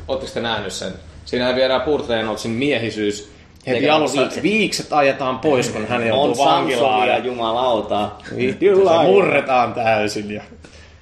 ootteko 0.07 0.31
te 0.33 0.41
nähnyt 0.41 0.73
sen? 0.73 0.91
Siinä 1.25 1.55
viedään 1.55 1.81
Burt 1.81 2.09
Reynoldsin 2.09 2.51
miehisyys 2.51 3.31
heti 3.67 3.77
Eikä 3.79 3.95
alussa. 3.95 4.21
viikset. 4.21 4.43
Viikset 4.43 4.93
ajetaan 4.93 5.39
pois, 5.39 5.69
kun 5.69 5.87
hän 5.87 6.01
On 6.01 6.07
joutuu 6.07 6.45
vankilaan. 6.45 6.91
Samsonia, 6.91 7.17
Ja 7.17 7.23
jumalauta. 7.25 8.09
vittu, 8.37 8.65
se 8.65 9.03
murretaan 9.03 9.73
täysin. 9.73 10.31
Ja, 10.31 10.41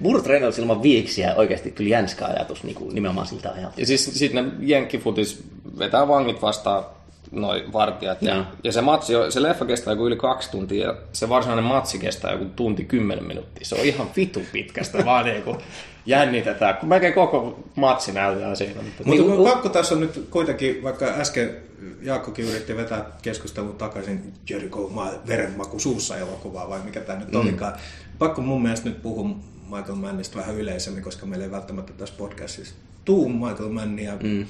Burt 0.04 0.26
Reynolds 0.26 0.60
ilman 0.60 0.84
viiksiä 0.84 1.36
oikeasti 1.36 1.72
kyllä 1.72 1.90
jänskä 1.90 2.26
ajatus 2.26 2.64
niin 2.64 2.76
kuin 2.76 2.96
nimenomaan 2.96 3.28
siltä 3.28 3.52
ajalta. 3.52 3.80
ja 3.82 3.86
siis 3.86 4.20
sitten 4.20 4.46
ne 4.46 4.52
jenkkifutis 4.60 5.44
vetää 5.80 6.08
vangit 6.08 6.42
vastaan 6.42 6.86
noin 7.32 7.74
vartijat. 7.74 8.22
Ja, 8.22 8.46
ja 8.64 8.72
se, 8.72 8.82
matsi, 8.82 9.14
se 9.30 9.42
leffa 9.42 9.66
kestää 9.66 9.92
joku 9.92 10.08
yli 10.08 10.16
kaksi 10.16 10.52
tuntia 10.52 10.88
ja 10.88 10.96
se 11.14 11.30
varsinainen 11.30 11.66
matsi 11.66 12.00
kestää 12.00 12.32
joku 12.32 12.46
tunti 12.56 12.86
kymmenen 12.86 13.26
minuuttia. 13.26 13.66
Se 13.66 13.76
on 13.76 13.86
ihan 13.86 14.10
vitu 14.16 14.42
pitkästä, 14.52 15.06
vaan 15.06 15.26
niinku 15.26 15.58
jännitetään. 16.06 16.78
Kun 16.78 16.90
melkein 16.90 17.14
koko 17.14 17.60
matsi 17.76 18.12
näytetään 18.12 18.56
siinä. 18.58 18.82
Mutta 18.82 19.04
Niin, 19.06 19.28
niin, 19.28 19.40
u- 19.40 19.44
pakko 19.44 19.70
tässä 19.70 19.96
on 19.96 20.02
nyt 20.02 20.28
kuitenkin, 20.30 20.84
vaikka 20.84 21.06
äsken 21.06 21.56
Jaakkokin 22.02 22.46
yritti 22.46 22.78
vetää 22.78 23.06
keskustelun 23.22 23.76
takaisin 23.76 24.34
Jericho 24.50 24.90
ma- 24.90 25.14
verenmaku 25.28 25.80
suussa 25.80 26.18
elokuvaa, 26.18 26.70
vai 26.70 26.80
mikä 26.86 27.00
tämä 27.00 27.20
nyt 27.20 27.32
mm. 27.32 27.40
olikaan. 27.40 27.74
Pakko 28.20 28.42
mun 28.42 28.62
mielestä 28.62 28.90
nyt 28.90 29.02
puhua 29.02 29.30
Michael 29.66 29.96
Mannista 29.96 30.38
vähän 30.38 30.56
yleisemmin, 30.56 31.04
koska 31.04 31.26
meillä 31.26 31.46
ei 31.46 31.52
välttämättä 31.52 31.94
tässä 31.94 32.16
podcastissa 32.18 32.76
tuu 33.06 33.30
Michael 33.30 33.70
Mannia. 33.70 34.14
Mm. 34.24 34.46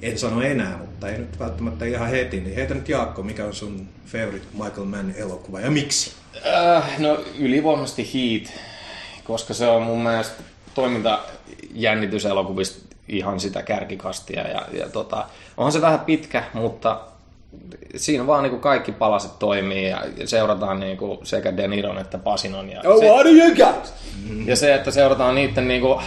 En 0.00 0.18
sano 0.18 0.42
enää, 0.42 0.76
mutta 0.76 1.08
ei 1.08 1.18
nyt 1.18 1.38
välttämättä 1.38 1.84
ihan 1.84 2.08
heti. 2.08 2.40
Niin 2.40 2.54
heitä 2.54 2.74
nyt 2.74 2.88
Jaakko, 2.88 3.22
mikä 3.22 3.44
on 3.44 3.54
sun 3.54 3.88
favorite 4.06 4.46
Michael 4.52 4.84
Mann 4.84 5.14
elokuva 5.16 5.60
ja 5.60 5.70
miksi? 5.70 6.12
Äh, 6.46 6.98
no 6.98 7.24
ylivoimaisesti 7.38 8.10
Heat, 8.14 8.52
koska 9.24 9.54
se 9.54 9.66
on 9.66 9.82
mun 9.82 10.02
mielestä 10.02 10.42
toimintajännityselokuvista 10.74 12.96
ihan 13.08 13.40
sitä 13.40 13.62
kärkikastia. 13.62 14.48
Ja, 14.48 14.66
ja 14.72 14.88
tota, 14.88 15.26
onhan 15.56 15.72
se 15.72 15.80
vähän 15.80 16.00
pitkä, 16.00 16.44
mutta 16.52 17.00
siinä 17.96 18.26
vaan 18.26 18.42
niin 18.42 18.60
kaikki 18.60 18.92
palaset 18.92 19.38
toimii 19.38 19.88
ja 19.88 20.02
seurataan 20.24 20.80
niin 20.80 20.98
sekä 21.22 21.56
De 21.56 21.68
Niron 21.68 21.98
että 21.98 22.18
Pasinon. 22.18 22.70
Ja, 22.70 22.80
Oh, 22.86 23.00
se, 23.00 23.06
what 23.10 23.24
do 23.24 23.30
you 23.30 23.54
got? 23.54 23.94
ja 24.46 24.56
se, 24.56 24.74
että 24.74 24.90
seurataan 24.90 25.34
niiden 25.34 25.68
niin 25.68 25.80
kuin, 25.80 26.00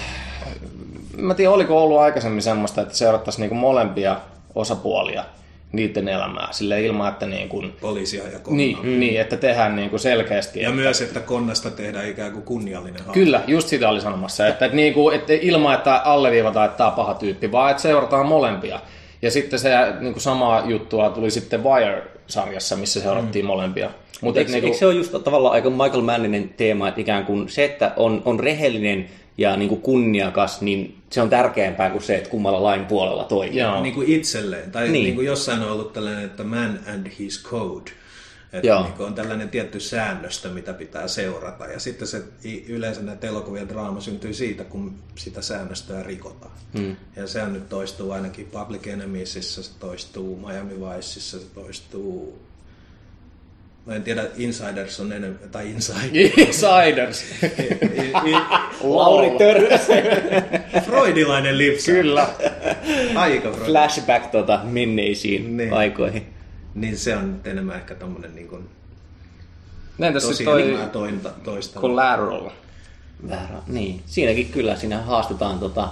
mä 1.18 1.34
tiedän, 1.34 1.54
oliko 1.54 1.84
ollut 1.84 2.00
aikaisemmin 2.00 2.42
semmoista, 2.42 2.82
että 2.82 2.96
seurattaisiin 2.98 3.50
niin 3.50 3.60
molempia 3.60 4.16
osapuolia 4.56 5.24
niiden 5.72 6.08
elämää 6.08 6.48
sille 6.52 6.82
ilman, 6.82 7.10
että 7.10 7.26
niin 7.26 7.50
kuin, 7.50 7.74
Poliisia 7.82 8.24
ja 8.24 8.40
konnaa. 8.40 8.58
niin, 8.58 9.00
niin, 9.00 9.22
että 9.22 9.38
tehdään 9.38 9.76
niin 9.76 9.90
kuin 9.90 10.00
selkeästi. 10.00 10.62
Ja 10.62 10.70
että- 10.70 10.82
myös, 10.82 11.02
että 11.02 11.20
konnasta 11.20 11.70
tehdään 11.72 12.10
ikään 12.10 12.32
kuin 12.32 12.44
kunniallinen 12.44 13.00
hahmo. 13.00 13.14
Kyllä, 13.14 13.42
just 13.48 13.68
sitä 13.68 13.90
oli 13.90 14.02
sanomassa, 14.02 14.48
että, 14.48 14.66
että, 14.66 14.76
niinku, 14.76 15.10
että 15.10 15.34
ilman, 15.34 15.74
että 15.76 15.96
alleviivataan, 15.96 16.66
että 16.66 16.78
tämä 16.78 16.90
on 16.90 16.96
paha 16.96 17.14
tyyppi, 17.14 17.52
vaan 17.52 17.72
että 17.72 17.84
seurataan 17.84 18.26
molempia. 18.26 18.80
Ja 19.22 19.32
sitten 19.32 19.60
se 19.60 19.70
niinku, 20.00 20.20
samaa 20.20 20.66
juttua 20.70 21.10
tuli 21.10 21.32
sitten 21.32 21.64
Wire-sarjassa, 21.64 22.76
missä 22.76 23.02
seurattiin 23.02 23.46
mm. 23.46 23.48
molempia. 23.48 23.90
Mutta 24.22 24.40
Eikö, 24.40 24.54
eikö 24.54 24.74
se 24.74 24.86
ole 24.86 24.94
just 24.94 25.16
tavallaan 25.24 25.54
aika 25.54 25.70
Michael 25.70 26.02
Manninen 26.02 26.50
teema, 26.58 26.88
että 26.88 27.02
ikään 27.02 27.26
kuin 27.26 27.50
se, 27.50 27.66
että 27.66 27.94
on, 27.96 28.22
on 28.26 28.40
rehellinen 28.40 29.10
ja 29.38 29.58
niin 29.58 29.70
kuin 29.70 29.82
kunniakas, 29.82 30.62
niin 30.62 30.96
se 31.10 31.22
on 31.22 31.30
tärkeämpää 31.30 31.90
kuin 31.90 32.04
se, 32.04 32.16
että 32.16 32.30
kummalla 32.30 32.64
lain 32.64 32.86
puolella 32.86 33.24
toimii. 33.24 33.60
Joo. 33.60 33.82
niin 33.82 33.96
kuin 33.96 34.08
itselleen. 34.08 34.72
Tai 34.72 34.84
Niin. 34.84 34.94
niin. 34.94 35.04
Niin 35.04 35.16
kuin 35.16 35.28
jossain 35.28 35.62
on 35.62 35.72
ollut 35.72 35.94
tällainen, 35.94 36.26
että 36.26 36.44
man 36.44 36.80
and 36.94 37.08
his 37.20 37.44
code. 37.44 37.92
Että 38.54 38.68
Joo. 38.68 38.84
niin 38.84 38.94
on 39.08 39.14
tällainen 39.14 39.50
tietty 39.50 39.80
säännöstö, 39.80 40.50
mitä 40.50 40.74
pitää 40.74 41.08
seurata. 41.08 41.66
Ja 41.66 41.80
sitten 41.80 42.08
se 42.08 42.22
yleensä 42.68 43.02
näitä 43.02 43.28
elokuvia 43.28 43.70
draama 43.70 44.02
syntyy 44.02 44.34
siitä, 44.34 44.64
kun 44.64 44.96
sitä 45.16 45.42
säännöstöä 45.42 46.04
rikotaan. 46.04 46.52
Hmm. 46.78 46.96
Ja 47.16 47.28
se 47.28 47.44
on 47.44 47.54
nyt 47.54 47.70
toistuu 47.70 48.12
ainakin 48.12 48.46
Public 48.46 48.88
Enemiesissä, 48.88 49.64
se 49.64 49.72
toistuu 49.80 50.36
Miami 50.48 50.74
Viceissa, 50.80 51.40
se 51.40 51.46
toistuu... 51.56 52.40
Mä 53.86 53.96
en 53.96 54.04
tiedä, 54.04 54.24
Insiders 54.38 55.00
on 55.00 55.12
enemmän, 55.12 55.40
tai 55.52 55.70
Inside. 55.70 56.22
Insiders. 56.38 57.22
I- 57.44 58.30
i- 58.30 58.84
Lauri 58.84 59.30
Törrös. 59.38 59.82
Freudilainen 60.86 61.58
lipsa. 61.58 61.92
Kyllä. 61.92 62.28
Aika 63.16 63.52
Freud. 63.52 63.66
Flashback 63.66 64.26
tota, 64.32 64.60
menneisiin 64.64 65.42
Niin. 65.44 65.58
niin. 65.58 65.74
aikoihin. 65.74 66.37
Niin 66.78 66.98
se 66.98 67.16
on 67.18 67.34
nyt 67.34 67.48
enemmän 67.48 67.76
ehkä 67.76 67.96
tommonen 67.96 68.36
niin 68.36 68.48
kuin 68.48 68.70
Entäs 70.00 70.24
tosi 70.24 70.36
sitten 70.36 70.54
toi 70.78 70.90
tointa, 70.92 71.30
toista. 71.44 71.80
Collateral? 71.80 72.50
Väärä. 73.30 73.62
Niin, 73.68 74.02
siinäkin 74.06 74.50
kyllä, 74.50 74.76
siinä 74.76 75.02
haastetaan 75.02 75.60
tota... 75.60 75.90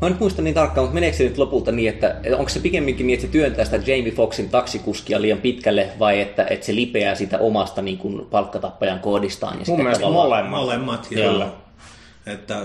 Mä 0.00 0.06
en 0.06 0.12
nyt 0.12 0.20
muista 0.20 0.42
niin 0.42 0.54
tarkkaan, 0.54 0.84
mutta 0.84 0.94
meneekö 0.94 1.16
se 1.16 1.24
nyt 1.24 1.38
lopulta 1.38 1.72
niin, 1.72 1.88
että 1.88 2.20
onko 2.36 2.48
se 2.48 2.60
pikemminkin 2.60 3.06
niin, 3.06 3.14
että 3.14 3.26
se 3.26 3.32
työntää 3.32 3.64
sitä 3.64 3.76
Jamie 3.76 4.12
Foxin 4.12 4.48
taksikuskia 4.48 5.22
liian 5.22 5.38
pitkälle, 5.38 5.88
vai 5.98 6.20
että, 6.20 6.46
että 6.50 6.66
se 6.66 6.74
lipeää 6.74 7.14
sitä 7.14 7.38
omasta 7.38 7.82
niin 7.82 7.98
kuin, 7.98 8.26
palkkatappajan 8.30 9.00
koodistaan? 9.00 9.52
Ja 9.52 9.56
Mun 9.58 9.66
sitten 9.66 9.84
mielestä 9.84 10.02
tavallaan- 10.04 10.28
molemmat. 10.50 10.60
Molemmat, 10.60 11.06
Kyllä. 11.08 11.52
Että 12.26 12.62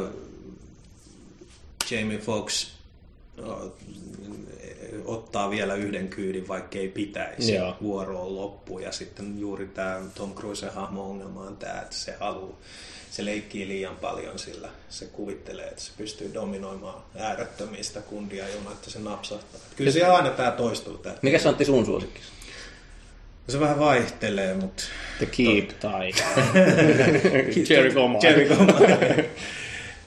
Jamie 1.92 2.18
Fox 2.18 2.68
ottaa 5.08 5.50
vielä 5.50 5.76
yhden 5.76 6.08
kyydin, 6.08 6.48
vaikka 6.48 6.78
ei 6.80 6.88
pitäisi. 6.88 7.56
Joo. 7.56 7.78
Vuoro 7.82 8.22
on 8.22 8.36
loppu 8.36 8.80
ja 8.80 8.92
sitten 8.92 9.40
juuri 9.40 9.68
tämä 9.68 10.02
Tom 10.16 10.34
Cruisen 10.36 10.74
hahmo-ongelma 10.74 11.42
on 11.42 11.58
tämä, 11.58 11.82
että 11.82 11.96
se 11.96 12.16
haluaa, 12.20 12.58
se 13.12 13.26
leikkii 13.26 13.68
liian 13.68 13.96
paljon 13.96 14.40
sillä. 14.40 14.70
Se 14.90 15.06
kuvittelee, 15.06 15.68
että 15.68 15.82
se 15.82 15.92
pystyy 15.98 16.34
dominoimaan 16.34 17.02
äärettömiä 17.20 17.84
sitä 17.84 18.02
kundia 18.02 18.48
ilman, 18.48 18.74
että 18.74 18.90
se 18.90 19.00
napsahtaa. 19.00 19.60
Kyllä 19.76 19.92
siellä 19.92 20.16
aina 20.16 20.30
tämä 20.30 20.52
toistuu. 20.52 20.98
Tää. 20.98 21.16
Mikä 21.22 21.40
se 21.40 21.50
Antti 21.50 21.66
sun 21.66 21.86
suosikki? 21.86 22.20
Se 23.50 23.60
vähän 23.60 23.80
vaihtelee, 23.80 24.54
mutta 24.54 24.84
The 25.18 25.26
Keep 25.26 25.70
tai 25.80 26.12
Mile. 26.54 27.66
Jericho 27.70 28.08
Mile. 28.08 29.30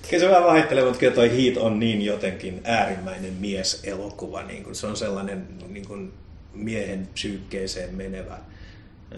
Kyllä 0.08 0.22
se 0.24 0.30
vähän 0.30 0.44
vaihtelee, 0.44 0.84
mutta 0.84 0.98
kyllä 0.98 1.14
toi 1.14 1.44
Heat 1.44 1.56
on 1.56 1.80
niin 1.80 2.02
jotenkin 2.02 2.60
äärimmäinen 2.64 3.32
mieselokuva. 3.40 4.42
Niin 4.42 4.64
kuin 4.64 4.74
se 4.74 4.86
on 4.86 4.96
sellainen 4.96 5.46
niin 5.68 5.86
kuin 5.86 6.12
miehen 6.54 7.08
psyykkeeseen 7.14 7.94
menevä. 7.94 8.38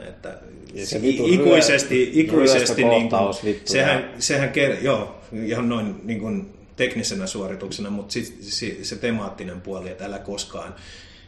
Että 0.08 0.38
Ja 0.74 0.86
se 0.86 1.00
ikuisesti, 1.02 2.04
ryö- 2.04 2.10
ikuisesti 2.12 2.84
niin 2.84 2.90
kuin, 2.90 2.98
ryöstökohtaus, 2.98 3.44
vittu, 3.44 3.72
sehän, 3.72 4.10
sehän 4.18 4.48
ker- 4.48 4.84
joo, 4.84 5.20
ihan 5.46 5.68
noin 5.68 5.94
niin 6.04 6.20
kuin 6.20 6.46
teknisenä 6.76 7.26
suorituksena, 7.26 7.90
mutta 7.90 8.12
sit, 8.12 8.36
se, 8.40 8.76
se 8.82 8.96
temaattinen 8.96 9.60
puoli, 9.60 9.90
että 9.90 10.04
älä 10.04 10.18
koskaan 10.18 10.74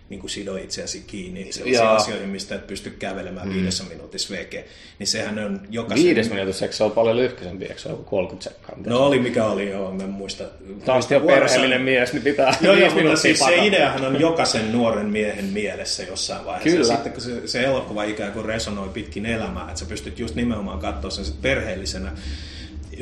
niin 0.08 0.20
kuin 0.20 0.30
sido 0.30 0.56
itseäsi 0.56 1.04
kiinni 1.06 1.52
sellaisiin 1.52 1.84
Jaa. 1.84 1.96
asioihin, 1.96 2.28
mistä 2.28 2.54
et 2.54 2.66
pysty 2.66 2.90
kävelemään 2.90 3.48
mm. 3.48 3.54
viidessä 3.54 3.84
minuutissa 3.84 4.34
veke, 4.34 4.64
niin 4.98 5.06
sehän 5.06 5.38
on 5.38 5.60
jokaisen... 5.70 6.06
Viides 6.06 6.30
minuutissa, 6.30 6.64
eikö 6.64 6.76
se 6.76 6.84
ole 6.84 6.92
paljon 6.92 7.16
lyhkäisempi, 7.16 7.64
eikö 7.64 7.80
se 7.80 7.88
ole 7.88 7.96
joku 7.96 8.10
30 8.10 8.50
sekkaa? 8.50 8.76
No 8.86 8.98
oli 8.98 9.18
mikä 9.18 9.44
oli, 9.44 9.70
joo, 9.70 9.92
mä 9.92 10.02
en 10.02 10.10
muista. 10.10 10.44
Tämä 10.84 10.96
on 10.96 11.02
sitten 11.02 11.16
jo 11.16 11.20
Vuorossa- 11.20 11.28
perheellinen 11.30 11.82
mies, 11.82 12.12
niin 12.12 12.22
pitää 12.22 12.56
Joo, 12.60 12.74
joo, 12.74 12.90
mutta 12.90 13.16
siis 13.16 13.38
se 13.38 13.66
ideahan 13.66 14.04
on 14.04 14.20
jokaisen 14.20 14.72
nuoren 14.72 15.06
miehen 15.06 15.44
mielessä 15.44 16.02
jossain 16.02 16.44
vaiheessa. 16.44 16.70
Kyllä. 16.70 16.92
Ja 16.92 16.94
sitten 16.94 17.12
kun 17.12 17.22
se, 17.22 17.48
se 17.48 17.64
elokuva 17.64 18.04
ikään 18.04 18.32
kuin 18.32 18.44
resonoi 18.44 18.88
pitkin 18.88 19.26
elämää, 19.26 19.64
että 19.68 19.80
sä 19.80 19.86
pystyt 19.86 20.18
just 20.18 20.34
nimenomaan 20.34 20.78
katsoa 20.78 21.10
sen 21.10 21.24
sit 21.24 21.42
perheellisenä 21.42 22.12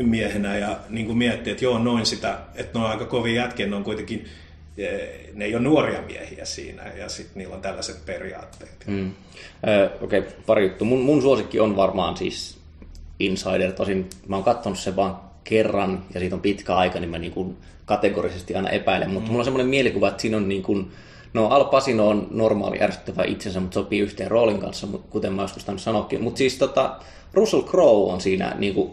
miehenä 0.02 0.58
ja 0.58 0.78
niin 0.88 1.06
kuin 1.06 1.18
miettiä, 1.18 1.50
että 1.52 1.64
joo, 1.64 1.78
noin 1.78 2.06
sitä, 2.06 2.38
että 2.54 2.78
ne 2.78 2.84
on 2.84 2.90
aika 2.90 3.04
kovin 3.04 3.34
jätkiä, 3.34 3.66
ne 3.66 3.76
on 3.76 3.84
kuitenkin, 3.84 4.24
ne 5.34 5.44
ei 5.44 5.54
ole 5.54 5.62
nuoria 5.62 6.02
miehiä 6.02 6.44
siinä 6.44 6.82
ja 6.98 7.08
sitten 7.08 7.38
niillä 7.38 7.54
on 7.54 7.62
tällaiset 7.62 8.06
periaatteet. 8.06 8.84
Mm. 8.86 9.12
Öö, 9.68 9.90
Okei, 10.00 10.18
okay, 10.18 10.32
pari 10.46 10.62
juttu. 10.62 10.84
Mun, 10.84 11.00
mun 11.00 11.22
suosikki 11.22 11.60
on 11.60 11.76
varmaan 11.76 12.16
siis 12.16 12.58
Insider. 13.18 13.72
Tosin 13.72 14.10
mä 14.28 14.36
oon 14.36 14.44
katsonut 14.44 14.78
sen 14.78 14.96
vaan 14.96 15.16
kerran 15.44 16.04
ja 16.14 16.20
siitä 16.20 16.36
on 16.36 16.42
pitkä 16.42 16.74
aika, 16.74 17.00
niin 17.00 17.10
mä 17.10 17.18
niin 17.18 17.32
kuin 17.32 17.56
kategorisesti 17.84 18.54
aina 18.54 18.70
epäilen. 18.70 19.10
Mutta 19.10 19.30
mulla 19.30 19.40
on 19.40 19.44
semmoinen 19.44 19.70
mielikuva, 19.70 20.08
että 20.08 20.22
siinä 20.22 20.36
on 20.36 20.48
niin 20.48 20.62
kuin, 20.62 20.90
no 21.34 21.48
Al 21.48 21.64
Pacino 21.64 22.08
on 22.08 22.26
normaali 22.30 22.82
ärsyttävä 22.82 23.24
itsensä, 23.24 23.60
mutta 23.60 23.74
sopii 23.74 24.00
yhteen 24.00 24.30
roolin 24.30 24.58
kanssa, 24.58 24.86
kuten 25.10 25.32
mä 25.32 25.42
joskus 25.42 25.64
tainnut 25.64 25.82
sanoakin. 25.82 26.22
Mutta 26.22 26.38
siis 26.38 26.58
tota, 26.58 26.96
Russell 27.32 27.62
Crowe 27.62 28.12
on 28.12 28.20
siinä 28.20 28.54
niin 28.58 28.74
kuin 28.74 28.90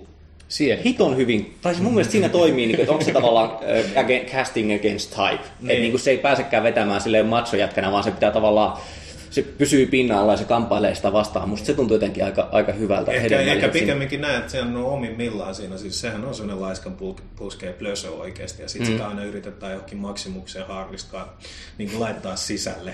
Siihen. 0.50 0.80
hiton 0.80 1.18
hyvin, 1.18 1.58
tai 1.62 1.74
siis 1.74 1.84
mun 1.84 1.94
mielestä 1.94 2.12
siinä 2.12 2.30
toimii, 2.30 2.68
niin 2.68 2.76
kuin, 2.76 2.84
että 2.84 2.92
onko 2.92 3.06
se 3.06 3.12
tavallaan 3.12 3.50
äh, 3.50 4.04
again, 4.04 4.26
casting 4.26 4.76
against 4.76 5.10
type. 5.10 5.44
Niin. 5.60 5.72
Että 5.72 5.82
niin 5.82 5.92
kuin 5.92 6.02
se 6.02 6.12
ei 6.12 6.18
pääsekään 6.18 6.64
vetämään 6.64 7.02
silleen 7.02 7.26
macho-jätkänä, 7.26 7.92
vaan 7.92 8.04
se 8.04 8.12
pitää 8.12 8.32
tavallaan, 8.32 8.78
se 9.30 9.42
pysyy 9.42 9.86
pinnalla 9.86 10.34
ja 10.34 10.38
se 10.38 10.44
kampailee 10.44 10.96
sitä 10.96 11.14
vastaan. 11.14 11.50
Musta 11.50 11.66
se 11.66 11.74
tuntuu 11.74 11.96
jotenkin 11.96 12.26
aika, 12.26 12.50
aika 12.52 12.72
hyvältä. 12.72 13.12
Ehkä, 13.12 13.40
ehkä 13.40 13.68
pikemminkin 13.68 14.22
näet, 14.22 14.40
että 14.40 14.52
se 14.52 14.62
on 14.62 14.76
omimmillaan 14.78 15.56
siinä. 15.56 15.78
Siis 15.78 16.02
sehän 16.02 16.26
on 16.26 16.36
sellainen 16.36 16.62
laiskan 16.62 16.98
pulskea 17.36 17.74
plösö 17.74 18.12
oikeasti. 18.12 18.62
Ja 18.62 18.70
sitten 18.70 18.88
mm. 18.88 18.94
sitä 18.94 19.08
aina 19.08 19.24
yritetään 19.24 19.72
johonkin 19.72 19.98
maksimukseen 19.98 20.68
haarliskaan 20.68 21.30
niin 21.78 22.00
laittaa 22.00 22.36
sisälle. 22.36 22.94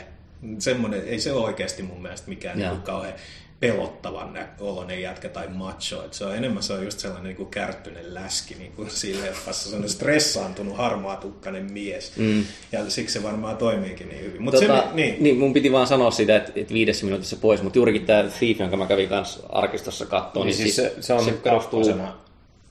Semmoinen, 0.60 1.04
ei 1.08 1.20
se 1.20 1.32
ole 1.32 1.46
oikeasti 1.46 1.84
mun 1.84 2.02
mielestä 2.02 2.30
mikään 2.30 2.58
niin 2.58 2.82
kauhean 2.82 3.14
pelottavan 3.60 4.40
oloinen 4.60 5.02
jätkä 5.02 5.30
tai 5.30 5.48
macho. 5.48 6.06
Et 6.06 6.14
se 6.14 6.26
on 6.26 6.36
enemmän 6.36 6.64
se 6.64 6.74
on 6.74 6.84
just 6.84 7.00
sellainen 7.00 7.28
niin 7.28 7.36
kuin 7.38 7.50
kärttyinen 7.50 8.14
läski 8.14 8.56
niin 8.56 8.72
kuin 8.72 8.90
sille, 8.90 9.26
että 9.26 9.40
vasta 9.48 9.64
sellainen 9.64 9.90
stressaantunut 9.90 10.78
harmaatukkainen 10.78 11.72
mies. 11.72 12.12
Mm. 12.18 12.44
Ja 12.72 12.90
siksi 12.90 13.14
se 13.14 13.24
varmaan 13.24 13.58
toimiikin 13.58 14.10
niin 14.10 14.22
hyvin. 14.22 14.42
Mutta 14.42 14.60
Tota, 14.60 14.82
se, 14.82 14.88
niin, 14.94 15.16
niin, 15.20 15.38
mun 15.38 15.54
piti 15.54 15.72
vaan 15.72 15.88
sanoa 15.88 16.12
sitä, 16.12 16.36
että, 16.36 16.52
että 16.56 16.74
viidessä 16.74 17.06
minuutissa 17.06 17.36
pois, 17.36 17.62
mutta 17.64 17.80
juurikin 17.80 18.06
tämä 18.06 18.24
Thief, 18.24 18.60
jonka 18.60 18.78
mä 18.78 18.88
kävin 18.88 19.10
kanssa 19.10 19.40
arkistossa 19.50 20.06
katsoa, 20.06 20.46
Niin 20.46 20.56
siis 20.56 20.76
se, 20.76 20.94
se 21.00 21.14
on 21.14 21.26
se 21.26 21.32
se 21.32 21.38
perustuu... 21.38 21.84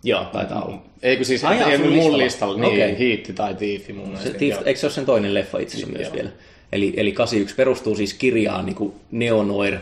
Joo, 0.07 0.25
taitaa 0.25 0.65
olla. 0.65 0.83
Eikö 1.03 1.25
siis, 1.25 1.45
Ai 1.45 1.63
ei 1.73 1.79
mun 1.79 1.93
listalla. 1.93 2.19
listalla, 2.19 2.59
niin, 2.59 2.73
Okei. 2.73 2.99
Hiitti 2.99 3.33
tai 3.33 3.55
Tiifi 3.55 3.93
mun 3.93 4.09
mielestä. 4.09 4.31
Se 4.31 4.39
Thief, 4.39 4.55
Joo. 4.55 4.63
eikö 4.65 4.81
se 4.81 4.87
ole 4.87 4.93
sen 4.93 5.07
toinen 5.07 5.35
leffa 5.35 5.59
itse 5.59 5.77
asiassa 5.77 5.93
myös 5.93 6.07
Joo. 6.07 6.15
vielä? 6.15 6.31
Eli, 6.73 6.95
eli 6.97 7.13
81 7.13 7.55
perustuu 7.55 7.97
siis 7.97 8.15
kirjaan 8.15 8.67
niin 8.67 8.77
kuin 8.77 8.95
Neonoir, 9.11 9.77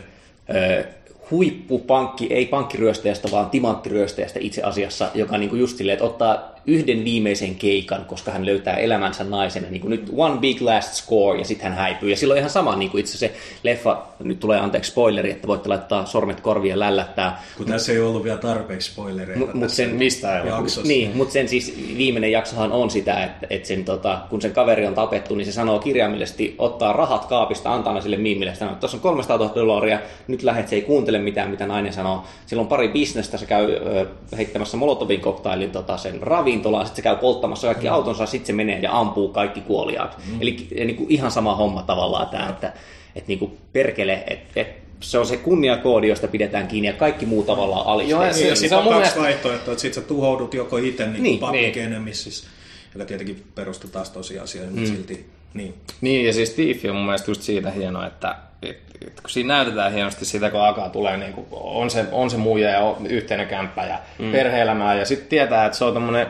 huippupankki, 1.31 2.33
ei 2.33 2.45
pankkiryöstäjästä, 2.45 3.31
vaan 3.31 3.49
timanttiryöstäjästä 3.49 4.39
itse 4.41 4.63
asiassa, 4.63 5.09
joka 5.13 5.37
niin 5.37 5.49
kuin 5.49 5.59
just 5.59 5.77
silleen, 5.77 5.93
että 5.93 6.05
ottaa 6.05 6.55
yhden 6.67 7.05
viimeisen 7.05 7.55
keikan, 7.55 8.05
koska 8.05 8.31
hän 8.31 8.45
löytää 8.45 8.77
elämänsä 8.77 9.23
naisen, 9.23 9.65
niin 9.69 9.81
kuin 9.81 9.91
nyt 9.91 10.09
one 10.15 10.37
big 10.39 10.61
last 10.61 10.93
score, 10.93 11.39
ja 11.39 11.45
sitten 11.45 11.67
hän 11.69 11.77
häipyy. 11.77 12.09
Ja 12.09 12.17
silloin 12.17 12.37
ihan 12.37 12.49
sama, 12.49 12.75
niin 12.75 12.91
kuin 12.91 12.99
itse 12.99 13.17
se 13.17 13.33
leffa, 13.63 14.03
nyt 14.23 14.39
tulee 14.39 14.59
anteeksi 14.59 14.91
spoileri, 14.91 15.31
että 15.31 15.47
voitte 15.47 15.69
laittaa 15.69 16.05
sormet 16.05 16.41
korviin 16.41 16.69
ja 16.69 16.79
lällättää, 16.79 17.43
Kun 17.57 17.65
tässä 17.65 17.91
ei 17.91 17.99
ollut 17.99 18.23
vielä 18.23 18.37
tarpeeksi 18.37 18.91
spoilereita 18.91 19.45
Mut- 19.45 19.53
mut 19.53 19.69
sen- 19.69 19.95
mistä 19.95 20.41
jaksossa. 20.45 20.87
Niin, 20.87 21.17
mutta 21.17 21.33
sen 21.33 21.49
siis 21.49 21.75
viimeinen 21.97 22.31
jaksohan 22.31 22.71
on 22.71 22.89
sitä, 22.89 23.23
että, 23.23 23.47
että 23.49 23.67
sen, 23.67 23.85
tota, 23.85 24.19
kun 24.29 24.41
sen 24.41 24.51
kaveri 24.51 24.85
on 24.87 24.95
tapettu, 24.95 25.35
niin 25.35 25.45
se 25.45 25.51
sanoo 25.51 25.79
kirjaimellisesti, 25.79 26.55
ottaa 26.57 26.93
rahat 26.93 27.25
kaapista, 27.25 27.73
antaa 27.73 28.01
sille 28.01 28.17
miimille, 28.17 28.55
sanoo, 28.55 28.71
että 28.71 28.79
tuossa 28.79 28.97
on 28.97 29.01
300 29.01 29.37
000 29.37 29.55
dollaria, 29.55 29.99
nyt 30.27 30.43
lähet, 30.43 30.67
se 30.67 30.75
ei 30.75 30.81
kuuntele 30.81 31.19
mitään, 31.19 31.49
mitä 31.49 31.67
nainen 31.67 31.93
sanoo. 31.93 32.23
Sillä 32.45 32.61
on 32.61 32.67
pari 32.67 32.87
bisnestä, 32.87 33.37
se 33.37 33.45
käy 33.45 33.73
ö, 33.73 34.05
heittämässä 34.37 34.77
Molotovin 34.77 35.21
koktailin 35.21 35.71
tota, 35.71 35.97
sen 35.97 36.21
ravintolaan, 36.53 36.85
sitten 36.85 36.95
se 37.03 37.09
käy 37.09 37.15
polttamassa 37.15 37.67
kaikki 37.67 37.87
autonsa, 37.87 38.25
sitten 38.25 38.47
se 38.47 38.53
menee 38.53 38.79
ja 38.79 38.99
ampuu 38.99 39.27
kaikki 39.29 39.61
kuoliaat. 39.61 40.17
Mm. 40.31 40.41
Eli 40.41 40.67
niin 40.75 40.95
kuin 40.95 41.11
ihan 41.11 41.31
sama 41.31 41.55
homma 41.55 41.83
tavallaan 41.83 42.29
tämä, 42.29 42.49
että, 42.49 42.67
että 43.15 43.27
niin 43.27 43.39
kuin 43.39 43.57
perkele, 43.73 44.23
että, 44.27 44.61
että 44.61 44.83
se 44.99 45.17
on 45.17 45.25
se 45.25 45.37
kunniakoodi, 45.37 46.07
josta 46.07 46.27
pidetään 46.27 46.67
kiinni 46.67 46.87
ja 46.87 46.93
kaikki 46.93 47.25
muu 47.25 47.43
tavallaan 47.43 47.87
alisteisee. 47.87 48.11
Joo, 48.11 48.23
ja 48.23 48.33
Niin, 48.33 48.49
Se- 48.49 48.55
sitten 48.55 48.69
se 48.69 48.75
on 48.75 48.83
kaksi 48.83 48.95
mielestä- 48.97 49.19
vaihtoehtoa, 49.19 49.71
että 49.73 49.81
sit 49.81 49.93
sä 49.93 50.01
tuhoudut 50.01 50.53
joko 50.53 50.77
itse 50.77 51.05
niin, 51.07 51.23
Niin, 51.23 51.39
public 51.39 51.75
niin. 51.75 51.85
enemisissä, 51.85 52.47
joka 52.95 53.05
tietenkin 53.05 53.43
perustuu 53.55 53.89
taas 53.89 54.09
tosiasioihin, 54.09 54.73
mutta 54.75 54.89
silti 54.89 55.25
niin. 55.53 55.73
Niin, 56.01 56.25
ja 56.25 56.33
siis 56.33 56.49
Tiifi 56.49 56.89
on 56.89 56.95
mun 56.95 57.05
mielestä 57.05 57.31
just 57.31 57.41
siitä 57.41 57.71
hieno, 57.71 58.05
että 58.07 58.35
et, 58.61 58.77
et, 59.07 59.21
kun 59.21 59.29
siinä 59.29 59.53
näytetään 59.57 59.93
hienosti 59.93 60.25
sitä, 60.25 60.49
kun 60.49 60.59
alkaa 60.61 60.89
tulee, 60.89 61.17
niin 61.17 61.33
kuin, 61.33 61.47
on, 61.51 61.89
se, 61.89 62.05
on 62.11 62.29
se 62.29 62.37
muija 62.37 62.69
ja 62.69 62.79
on 62.79 63.07
yhteinen 63.07 63.47
kämppä 63.47 63.83
ja 63.85 63.99
mm. 64.19 64.31
perhe-elämää, 64.31 64.95
ja 64.95 65.05
sitten 65.05 65.27
tietää, 65.27 65.65
että 65.65 65.77
se 65.77 65.85
on 65.85 65.93
tämmöinen 65.93 66.27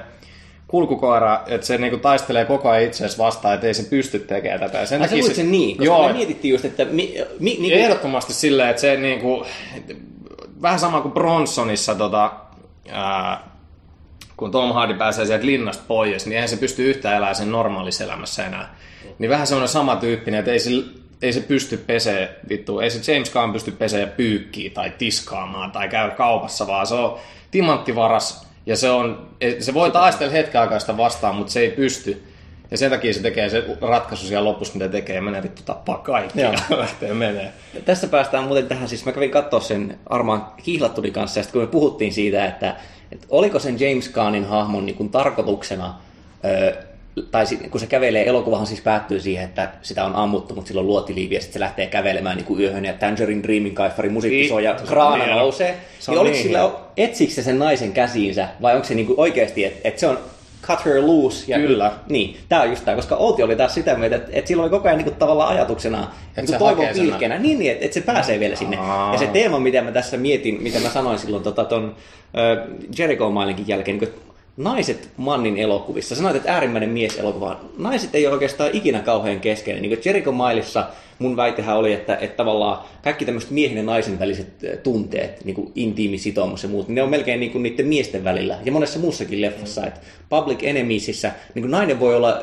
kulkukoira, 0.74 1.42
että 1.48 1.68
se 1.68 1.78
niinku 1.78 1.98
taistelee 1.98 2.46
koko 2.46 2.70
ajan 2.70 2.84
itseäsi 2.84 3.18
vastaan, 3.18 3.56
että 3.56 3.68
ei 3.68 3.74
se 3.74 3.84
pysty 3.84 4.20
tekemään 4.20 4.60
tätä. 4.60 4.78
Ja 4.78 4.86
sen 4.86 5.02
Ai 5.02 5.08
sä 5.08 5.16
luulit 5.16 5.36
sen 5.36 5.52
niin, 5.52 5.78
koska 5.78 5.86
Joo, 5.86 6.08
me 6.08 6.14
mietittiin 6.14 6.52
just, 6.52 6.66
että 6.66 6.86
mi, 6.86 7.16
mi, 7.40 7.58
niin 7.60 7.74
ehdottomasti 7.74 8.34
silleen, 8.34 8.70
että 8.70 8.82
se 8.82 8.96
niinku, 8.96 9.46
vähän 10.62 10.80
sama 10.80 11.02
kuin 11.02 11.12
Bronsonissa, 11.12 11.96
tota, 11.96 12.32
ää, 12.90 13.50
kun 14.38 14.52
Tom 14.52 14.74
Hardy 14.74 14.94
pääsee 14.94 15.26
sieltä 15.26 15.46
linnasta 15.46 15.84
pois, 15.88 16.26
niin 16.26 16.34
eihän 16.34 16.50
se 16.50 16.58
pysty 16.58 16.90
yhtään 16.90 17.18
elämään 17.18 17.36
sen 17.36 17.52
normaalissa 17.52 18.04
elämässä 18.04 18.46
enää. 18.46 18.76
Niin 19.20 19.30
vähän 19.30 19.48
semmoinen 19.48 19.70
sama 19.70 19.96
tyyppinen, 19.96 20.40
että 20.40 20.52
ei 20.52 20.60
se, 20.60 20.72
ei 21.22 21.34
se 21.34 21.42
pysty 21.42 21.78
pesee, 21.78 22.40
vittu, 22.50 22.80
ei 22.80 22.90
se 22.90 23.14
James 23.14 23.30
Gunn 23.30 23.54
pysty 23.54 23.72
pesee 23.72 24.06
pyykkiä 24.06 24.70
tai 24.70 24.92
tiskaamaan 24.98 25.72
tai 25.72 25.90
käydä 25.90 26.16
kaupassa, 26.16 26.68
vaan 26.68 26.88
se 26.88 26.94
on 26.94 27.20
timanttivaras 27.52 28.53
ja 28.66 28.76
se, 28.76 28.90
on, 28.90 29.30
se 29.60 29.74
voi 29.74 29.92
taistella 29.92 30.32
hetken 30.32 30.62
aikaa 30.62 30.80
sitä 30.80 30.98
vastaan, 30.98 31.36
mutta 31.36 31.54
se 31.54 31.60
ei 31.60 31.72
pysty. 31.72 32.24
Ja 32.72 32.78
sen 32.78 32.92
takia 32.92 33.14
se 33.14 33.22
tekee 33.22 33.50
se 33.50 33.64
ratkaisu 33.82 34.28
siellä 34.28 34.50
lopussa, 34.50 34.74
mitä 34.74 34.90
tekee, 34.90 35.22
menee 35.22 35.44
vittu 35.44 35.62
tappaa 35.66 35.98
kaikki 35.98 36.42
Joo. 36.42 36.54
ja 36.70 36.78
lähtee 36.78 37.14
menee. 37.14 37.54
Tässä 37.86 38.08
päästään 38.08 38.44
muuten 38.44 38.68
tähän, 38.68 38.90
siis 38.90 39.06
mä 39.06 39.12
kävin 39.12 39.32
katsoa 39.32 39.60
sen 39.60 40.00
Armaan 40.10 40.48
Kihlattuni 40.64 41.12
kanssa, 41.12 41.40
ja 41.40 41.44
sitten 41.44 41.62
kun 41.62 41.68
me 41.68 41.72
puhuttiin 41.72 42.14
siitä, 42.14 42.46
että, 42.46 42.76
että 43.12 43.28
oliko 43.30 43.60
sen 43.60 43.80
James 43.80 44.10
Gunnin 44.10 44.46
hahmon 44.46 44.86
niin 44.86 44.96
kuin 44.96 45.10
tarkoituksena, 45.10 45.94
ö, 46.46 46.78
tai 47.32 47.46
sit, 47.46 47.70
kun 47.70 47.80
se 47.80 47.88
kävelee, 47.88 48.30
elokuvahan 48.30 48.68
siis 48.68 48.82
päättyy 48.82 49.20
siihen, 49.20 49.44
että 49.46 49.70
sitä 49.82 50.06
on 50.06 50.16
ammuttu, 50.16 50.56
mutta 50.56 50.68
silloin 50.68 50.88
luotiliivi, 50.88 51.36
ja 51.36 51.42
sitten 51.42 51.54
se 51.54 51.60
lähtee 51.60 51.88
kävelemään 51.88 52.38
niin 52.38 52.46
kuin 52.46 52.62
yöhön, 52.62 52.86
ja 52.86 52.94
Tangerine 52.94 53.44
Dreamin 53.44 53.76
kaiffari 53.76 54.10
musiikki 54.10 54.38
Niin. 54.38 54.50
soi, 54.50 54.64
ja 54.64 54.72
on 54.72 54.88
kraana 54.88 55.24
hieno. 55.24 55.40
nousee. 55.40 55.78
Se 56.00 56.12
niin 56.12 56.20
oliko 56.20 56.34
niin 56.34 56.44
sillä, 56.44 56.72
etsikö 56.98 57.34
se 57.34 57.44
sen 57.44 57.60
naisen 57.60 57.92
käsiinsä, 57.92 58.48
vai 58.62 58.76
onko 58.76 58.88
se 58.88 58.96
niin 58.96 59.08
kuin 59.08 59.20
oikeasti, 59.20 59.66
että, 59.66 59.80
että 59.88 60.00
se 60.00 60.08
on 60.08 60.18
cut 60.62 60.86
her 60.86 61.08
loose. 61.08 61.44
Ja, 61.48 61.58
Kyllä. 61.58 61.92
Niin, 62.10 62.38
tämä 62.50 62.62
on 62.62 62.70
just 62.70 62.86
tämä, 62.86 62.96
koska 62.96 63.16
Outi 63.16 63.44
oli 63.44 63.56
taas 63.56 63.74
sitä 63.74 63.96
mieltä, 63.96 64.16
että, 64.16 64.32
että 64.34 64.48
sillä 64.48 64.64
oli 64.64 64.70
koko 64.70 64.88
ajan 64.88 64.98
niin 64.98 65.06
kuin, 65.06 65.16
tavallaan 65.16 65.50
ajatuksena, 65.50 66.12
niin 66.38 66.48
se 66.48 66.58
kuin 66.58 66.60
toivon 66.60 66.94
pilkkenä, 66.94 67.40
niin, 67.40 67.60
niin 67.60 67.72
että, 67.72 67.86
että 67.86 67.94
se 67.94 68.02
pääsee 68.02 68.40
vielä 68.40 68.56
sinne. 68.56 68.78
Aa. 68.78 69.14
Ja 69.14 69.20
se 69.20 69.28
teema, 69.28 69.60
mitä 69.60 69.82
mä 69.82 69.92
tässä 69.92 70.18
mietin, 70.18 70.64
mitä 70.64 70.80
mä 70.80 70.90
sanoin 70.90 71.20
silloin 71.20 71.44
tota, 71.44 71.66
ton 71.66 71.96
äh, 72.38 72.68
Jericho 72.98 73.30
Mailinkin 73.30 73.68
jälkeen, 73.68 73.98
niin 73.98 74.10
kuin, 74.12 74.24
naiset 74.58 75.10
Mannin 75.18 75.58
elokuvissa, 75.58 76.16
sanoit, 76.16 76.36
että 76.36 76.54
äärimmäinen 76.54 76.90
mies 76.90 77.18
elokuva, 77.18 77.60
naiset 77.78 78.16
ei 78.16 78.28
ole 78.28 78.34
oikeastaan 78.34 78.70
ikinä 78.74 79.00
kauhean 79.00 79.40
keskeinen. 79.40 79.82
Niin 79.82 79.90
kuin 79.90 80.02
Jericho 80.06 80.32
Mailissa 80.32 80.88
mun 81.20 81.38
väitehän 81.38 81.78
oli, 81.78 81.94
että, 81.94 82.16
että 82.16 82.38
tavallaan 82.38 82.80
kaikki 83.04 83.26
tämmöiset 83.26 83.52
miehen 83.52 83.78
ja 83.78 83.84
naisen 83.84 84.20
väliset 84.20 84.48
tunteet, 84.84 85.46
niin 85.46 85.56
kuin 85.56 85.72
intiimi 85.76 86.18
sitoumus 86.18 86.64
ja 86.64 86.70
muut, 86.70 86.88
niin 86.88 86.96
ne 86.96 87.04
on 87.04 87.10
melkein 87.10 87.40
niin 87.40 87.52
kuin 87.52 87.64
niiden 87.64 87.88
miesten 87.88 88.24
välillä. 88.24 88.58
Ja 88.66 88.72
monessa 88.72 89.00
muussakin 89.00 89.42
leffassa, 89.42 89.86
että 89.86 90.00
Public 90.30 90.64
Enemiesissä 90.64 91.32
niin 91.56 91.64
kuin 91.64 91.72
nainen 91.72 92.00
voi 92.00 92.16
olla 92.16 92.42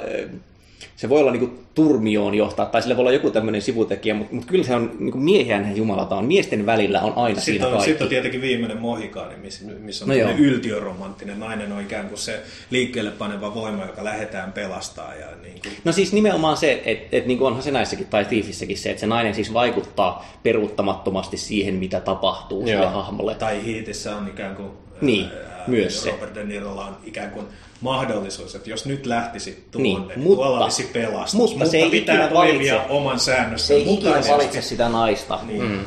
se 0.96 1.08
voi 1.08 1.20
olla 1.20 1.32
niinku 1.32 1.58
turmioon 1.74 2.34
johtaa, 2.34 2.66
tai 2.66 2.82
sillä 2.82 2.96
voi 2.96 3.02
olla 3.02 3.12
joku 3.12 3.30
tämmöinen 3.30 3.62
sivutekijä, 3.62 4.14
mutta, 4.14 4.34
mutta 4.34 4.50
kyllä 4.50 4.64
se 4.64 4.74
on 4.74 4.96
niinku 4.98 5.18
miehiän 5.18 5.76
jumalata 5.76 6.16
on. 6.16 6.24
Miesten 6.24 6.66
välillä 6.66 7.00
on 7.00 7.12
aina 7.16 7.40
siinä 7.40 7.54
Sitten 7.54 7.66
on, 7.66 7.72
kaikki. 7.72 7.90
sitten 7.90 8.04
on 8.04 8.08
tietenkin 8.08 8.40
viimeinen 8.40 8.78
mohikaani, 8.78 9.36
missä, 9.36 9.64
missä 9.66 10.04
on 10.04 10.08
No 10.08 10.14
yltiöromanttinen. 10.38 11.40
Nainen 11.40 11.72
on 11.72 11.80
ikään 11.80 12.08
kuin 12.08 12.18
se 12.18 12.42
liikkeelle 12.70 13.10
paneva 13.10 13.54
voima, 13.54 13.84
joka 13.84 14.04
lähdetään 14.04 14.52
pelastaa. 14.52 15.14
Ja 15.14 15.26
niin 15.42 15.60
kuin, 15.62 15.72
No 15.84 15.92
siis 15.92 16.12
nimenomaan 16.12 16.56
se, 16.56 16.82
että 16.84 17.16
et, 17.16 17.26
niinku 17.26 17.46
onhan 17.46 17.62
se 17.62 17.70
näissäkin 17.70 18.06
tai 18.06 18.24
Thiefissäkin 18.24 18.78
se, 18.78 18.90
että 18.90 19.00
se 19.00 19.06
nainen 19.06 19.34
siis 19.34 19.52
vaikuttaa 19.52 20.38
peruuttamattomasti 20.42 21.36
siihen, 21.36 21.74
mitä 21.74 22.00
tapahtuu 22.00 22.66
sille 22.66 22.82
Joo. 22.82 22.90
hahmolle. 22.90 23.34
tai 23.34 23.64
Hiitissä 23.64 24.16
on 24.16 24.28
ikään 24.28 24.56
kuin... 24.56 24.68
Niin, 25.00 25.26
myös 25.66 26.02
se. 26.02 26.10
Robert 26.10 26.34
De 26.34 26.44
Nirolla 26.44 26.84
on 26.86 26.96
ikään 27.04 27.30
kuin 27.30 27.46
mahdollisuus, 27.80 28.54
että 28.54 28.70
jos 28.70 28.86
nyt 28.86 29.06
lähtisi 29.06 29.64
tuonne, 29.70 29.88
Niin, 29.88 30.08
niin, 30.08 30.20
mutta- 30.20 30.36
tuolla 30.44 30.64
olisi 30.64 30.90
pelastus. 30.92 31.34
mutta 31.34 31.66
se 31.66 31.76
ei 31.78 31.90
pitää 31.90 32.14
ikinä 32.14 32.28
toimia 32.28 32.74
valitse. 32.76 32.92
oman 32.92 33.20
säännössä 33.20 33.66
Se 33.66 33.74
ei 33.74 33.94
ikinä 33.94 34.22
valitse 34.30 34.62
sitä 34.62 34.88
naista. 34.88 35.38
Niin. 35.46 35.62
Mm. 35.62 35.78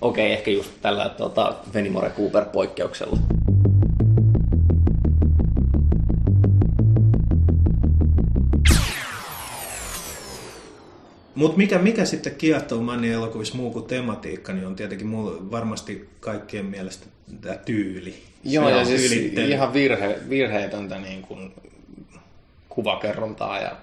Okei, 0.00 0.26
okay, 0.26 0.32
ehkä 0.38 0.50
just 0.50 0.70
tällä 0.82 1.08
tuota, 1.08 1.54
Fenimore 1.72 2.10
Cooper 2.10 2.44
Mutta 11.40 11.58
mikä, 11.58 11.78
mikä 11.78 12.04
sitten 12.04 12.34
kiehtoo 12.34 12.80
Mannin 12.80 13.12
elokuvissa 13.12 13.56
muu 13.56 13.70
kuin 13.70 13.84
tematiikka, 13.84 14.52
niin 14.52 14.66
on 14.66 14.76
tietenkin 14.76 15.06
muu, 15.06 15.50
varmasti 15.50 16.08
kaikkien 16.20 16.64
mielestä 16.64 17.06
tämä 17.40 17.54
tyyli. 17.54 18.14
Joo, 18.44 18.68
ja 18.68 18.84
siis 18.84 19.12
ylittely. 19.12 19.48
ihan 19.48 19.72
virhe, 19.72 20.18
virheetöntä 20.28 20.98
niin 20.98 21.22
kuin 21.22 21.54
kuvakerrontaa 22.68 23.60
ja, 23.60 23.76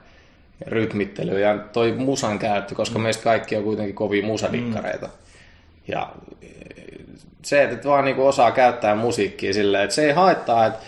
ja 0.65 0.67
rytmittelyä 0.67 1.39
ja 1.39 1.57
toi 1.57 1.91
musan 1.91 2.39
käyttö, 2.39 2.75
koska 2.75 2.99
mm. 2.99 3.03
meistä 3.03 3.23
kaikki 3.23 3.55
on 3.55 3.63
kuitenkin 3.63 3.95
kovia 3.95 4.25
musadikkareita. 4.25 5.07
Mm. 5.07 5.13
Ja 5.87 6.09
e, 6.41 6.47
se, 7.41 7.63
että 7.63 7.89
vaan 7.89 8.05
niin 8.05 8.17
osaa 8.17 8.51
käyttää 8.51 8.95
musiikkia 8.95 9.53
silleen, 9.53 9.83
että 9.83 9.95
se 9.95 10.05
ei 10.05 10.13
haittaa, 10.13 10.65
että, 10.65 10.79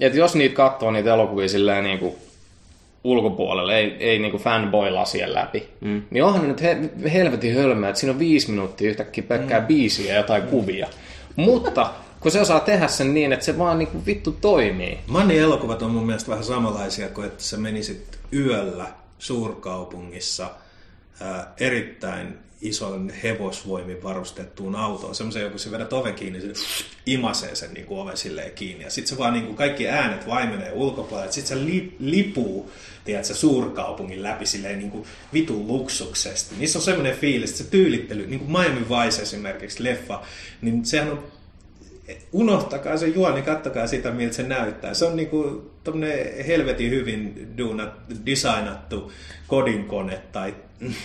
että 0.00 0.18
jos 0.18 0.34
niitä 0.34 0.54
katsoo 0.54 0.90
niitä 0.90 1.14
elokuvia 1.14 1.48
silleen 1.48 1.84
niin 1.84 1.98
kuin 1.98 2.14
ulkopuolelle, 3.04 3.76
ei, 3.76 3.96
ei 4.00 4.18
niinku 4.18 4.38
fanboy-lasien 4.38 5.34
läpi, 5.34 5.68
mm. 5.80 6.02
niin 6.10 6.24
onhan 6.24 6.48
nyt 6.48 6.62
he, 6.62 6.78
helvetin 7.12 7.54
hölmöä, 7.54 7.88
että 7.88 8.00
siinä 8.00 8.12
on 8.12 8.18
viisi 8.18 8.50
minuuttia 8.50 8.90
yhtäkkiä 8.90 9.24
pelkkää 9.28 9.60
mm. 9.60 9.66
biisiä 9.66 10.12
ja 10.12 10.16
jotain 10.16 10.42
mm. 10.42 10.48
kuvia. 10.48 10.88
Mutta 11.36 11.90
kun 12.20 12.30
se 12.30 12.40
osaa 12.40 12.60
tehdä 12.60 12.88
sen 12.88 13.14
niin, 13.14 13.32
että 13.32 13.44
se 13.44 13.58
vaan 13.58 13.78
niinku 13.78 14.06
vittu 14.06 14.32
toimii. 14.32 14.98
Mannin 15.06 15.40
elokuvat 15.40 15.82
on 15.82 15.90
mun 15.90 16.06
mielestä 16.06 16.30
vähän 16.30 16.44
samanlaisia 16.44 17.08
kuin, 17.08 17.26
että 17.26 17.42
sä 17.42 17.56
menisit 17.56 18.18
yöllä 18.32 18.86
suurkaupungissa 19.18 20.50
ää, 21.20 21.52
erittäin 21.60 22.38
ison 22.64 23.10
hevosvoimin 23.22 24.02
varustettuun 24.02 24.76
autoon, 24.76 25.14
semmoisen 25.14 25.42
joku 25.42 25.58
sä 25.58 25.70
vedät 25.70 25.92
oven 25.92 26.14
kiinni, 26.14 26.40
se 26.40 26.52
imasee 27.06 27.54
sen 27.54 27.74
niin 27.74 27.86
kuin 27.86 28.00
oven 28.00 28.16
silleen 28.16 28.52
kiinni, 28.52 28.84
ja 28.84 28.90
sitten 28.90 29.08
se 29.08 29.18
vaan 29.18 29.32
niin 29.32 29.46
kuin 29.46 29.56
kaikki 29.56 29.88
äänet 29.88 30.26
vaimenee 30.26 30.72
ulkopuolelle, 30.72 31.32
sitten 31.32 31.58
se 31.58 31.64
li, 31.64 31.96
lipuu, 31.98 32.72
tiedätkö, 33.04 33.34
suurkaupungin 33.34 34.22
läpi 34.22 34.46
silleen 34.46 34.78
niin 34.78 34.90
kuin 34.90 35.04
vitun 35.32 35.66
luksuksesti. 35.66 36.54
Niissä 36.58 36.78
on 36.78 36.84
semmoinen 36.84 37.16
fiilis, 37.16 37.50
että 37.50 37.64
se 37.64 37.70
tyylittely, 37.70 38.26
niin 38.26 38.40
kuin 38.40 38.50
Miami 38.50 38.80
Vice 38.88 39.22
esimerkiksi 39.22 39.84
leffa, 39.84 40.22
niin 40.62 40.84
sehän 40.84 41.10
on 41.10 41.24
unohtakaa 42.32 42.96
se 42.96 43.06
juoni, 43.06 43.42
kattokaa 43.42 43.86
sitä, 43.86 44.10
miltä 44.10 44.34
se 44.34 44.42
näyttää. 44.42 44.94
Se 44.94 45.04
on 45.04 45.16
niinku 45.16 45.70
helvetin 46.46 46.90
hyvin 46.90 47.48
duunat, 47.58 47.92
designattu 48.26 49.12
kodinkone 49.46 50.20
tai, 50.32 50.54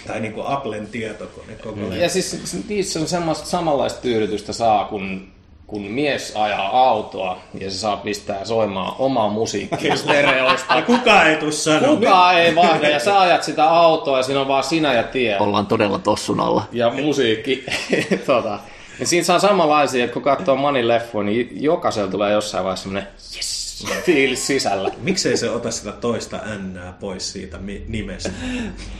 tai 0.07 0.19
niinku 0.19 0.41
Applen 0.45 0.87
tietokone 0.87 1.53
koko 1.63 1.79
ajan. 1.79 1.99
Ja 1.99 2.09
siis 2.09 2.57
niissä 2.67 2.99
on 2.99 3.07
semmoista 3.07 3.45
samanlaista 3.45 4.01
tyydytystä 4.01 4.53
saa, 4.53 4.85
kun 4.85 5.31
kun 5.69 5.81
mies 5.81 6.33
ajaa 6.35 6.89
autoa 6.89 7.39
ja 7.59 7.71
se 7.71 7.77
saa 7.77 7.97
pistää 7.97 8.45
soimaan 8.45 8.95
omaa 8.99 9.29
musiikkia 9.29 9.95
stereosta. 10.03 10.75
Ja 10.75 10.81
kukaan 10.81 11.27
ei 11.27 11.35
tuu 11.35 11.51
sanoa. 11.51 11.95
Kukaan 11.95 12.37
ei 12.37 12.55
vaihda 12.55 12.89
ja 12.89 12.99
sä 12.99 13.19
ajat 13.19 13.43
sitä 13.43 13.69
autoa 13.69 14.17
ja 14.17 14.23
siinä 14.23 14.41
on 14.41 14.47
vaan 14.47 14.63
sinä 14.63 14.93
ja 14.93 15.03
tie. 15.03 15.39
Ollaan 15.39 15.65
todella 15.65 15.99
tossun 15.99 16.39
alla. 16.39 16.63
Ja 16.71 16.89
musiikki. 16.89 17.65
tota. 18.25 18.59
Ja 18.99 19.05
siinä 19.05 19.23
saa 19.23 19.39
samanlaisia, 19.39 20.03
että 20.03 20.13
kun 20.13 20.23
katsoo 20.23 20.55
Manin 20.55 20.87
leffoa, 20.87 21.23
niin 21.23 21.49
jokaisella 21.63 22.11
tulee 22.11 22.33
jossain 22.33 22.63
vaiheessa 22.63 22.83
semmoinen 22.83 23.09
yes, 23.35 23.58
fiilis 24.05 24.47
sisällä. 24.47 24.91
Miksei 25.01 25.37
se 25.37 25.49
ota 25.49 25.71
sitä 25.71 25.91
toista 25.91 26.37
N 26.37 26.79
pois 26.99 27.31
siitä 27.33 27.57
mi- 27.57 27.83
nimestä? 27.87 28.29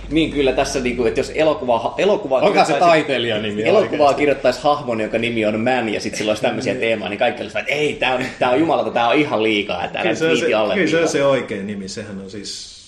Niin 0.09 0.31
kyllä 0.31 0.51
tässä, 0.53 0.79
niinku, 0.79 1.05
että 1.05 1.19
jos 1.19 1.31
elokuva, 1.35 1.95
elokuva 1.97 2.35
Onko 2.35 2.47
se 2.47 2.53
kirjoittaisi- 2.53 2.79
taiteilijan 2.79 3.41
nimi 3.41 3.63
Elokuvaa 3.63 3.89
oikeasti? 3.99 4.19
kirjoittaisi 4.21 4.59
hahmon, 4.63 5.01
joka 5.01 5.17
nimi 5.17 5.45
on 5.45 5.59
Man, 5.59 5.89
ja 5.89 6.01
sitten 6.01 6.17
sillä 6.17 6.29
olisi 6.29 6.41
tämmöisiä 6.41 6.75
teemaa, 6.75 7.09
niin 7.09 7.19
kaikki 7.19 7.41
olisivat, 7.41 7.61
että 7.61 7.73
ei, 7.73 7.93
tää 7.93 8.15
on, 8.15 8.25
tää 8.39 8.49
on 8.49 8.59
jumalata, 8.59 8.91
tää 8.91 9.07
on 9.09 9.15
ihan 9.15 9.43
liikaa, 9.43 9.85
että 9.85 9.99
älä 9.99 10.03
Kyllä 10.03 10.15
se, 10.15 10.27
on 10.31 10.37
se, 10.37 10.53
alle. 10.53 10.73
kyllä 10.73 10.87
se 10.89 11.01
on 11.01 11.07
se 11.07 11.25
oikein 11.25 11.67
nimi. 11.67 11.87
Sehän 11.87 12.21
on 12.21 12.29
siis, 12.31 12.79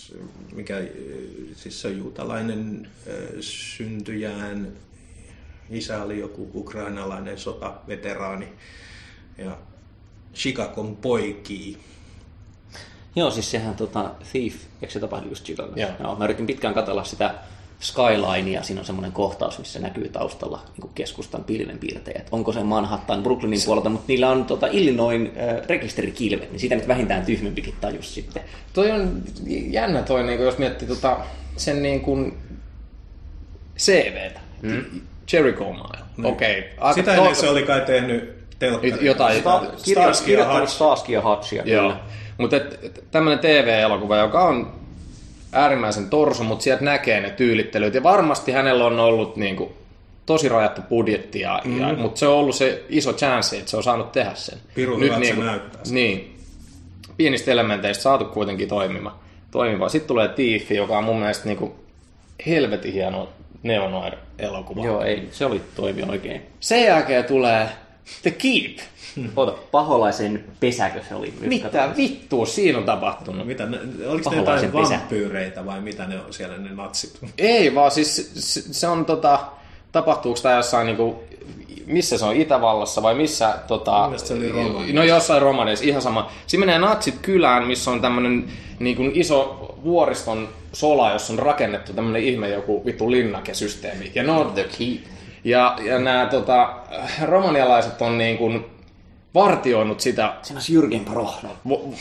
mikä, 0.54 0.82
siis 1.56 1.82
se 1.82 1.88
on 1.88 1.98
juutalainen 1.98 2.88
äh, 3.08 3.14
syntyjään. 3.40 4.68
Isä 5.70 6.04
oli 6.04 6.20
joku 6.20 6.52
ukrainalainen 6.56 7.38
sotaveteraani. 7.38 8.48
Ja 9.38 9.58
Chicagon 10.36 10.96
poikii. 10.96 11.78
Joo, 13.16 13.32
siis 13.32 13.52
sehän 13.52 13.76
tota, 13.76 14.12
Thief, 14.32 14.56
eikö 14.82 14.94
se 14.94 15.00
tapahdu 15.00 15.30
just 15.30 15.46
Chicagossa? 15.46 15.80
Joo. 15.80 15.92
Joo. 16.00 16.16
Mä 16.16 16.24
yritin 16.24 16.48
pitkään 16.48 16.74
katsella 16.74 17.04
sitä 17.04 17.36
Skylinea, 17.82 18.64
siinä 18.64 18.82
on 18.82 18.86
semmoinen 18.86 19.12
kohtaus, 19.12 19.60
missä 19.60 19.80
näkyy 19.80 20.10
taustalla 20.10 20.62
niin 20.78 20.92
keskustan 20.96 21.44
pilvenpiirtejät. 21.44 22.28
Onko 22.32 22.54
se 22.54 22.64
Manhattan, 22.64 23.24
Brooklynin 23.24 23.62
puolelta, 23.66 23.90
mutta 23.90 24.06
niillä 24.08 24.30
on 24.30 24.46
tota, 24.46 24.68
Illinoin 24.68 25.32
äh, 25.38 25.68
rekisterikilvet, 25.68 26.52
niin 26.52 26.60
siitä 26.60 26.76
nyt 26.76 26.88
vähintään 26.88 27.26
tyhmempikin 27.26 27.74
tajus 27.82 28.14
sitten. 28.14 28.44
Toi 28.74 28.92
on 28.92 29.24
jännä 29.48 30.02
toi, 30.02 30.24
niin 30.24 30.42
jos 30.42 30.58
miettii 30.58 30.88
tota, 30.88 31.18
sen 31.58 31.84
niin 31.84 32.02
kuin 32.02 32.38
CVtä. 33.78 34.40
Mm. 34.62 35.02
Jericho 35.34 35.74
Mile. 35.74 36.30
Okei. 36.30 36.74
Okay. 36.78 36.94
Sitä 36.94 37.16
ennen 37.16 37.36
se 37.36 37.50
oli 37.50 37.64
kai 37.64 37.82
tehnyt 37.82 38.41
telkkari. 38.62 39.06
Jotain- 39.06 39.38
Sta- 39.38 39.78
Starsky 39.78 40.32
ja 40.32 40.38
kirjoittanut 40.44 41.52
Joo. 41.66 41.82
kyllä. 41.82 42.00
Mutta 42.38 42.56
tämmöinen 43.12 43.40
TV-elokuva, 43.40 44.18
joka 44.18 44.44
on 44.44 44.74
äärimmäisen 45.52 46.10
torso, 46.10 46.44
mutta 46.44 46.64
sieltä 46.64 46.84
näkee 46.84 47.20
ne 47.20 47.30
tyylittelyt. 47.30 47.94
Ja 47.94 48.04
varmasti 48.04 48.52
hänellä 48.52 48.86
on 48.86 49.00
ollut 49.00 49.36
niin 49.36 49.56
kuin, 49.56 49.70
tosi 50.26 50.50
rajattu 50.50 50.82
budjetti, 50.90 51.40
ja, 51.40 51.62
mm. 51.66 51.82
ja, 51.82 51.94
mutta 51.94 52.20
se 52.20 52.28
on 52.28 52.34
ollut 52.36 52.56
se 52.56 52.84
iso 52.90 53.14
chance, 53.14 53.58
että 53.58 53.72
se 53.72 53.78
on 53.78 53.84
saanut 53.84 54.12
tehdä 54.12 54.32
sen. 54.34 54.60
Pirun 54.76 55.00
hyvältä 55.02 55.16
se 55.26 55.32
niinku- 55.32 55.44
näyttää 55.44 55.84
sitä. 55.84 55.96
Niin. 55.96 56.38
Pienistä 57.18 57.52
elementeistä 57.52 58.02
saatu 58.02 58.26
kuitenkin 58.26 58.68
toimiva. 58.68 59.16
toimiva. 59.52 59.90
Sitten 59.90 60.08
tulee 60.08 60.28
Tiifi, 60.28 60.76
joka 60.76 60.98
on 60.98 61.04
mun 61.04 61.20
mielestä 61.20 61.46
niin 61.46 61.58
kuin, 61.58 61.72
helvetin 62.48 62.94
hieno 62.94 63.30
neonoir-elokuva. 63.64 64.86
Joo, 64.86 65.02
ei, 65.04 65.28
se 65.32 65.46
oli 65.46 65.62
toimi 65.76 66.04
oikein. 66.10 66.42
Sen 66.60 66.84
jälkeen 66.84 67.26
tulee 67.26 67.70
The 68.22 68.32
Keep. 68.32 68.78
Ota, 69.36 69.52
paholaisen 69.72 70.44
pesäkö 70.60 71.00
se 71.10 71.16
oli? 71.16 71.34
Mitä 71.40 71.64
katsotaan. 71.64 71.98
vittua 71.98 72.46
siinä 72.46 72.78
on 72.78 72.84
tapahtunut? 72.84 73.48
Mitä, 73.48 73.66
ne, 73.66 73.80
oliko 74.08 74.30
ne 74.30 74.38
jotain 74.38 74.72
pesä. 74.72 74.94
vampyyreitä 75.00 75.66
vai 75.66 75.82
mitä 75.82 76.06
ne 76.08 76.20
on 76.20 76.34
siellä 76.34 76.58
ne 76.58 76.70
natsit? 76.76 77.20
Ei, 77.38 77.76
vaan 77.76 77.92
siis 77.92 78.32
se- 78.34 78.74
se 78.74 78.88
on 78.88 79.06
tota, 79.06 79.40
tapahtuuko 79.92 80.40
tämä 80.42 80.56
jossain 80.56 80.86
niinku, 80.88 81.24
missä 81.86 82.18
se 82.18 82.26
on, 82.26 82.36
Itävallassa 82.36 83.04
vai 83.04 83.16
missä 83.16 83.56
tota, 83.68 84.12
se 84.18 84.34
oli 84.34 84.50
Romaniassa. 84.50 84.94
No 84.96 85.04
jossain 85.04 85.42
Romaniassa, 85.42 85.86
ihan 85.86 86.02
sama. 86.02 86.32
Siinä 86.48 86.66
menee 86.66 86.80
natsit 86.80 87.16
kylään, 87.22 87.68
missä 87.68 87.92
on 87.92 88.02
tämmönen 88.02 88.46
niinku 88.80 89.04
iso 89.14 89.76
vuoriston 89.84 90.50
sola, 90.74 91.12
jossa 91.12 91.34
on 91.34 91.40
rakennettu 91.40 91.94
tämmönen 91.94 92.24
ihme 92.24 92.50
joku 92.50 92.86
vittu 92.86 93.12
linnakesysteemi. 93.12 94.12
Ja, 94.16 94.24
ne 94.24 94.32
on, 94.32 94.52
The 94.54 94.64
Keep. 94.78 95.02
Ja, 95.44 95.78
ja 95.82 96.00
nämä 96.00 96.26
tota, 96.26 96.74
romanialaiset 97.26 98.02
on 98.02 98.18
niinku 98.18 98.52
vartioinut 99.34 100.00
sitä 100.00 100.34
Siinä 100.42 100.60
on 100.60 100.76
Jürgen 100.84 101.12
Prochnow. 101.12 101.52
vu- 101.68 101.96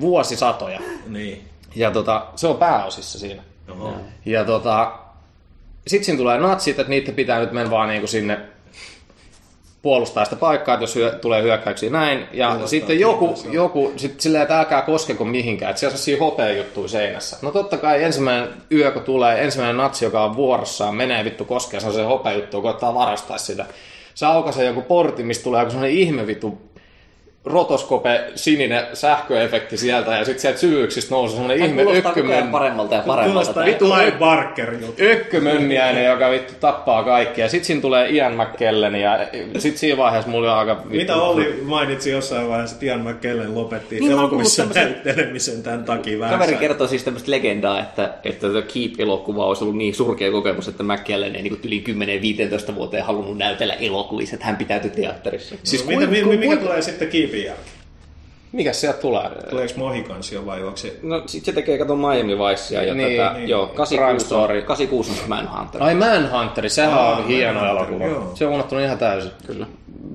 vuosisatoja. 0.00 0.80
Niin. 1.06 1.48
Ja 1.74 1.90
tota, 1.90 2.26
se 2.36 2.46
on 2.46 2.56
pääosissa 2.56 3.18
siinä. 3.18 3.42
Oho. 3.70 3.92
Ja 4.26 4.44
tota, 4.44 4.92
sitten 5.86 6.04
siinä 6.04 6.18
tulee 6.18 6.38
natsit, 6.38 6.78
että 6.78 6.90
niitä 6.90 7.12
pitää 7.12 7.40
nyt 7.40 7.52
mennä 7.52 7.70
vaan 7.70 7.88
niinku 7.88 8.06
sinne 8.06 8.38
puolustaa 9.84 10.24
sitä 10.24 10.36
paikkaa, 10.36 10.80
jos 10.80 10.94
hyö, 10.94 11.10
tulee 11.10 11.42
hyökkäyksiä 11.42 11.90
näin. 11.90 12.26
Ja 12.32 12.46
Kuulostaa 12.46 12.68
sitten 12.68 13.00
joku, 13.00 13.34
joku 13.50 13.92
sit 13.96 14.20
silleen, 14.20 14.42
että 14.42 14.58
älkää 14.58 14.82
koskeko 14.82 15.24
mihinkään, 15.24 15.70
että 15.70 15.80
siellä 15.80 15.94
on 15.94 15.98
siinä 15.98 16.20
hopea 16.20 16.52
juttuja 16.52 16.88
seinässä. 16.88 17.36
No 17.42 17.50
totta 17.50 17.76
kai 17.76 18.04
ensimmäinen 18.04 18.48
yö, 18.72 18.90
kun 18.90 19.02
tulee, 19.02 19.44
ensimmäinen 19.44 19.76
natsi, 19.76 20.04
joka 20.04 20.24
on 20.24 20.36
vuorossaan, 20.36 20.94
menee 20.94 21.24
vittu 21.24 21.44
koskea, 21.44 21.80
se 21.80 21.86
on 21.86 21.92
se 21.92 22.02
hopea 22.02 22.32
juttu, 22.32 22.62
koittaa 22.62 22.94
varastaa 22.94 23.38
sitä. 23.38 23.66
Se 24.14 24.26
aukaisee 24.26 24.66
joku 24.66 24.82
portti, 24.82 25.22
mistä 25.22 25.44
tulee 25.44 25.60
joku 25.60 25.70
sellainen 25.70 25.98
ihme 25.98 26.26
vittu 26.26 26.58
rotoskope 27.44 28.24
sininen 28.34 28.86
sähköefekti 28.94 29.76
sieltä 29.76 30.10
ja 30.18 30.24
sitten 30.24 30.40
sieltä 30.40 30.58
syvyyksistä 30.58 31.14
nousee 31.14 31.36
semmoinen 31.36 31.66
ihme 31.66 31.82
ökkymön, 31.98 32.48
paremmalta 32.48 32.94
ja 32.94 33.02
paremmalta. 33.06 33.32
Kuulostaa 33.32 33.64
Vittu, 33.64 33.84
Clive 33.84 34.10
Barker 34.18 34.72
juttu. 34.74 35.02
ökkömönniäinen, 35.02 36.04
joka 36.04 36.30
vittu 36.30 36.52
tappaa 36.60 37.04
kaikkia. 37.04 37.48
Sitten 37.48 37.66
siinä 37.66 37.80
tulee 37.82 38.10
Ian 38.10 38.32
McKellen 38.34 38.94
ja 38.94 39.18
sitten 39.58 39.78
siinä 39.78 39.96
vaiheessa 39.96 40.30
mulla 40.30 40.52
on 40.52 40.58
aika... 40.58 40.76
Vittu, 40.76 40.88
Mitä 40.96 41.16
Olli 41.16 41.60
mainitsi 41.62 42.10
jossain 42.10 42.48
vaiheessa, 42.48 42.74
että 42.74 42.86
Ian 42.86 43.00
McKellen 43.00 43.54
lopetti 43.54 44.00
Niin, 44.00 44.12
elokuvissa 44.12 44.66
näyttelemisen 44.74 45.62
tämän 45.62 45.84
takia 45.84 46.18
vähän. 46.18 46.38
Kaveri 46.38 46.56
kertoo 46.56 46.86
siis 46.86 47.04
tämmöistä 47.04 47.30
legendaa, 47.30 47.80
että, 47.80 48.14
että 48.24 48.48
The 48.50 48.62
Keep-elokuva 48.62 49.46
olisi 49.46 49.64
ollut 49.64 49.76
niin 49.76 49.94
surkea 49.94 50.30
kokemus, 50.30 50.68
että 50.68 50.82
McKellen 50.82 51.36
ei 51.36 51.42
niin 51.42 51.60
yli 51.64 51.84
10-15 52.70 52.74
vuoteen 52.74 53.04
halunnut 53.04 53.38
näytellä 53.38 53.74
elokuvissa, 53.74 54.34
että 54.34 54.46
hän 54.46 54.56
pitäytyi 54.56 54.90
teatterissa. 54.90 55.54
Siis 55.62 55.86
Mitä, 55.86 55.98
kuin, 55.98 56.10
mi- 56.10 56.22
kuin, 56.22 56.38
mikä 56.38 56.46
kuin, 56.56 56.66
tulee 56.66 56.82
sitten 56.82 57.08
Kiipin 57.34 57.46
jälkeen? 57.48 57.74
mikä 58.52 58.72
sieltä 58.72 58.98
tulee? 58.98 59.30
Tuleeko 59.50 59.72
Mohikans 59.76 60.32
jo 60.32 60.46
vai 60.46 60.62
onko 60.62 60.76
se... 60.76 60.96
No 61.02 61.22
sit 61.26 61.44
se 61.44 61.52
tekee, 61.52 61.78
kato 61.78 61.96
Miami 61.96 62.38
Vicea 62.38 62.82
ja 62.82 62.94
Niin, 62.94 63.16
tätä, 63.20 63.32
niin. 63.32 63.48
joo, 63.48 63.66
Crime 63.66 63.76
86 63.76 64.14
on, 64.14 64.20
Story. 64.20 64.62
86 64.62 65.22
on 65.22 65.28
Manhunter. 65.28 65.82
Ai 65.82 65.94
Manhunter, 65.94 66.70
sehän 66.70 66.94
Aa, 66.94 67.16
on 67.16 67.26
hieno 67.26 67.66
elokuva. 67.70 68.04
joo. 68.06 68.30
Se 68.34 68.46
on 68.46 68.52
unohtunut 68.52 68.84
ihan 68.84 68.98
täysin. 68.98 69.30
Kyllä. 69.46 69.66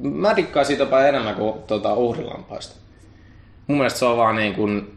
Mä 0.02 0.36
dikkaan 0.36 0.66
siitä 0.66 0.84
jopa 0.84 1.02
enemmän 1.02 1.36
kuin 1.36 1.54
tuota, 1.68 1.94
uhrilampaista. 1.94 2.76
Mun 3.68 3.78
mielestä 3.78 4.00
se 4.00 4.06
on 4.06 4.18
vaan 4.18 4.36
niin 4.36 4.54
kuin... 4.54 4.94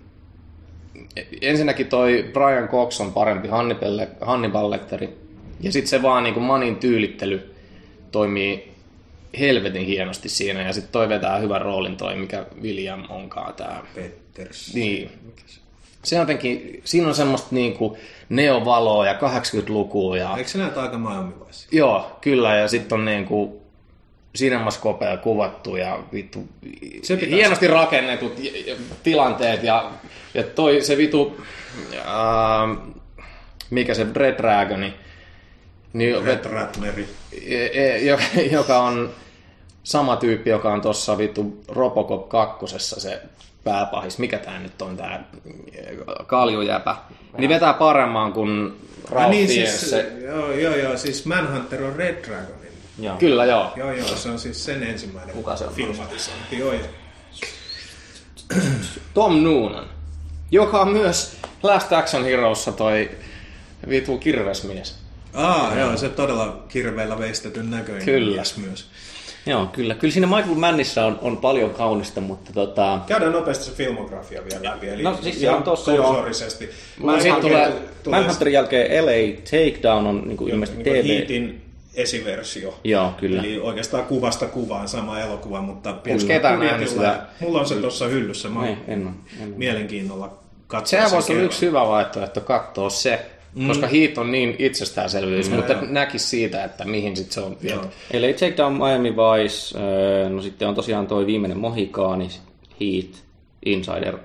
Ensinnäkin 1.43 1.87
toi 1.87 2.31
Brian 2.33 2.69
Cox 2.69 3.01
on 3.01 3.13
parempi 3.13 3.49
Hannibal, 3.49 4.01
Hannibal 4.21 4.71
Lecteri. 4.71 5.19
Ja 5.61 5.73
sitten 5.73 5.89
se 5.89 6.03
vaan 6.03 6.23
niin 6.25 6.35
kuin 6.35 6.45
Manin 6.45 6.77
tyylittely 6.77 7.55
toimii 8.13 8.72
helvetin 9.39 9.87
hienosti 9.87 10.29
siinä. 10.29 10.63
Ja 10.63 10.73
sitten 10.73 10.93
toi 10.93 11.09
vetää 11.09 11.39
hyvän 11.39 11.63
roolin 11.63 11.97
toi, 11.97 12.17
mikä 12.17 12.47
William 12.63 13.05
onkaan 13.09 13.55
tää. 13.55 13.83
Petters. 13.95 14.75
Niin. 14.75 15.11
Se 16.03 16.17
jotenkin, 16.17 16.81
siinä 16.85 17.09
on 17.09 17.15
semmoista 17.15 17.49
niinku 17.51 17.99
neovaloa 18.29 19.07
ja 19.07 19.13
80-lukua 19.13 20.17
ja 20.17 20.35
Eikö 20.37 20.51
se 20.51 20.59
näytä 20.59 20.83
aika 20.83 20.99
Vice? 20.99 21.69
Joo, 21.73 22.19
kyllä, 22.21 22.55
ja 22.55 22.69
sitten 22.69 22.99
on 22.99 23.05
niinku 23.05 23.63
cinemascopea 24.39 25.17
kuvattu 25.17 25.77
ja 25.77 25.99
vittu 26.13 26.49
Se 27.03 27.19
hienosti 27.31 27.67
rakennetut 27.67 28.39
j- 28.39 28.71
j- 28.71 28.77
tilanteet 29.03 29.63
ja, 29.63 29.91
ja 30.35 30.43
toi 30.43 30.81
se 30.81 30.97
vitu, 30.97 31.41
ää, 32.05 32.69
mikä 33.71 33.95
se 33.95 34.07
Red 34.15 34.37
Dragoni, 34.39 34.95
niin, 35.93 36.25
Red 36.25 36.45
Ratneri. 36.45 37.09
e- 37.47 37.67
e- 37.67 37.99
joka, 37.99 38.23
joka 38.59 38.79
on 38.79 39.11
sama 39.83 40.17
tyyppi, 40.17 40.51
joka 40.51 40.73
on 40.73 40.81
tuossa 40.81 41.19
vittu 41.19 41.65
Robocop 41.69 42.29
kakkosessa 42.29 43.01
se 43.01 43.23
pääpahis. 43.65 44.19
Mikä 44.19 44.39
tää 44.39 44.59
nyt 44.59 44.83
on 44.83 44.97
tää 44.97 45.25
kaljujäpä? 46.27 46.97
Niin 47.39 47.49
vetää 47.51 47.73
paremman 47.75 48.33
kuin 48.33 48.73
Ah, 49.05 49.11
Ralph 49.13 49.31
niin, 49.31 49.49
siis, 49.49 49.91
se- 49.91 50.13
joo, 50.25 50.53
joo, 50.53 50.77
joo, 50.77 50.97
siis 50.97 51.27
Manhunter 51.27 51.83
on 51.85 51.97
Red 51.97 52.25
Dragonin. 52.25 52.73
Joo. 52.99 53.17
Kyllä, 53.17 53.45
joo. 53.45 53.73
Joo, 53.77 53.93
joo, 53.93 54.09
se 54.09 54.29
on 54.31 54.39
siis 54.39 54.65
sen 54.65 54.83
ensimmäinen 54.83 55.35
Kuka 55.35 55.57
se 55.57 55.65
on? 55.65 55.75
filmatisointi. 55.75 56.59
Joo, 56.59 56.73
joo. 56.73 56.87
Tom 59.15 59.43
Noonan, 59.43 59.87
joka 60.51 60.81
on 60.81 60.89
myös 60.93 61.37
Last 61.63 61.93
Action 61.93 62.25
Heroessa 62.25 62.73
toi 62.73 63.11
vitu 63.89 64.19
kirvesmies. 64.19 65.02
Aa, 65.35 65.79
joo, 65.79 65.97
se 65.97 66.09
todella 66.09 66.65
kirveellä 66.69 67.19
veistetyn 67.19 67.71
näköinen 67.71 68.05
Kyllä. 68.05 68.35
mies 68.37 68.57
myös. 68.57 68.87
Joo, 69.47 69.67
kyllä. 69.67 69.95
Kyllä 69.95 70.13
siinä 70.13 70.27
Michael 70.27 70.55
Mannissa 70.55 71.05
on, 71.07 71.19
on 71.23 71.37
paljon 71.37 71.71
kaunista, 71.71 72.21
mutta 72.21 72.53
tota... 72.53 72.99
Käydään 73.07 73.33
nopeasti 73.33 73.65
se 73.65 73.73
filmografia 73.73 74.43
vielä 74.45 74.71
läpi, 74.75 74.89
eli 74.89 75.03
No, 75.03 75.19
siis 75.23 75.35
se 75.41 75.43
ihan 75.47 75.57
on 75.57 75.63
tossa 75.63 75.93
jo. 75.93 76.03
kursorisesti. 76.03 76.71
Mä- 77.03 77.21
sit 77.21 77.41
tulee- 77.41 77.73
Manhunterin 78.11 78.55
jälkeen 78.55 79.07
LA 79.07 79.37
Takedown 79.45 80.07
on 80.07 80.23
niin 80.27 80.37
kuin 80.37 80.51
ilmeisesti 80.51 80.83
niin 80.83 81.05
TV. 81.05 81.09
Heatin, 81.19 81.63
esiversio. 81.95 82.79
Joo, 82.85 83.13
kyllä. 83.21 83.43
Eli 83.43 83.59
oikeastaan 83.61 84.05
kuvasta 84.05 84.47
kuvaan 84.47 84.89
sama 84.89 85.21
elokuva, 85.21 85.61
mutta 85.63 85.93
pienellä 85.93 86.27
ketään 86.29 86.61
nähnyt 86.61 86.89
sitä? 86.89 87.21
Mulla 87.41 87.61
on 87.61 87.67
se 87.69 87.75
tuossa 87.75 88.07
hyllyssä. 88.07 88.49
Mä 88.49 88.67
Ei, 88.67 88.71
oon 88.71 88.79
en. 88.89 89.01
En 89.03 89.07
ole. 89.07 89.47
mielenkiinnolla 89.57 90.39
katsoa 90.67 90.91
Sehän 90.91 91.11
voisi 91.11 91.33
olla 91.33 91.43
yksi 91.43 91.67
hyvä 91.67 91.87
vaihtoehto 91.89 92.41
katsoa 92.41 92.91
se, 92.91 93.27
mm. 93.55 93.69
koska 93.69 93.87
Heat 93.87 94.19
on 94.19 94.33
niin 94.33 94.57
itsestäänselvyys, 94.59 95.51
mm, 95.51 95.57
mutta 95.57 95.75
näkisi 95.89 96.27
siitä, 96.27 96.65
että 96.65 96.85
mihin 96.85 97.17
sit 97.17 97.33
se 97.33 97.41
on 97.41 97.57
viety. 97.63 97.87
Eli 98.11 98.33
Take 98.33 98.55
Down 98.57 98.73
Miami 98.73 99.13
Vice, 99.17 99.79
öö, 99.79 100.29
no 100.29 100.43
sitten 100.43 100.69
on 100.69 100.75
tosiaan 100.75 101.07
toi 101.07 101.27
viimeinen 101.27 101.59
Mohikaani, 101.59 102.29
Heat, 102.81 103.25
Insider, 103.67 104.19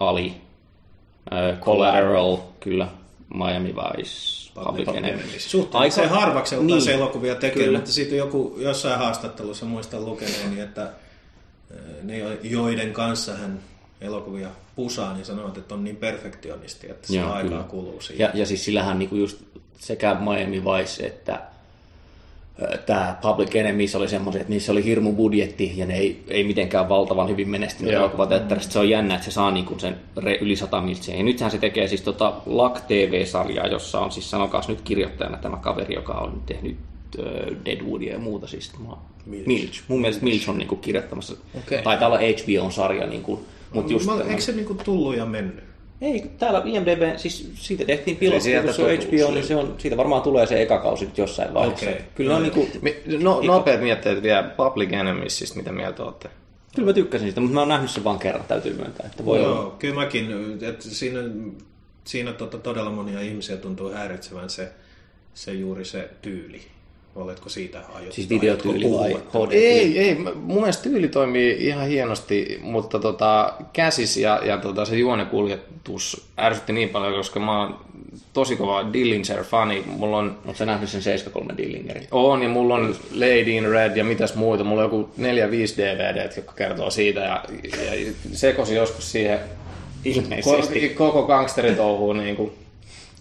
Ali, 0.00 0.34
öö, 1.32 1.56
Collateral, 1.56 2.36
kyllä, 2.60 2.88
Miami 3.34 3.74
Vice, 3.74 4.42
Public 4.54 4.88
Enemy. 4.88 5.22
Suhteellisen 5.38 6.04
Aika- 6.04 6.14
harvakseltaan 6.14 6.66
niin. 6.66 6.82
se 6.82 6.94
elokuvia 6.94 7.34
tekee, 7.34 7.64
Kyllä. 7.64 7.78
mutta 7.78 7.92
siitä 7.92 8.14
joku 8.14 8.54
jossain 8.58 8.98
haastattelussa 8.98 9.66
muistan 9.66 10.04
lukeneeni, 10.04 10.60
että 10.60 10.90
eh, 11.70 11.76
ne, 12.02 12.18
jo- 12.18 12.38
joiden 12.42 12.92
kanssa 12.92 13.34
hän 13.34 13.60
elokuvia 14.00 14.48
pusaa, 14.76 15.14
niin 15.14 15.24
sanovat, 15.24 15.58
että 15.58 15.74
on 15.74 15.84
niin 15.84 15.96
perfektionisti, 15.96 16.90
että 16.90 17.08
se 17.08 17.16
Joo, 17.16 17.32
aikaa 17.32 17.50
kyllä. 17.50 17.62
kuluu 17.62 18.00
siihen. 18.00 18.24
Ja, 18.24 18.30
ja 18.34 18.46
siis 18.46 18.64
sillähän 18.64 18.98
niinku 18.98 19.16
just 19.16 19.42
sekä 19.78 20.16
Miami 20.20 20.64
Vice 20.64 21.06
että 21.06 21.42
tämä 22.86 23.16
Public 23.22 23.54
Enemies 23.54 23.94
oli 23.94 24.08
semmoisia, 24.08 24.40
että 24.40 24.52
niissä 24.52 24.72
oli 24.72 24.84
hirmu 24.84 25.12
budjetti 25.12 25.72
ja 25.76 25.86
ne 25.86 25.96
ei, 25.96 26.24
ei 26.28 26.44
mitenkään 26.44 26.88
valtavan 26.88 27.28
hyvin 27.28 27.48
menestynyt 27.48 27.94
elokuvateatterista. 27.94 28.72
Se 28.72 28.78
on 28.78 28.88
jännä, 28.88 29.14
että 29.14 29.24
se 29.24 29.30
saa 29.30 29.50
niinku 29.50 29.78
sen 29.78 29.96
re, 30.16 30.38
yli 30.40 30.56
100 30.56 30.80
miltsiä. 30.80 31.16
Ja 31.16 31.22
nythän 31.22 31.50
se 31.50 31.58
tekee 31.58 31.88
siis 31.88 32.02
tota 32.02 32.32
Luck 32.46 32.80
TV-sarjaa, 32.88 33.66
jossa 33.66 34.00
on 34.00 34.12
siis 34.12 34.30
sanokaas 34.30 34.68
nyt 34.68 34.80
kirjoittajana 34.80 35.36
tämä 35.36 35.56
kaveri, 35.56 35.94
joka 35.94 36.12
on 36.12 36.42
tehnyt 36.46 36.76
äh, 37.18 37.24
Deadwoodia 37.64 38.12
ja 38.12 38.18
muuta. 38.18 38.46
Siis 38.46 38.68
tämä 38.68 38.96
Milch. 39.26 39.46
Milch. 39.46 39.82
Mun 39.88 40.00
mielestä 40.00 40.24
Milch 40.24 40.50
on 40.50 40.58
niinku 40.58 40.76
kirjoittamassa. 40.76 41.36
Okei. 41.58 41.82
Taitaa 41.82 42.08
olla 42.08 42.18
HBO-sarja, 42.18 43.06
niinku, 43.06 43.44
mutta 43.74 43.92
just 43.92 44.06
Mä, 44.06 44.12
eikö 44.28 44.40
se 44.40 44.52
niinku 44.52 44.74
tullut 44.74 45.16
ja 45.16 45.26
mennyt? 45.26 45.64
ei, 46.00 46.30
täällä 46.38 46.62
IMDB, 46.64 47.16
siis 47.16 47.50
siitä 47.54 47.84
tehtiin 47.84 48.16
pilotti, 48.16 48.50
kun 48.64 48.74
se 48.74 48.82
on 48.84 48.90
HBO, 48.90 49.34
niin 49.34 49.44
se 49.46 49.56
on, 49.56 49.74
siitä 49.78 49.96
varmaan 49.96 50.22
tulee 50.22 50.46
se 50.46 50.62
eka 50.62 50.78
kausi 50.78 51.04
nyt 51.04 51.18
jossain 51.18 51.54
vaiheessa. 51.54 51.90
Okei. 51.90 52.00
Kyllä, 52.14 52.36
on 52.36 52.42
No, 52.42 52.48
niinku, 52.54 52.68
No, 53.18 53.40
nopeat 53.42 53.80
mietteet 53.80 54.22
vielä 54.22 54.42
Public 54.42 54.92
Enemiesistä, 54.92 55.56
mitä 55.56 55.72
mieltä 55.72 56.02
olette? 56.04 56.28
kyllä 56.74 56.86
mä 56.86 56.92
tykkäsin 56.92 57.28
sitä, 57.28 57.40
mutta 57.40 57.54
mä 57.54 57.60
oon 57.60 57.68
nähnyt 57.68 57.90
sen 57.90 58.04
vaan 58.04 58.18
kerran, 58.18 58.44
täytyy 58.48 58.74
myöntää. 58.74 59.06
Että 59.06 59.24
voi 59.24 59.44
olla. 59.44 59.56
Joo, 59.56 59.74
kyllä 59.78 59.94
mäkin. 59.94 60.26
Että 60.62 60.84
siinä 60.88 61.18
siinä 62.04 62.32
tota, 62.32 62.58
todella 62.58 62.90
monia 62.90 63.20
ihmisiä 63.20 63.56
tuntuu 63.56 63.90
häiritsevän 63.90 64.50
se, 64.50 64.72
se 65.34 65.52
juuri 65.52 65.84
se 65.84 66.10
tyyli. 66.22 66.60
Oletko 67.16 67.48
siitä 67.48 67.80
aiottu? 67.94 68.14
Siis 68.14 68.30
videotyyli 68.30 68.92
vai? 68.92 69.12
HD? 69.12 69.52
Ei, 69.52 69.98
ei. 69.98 70.14
Mun 70.34 70.60
mielestä 70.60 70.82
tyyli 70.82 71.08
toimii 71.08 71.56
ihan 71.58 71.88
hienosti, 71.88 72.58
mutta 72.62 72.98
tota, 72.98 73.54
käsis 73.72 74.16
ja, 74.16 74.40
ja 74.44 74.58
tota, 74.58 74.84
se 74.84 74.96
juonekuljetus 74.96 76.26
ärsytti 76.38 76.72
niin 76.72 76.88
paljon, 76.88 77.14
koska 77.14 77.40
mä 77.40 77.60
oon 77.60 77.78
tosi 78.32 78.56
kova 78.56 78.92
Dillinger-fani. 78.92 79.84
Mulla 79.86 80.16
on 80.16 80.38
Oletko 80.44 80.54
sä 80.54 80.66
nähnyt 80.66 80.90
sen 80.90 81.02
73 81.02 81.54
Dillingerin? 81.56 82.08
on 82.10 82.42
ja 82.42 82.48
mulla 82.48 82.74
on 82.74 82.96
Lady 83.14 83.50
in 83.50 83.70
Red 83.70 83.96
ja 83.96 84.04
mitäs 84.04 84.34
muuta. 84.34 84.64
Mulla 84.64 84.82
on 84.82 84.86
joku 84.86 85.10
4-5 85.18 85.22
DVD, 85.22 86.30
jotka 86.36 86.52
kertoo 86.52 86.90
siitä 86.90 87.20
ja, 87.20 87.44
ja 87.84 88.12
sekosin 88.32 88.76
joskus 88.76 89.12
siihen 89.12 89.38
Ilmeisesti. 90.04 90.88
koko, 90.88 91.12
koko 91.12 91.26
gangsteritouhuun 91.26 92.16
niin 92.16 92.36
kuin 92.36 92.52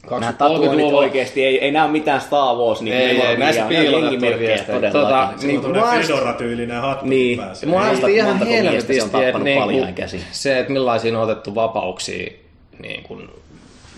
Nämä 0.10 0.34
tatuoinnit 0.34 0.72
30-luvulla. 0.72 1.00
oikeesti, 1.00 1.46
ei, 1.46 1.60
ei 1.60 1.72
ole 1.82 1.88
mitään 1.88 2.22
Star 2.22 2.56
Wars, 2.56 2.82
niin 2.82 2.96
Ei, 2.96 3.22
ei, 3.22 3.38
ne 3.38 3.62
on 3.64 3.68
piilotettuja 3.70 4.58
todellakin. 4.68 4.92
Tota, 4.92 5.30
Niin, 5.44 5.62
ärsyt- 5.84 6.08
Fedora-tyylinen 6.08 6.82
hattu 6.82 7.06
Niin. 7.06 7.38
päässä. 7.40 7.68
Mua 7.68 7.84
ärsytti 7.86 8.16
ihan 8.16 8.40
helvetisti, 8.48 9.00
että 9.00 9.12
tappanut 9.12 9.44
niin 9.44 9.96
kuin, 9.96 10.22
se, 10.32 10.60
että 10.60 10.74
millaisia 10.74 11.18
on 11.18 11.24
otettu 11.24 11.56
vapauksia 11.56 12.32
niin 12.82 13.04
kuin, 13.04 13.30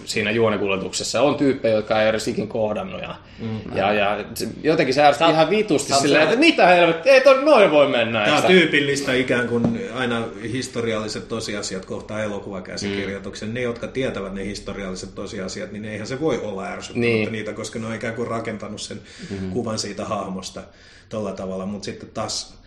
siinä 0.06 0.32
juonikuljetuksessa. 0.32 1.22
On 1.22 1.36
tyyppejä, 1.36 1.76
jotka 1.76 2.02
ei 2.02 2.10
edes 2.10 2.28
ikin 2.28 2.48
kohdannut. 2.48 3.02
Ja, 3.02 3.16
mm. 3.40 3.60
ja, 3.76 3.94
ja 3.94 4.26
se, 4.34 4.48
jotenkin 4.64 4.94
se 4.94 5.04
ärsytti 5.04 5.32
ihan 5.32 5.50
vitusti 5.50 5.94
silleen, 5.94 6.24
että 6.24 6.36
mitä 6.36 6.68
helvettiä, 6.68 7.14
ei 7.14 7.22
toi 7.22 7.44
noin 7.44 7.72
voi 7.72 7.88
mennä. 7.88 8.20
Tämä 8.24 8.36
on 8.36 8.42
Sitä- 8.42 8.54
tyypillistä 8.54 9.14
ikään 9.14 9.48
kuin 9.48 9.80
aina 9.96 10.28
historialliset 10.52 11.28
tosiasiat 11.28 11.86
kohtaa 11.86 12.24
elokuvakäsikirjoituksen. 12.24 13.50
Mm. 13.50 13.54
Ne, 13.54 13.62
jotka 13.62 13.88
tietävät 13.88 14.34
ne 14.34 14.46
historialliset 14.46 15.16
tosiasiat, 15.16 15.72
niin 15.72 15.86
eihän 15.86 16.08
se 16.08 16.20
voi 16.20 16.38
olla 16.44 16.66
ärsyttämättä 16.66 17.00
Niin. 17.16 17.32
niitä, 17.32 17.54
koska 17.54 17.80
ne 17.80 17.88
on 17.88 17.96
ikään 17.96 18.14
kuin 18.16 18.28
rakentanut 18.28 18.82
sen 18.82 19.02
mm-hmm. 19.30 19.52
kuvan 19.52 19.80
siitä 19.80 20.06
hahmosta 20.06 20.62
tolla 21.10 21.32
tavalla. 21.32 21.66
Mutta 21.66 21.86
sitten 21.86 22.10
taas, 22.14 22.58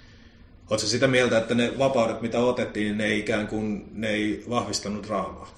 oletko 0.70 0.86
sitä 0.88 1.06
mieltä, 1.06 1.38
että 1.38 1.54
ne 1.54 1.72
vapaudet, 1.78 2.20
mitä 2.22 2.38
otettiin, 2.38 2.98
ne 2.98 3.04
ei 3.04 3.18
ikään 3.18 3.46
kuin 3.48 3.84
ne 3.92 4.08
ei 4.08 4.44
vahvistanut 4.50 5.06
draamaa? 5.06 5.48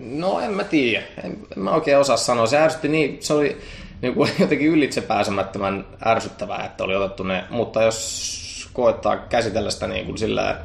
No 0.00 0.40
en 0.40 0.52
mä 0.52 0.64
tiedä. 0.64 1.04
En, 1.24 1.38
en 1.56 1.62
mä 1.62 1.70
oikein 1.70 1.98
osaa 1.98 2.16
sanoa. 2.16 2.46
Se 2.46 2.58
ärsytti 2.58 2.88
niin, 2.88 3.16
se 3.20 3.32
oli 3.32 3.58
niin 4.02 4.14
kuin 4.14 4.30
jotenkin 4.40 4.68
ylitse 4.68 5.00
pääsemättömän 5.00 5.86
ärsyttävää, 6.06 6.64
että 6.64 6.84
oli 6.84 6.96
otettu 6.96 7.22
ne. 7.22 7.44
Mutta 7.50 7.82
jos 7.82 8.68
koettaa 8.72 9.16
käsitellä 9.16 9.70
sitä 9.70 9.86
niin 9.86 10.06
kuin 10.06 10.18
sillä 10.18 10.60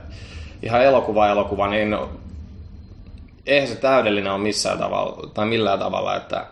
ihan 0.64 0.84
elokuva 0.84 1.30
elokuva, 1.30 1.68
niin 1.68 1.98
eihän 3.46 3.68
se 3.68 3.76
täydellinen 3.76 4.34
ole 4.34 4.42
missään 4.42 4.80
tavalla, 4.80 5.30
tai 5.34 5.46
millään 5.46 5.80
tavalla, 5.80 6.16
että, 6.16 6.46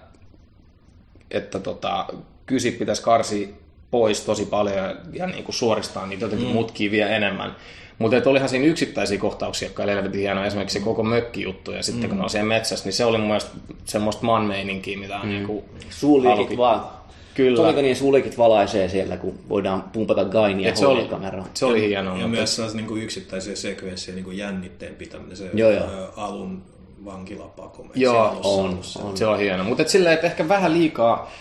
että 1.32 1.60
tota, 1.60 2.06
kysi 2.46 2.72
pitäisi 2.72 3.04
karsia 3.04 3.48
pois 3.92 4.22
tosi 4.22 4.46
paljon 4.46 4.76
ja, 4.76 4.96
ja 5.14 5.28
niin 5.28 5.44
kuin 5.44 5.56
suoristaa 5.56 6.06
niitä 6.06 6.26
jotenkin 6.26 6.48
mm. 6.48 6.54
mutkia 6.54 6.92
vielä 6.92 7.10
enemmän. 7.10 7.56
Mutta 8.00 8.30
olihan 8.30 8.50
siinä 8.50 8.66
yksittäisiä 8.66 9.18
kohtauksia, 9.18 9.68
jotka 9.68 9.84
oli 9.84 9.92
helvetin 9.92 10.22
hienoja. 10.22 10.48
Esimerkiksi 10.48 10.80
se 10.80 10.86
koko 10.86 11.04
mökkijuttu 11.04 11.72
ja 11.72 11.84
sitten 11.84 12.04
mm. 12.04 12.10
kun 12.10 12.18
ne 12.18 12.24
on 12.24 12.30
siellä 12.30 12.48
metsässä, 12.48 12.86
niin 12.86 12.94
se 12.94 13.06
oli 13.06 13.18
mun 13.18 13.28
mielestä 13.28 13.52
semmoista 13.86 14.26
manmeininkiä, 14.26 14.98
mitä 14.98 15.16
on 15.16 15.22
mm. 15.26 15.30
niin 15.30 15.64
Suulikit 15.90 16.30
halukin. 16.36 16.58
vaan. 16.58 17.00
Kyllä. 17.34 17.62
Oliko 17.62 17.82
niin 17.82 17.96
suulikit 17.96 18.38
valaisee 18.38 18.90
siellä, 18.90 19.18
kun 19.18 19.40
voidaan 19.50 19.84
pumpata 19.94 20.26
gainia 20.26 20.70
Et 20.70 20.78
se, 20.78 20.88
oli, 20.88 21.02
HD-kameraan? 21.02 21.46
se 21.54 21.66
oli 21.66 21.82
hienoa. 21.88 22.14
Ja 22.14 22.22
mutta- 22.22 22.38
myös 22.38 22.56
sellaisia 22.56 22.78
niin 22.78 22.88
kuin 22.88 23.04
yksittäisiä 23.04 23.56
sekvenssejä, 23.56 24.16
niin 24.16 24.26
kuin 24.26 24.38
jännitteen 24.38 24.96
pitäminen, 24.96 25.38
se 25.38 25.50
Joo, 25.54 25.72
joo. 25.72 26.14
alun 26.16 26.62
vankilapako. 27.06 27.86
Joo, 27.96 28.40
on, 28.44 28.80
on. 29.04 29.18
Se 29.18 29.26
on 29.26 29.40
hieno. 29.40 29.64
Mutta 29.64 29.88
silleen, 29.88 30.14
että 30.14 30.28
ehkä 30.28 30.48
vähän 30.48 30.74
liikaa 30.74 31.32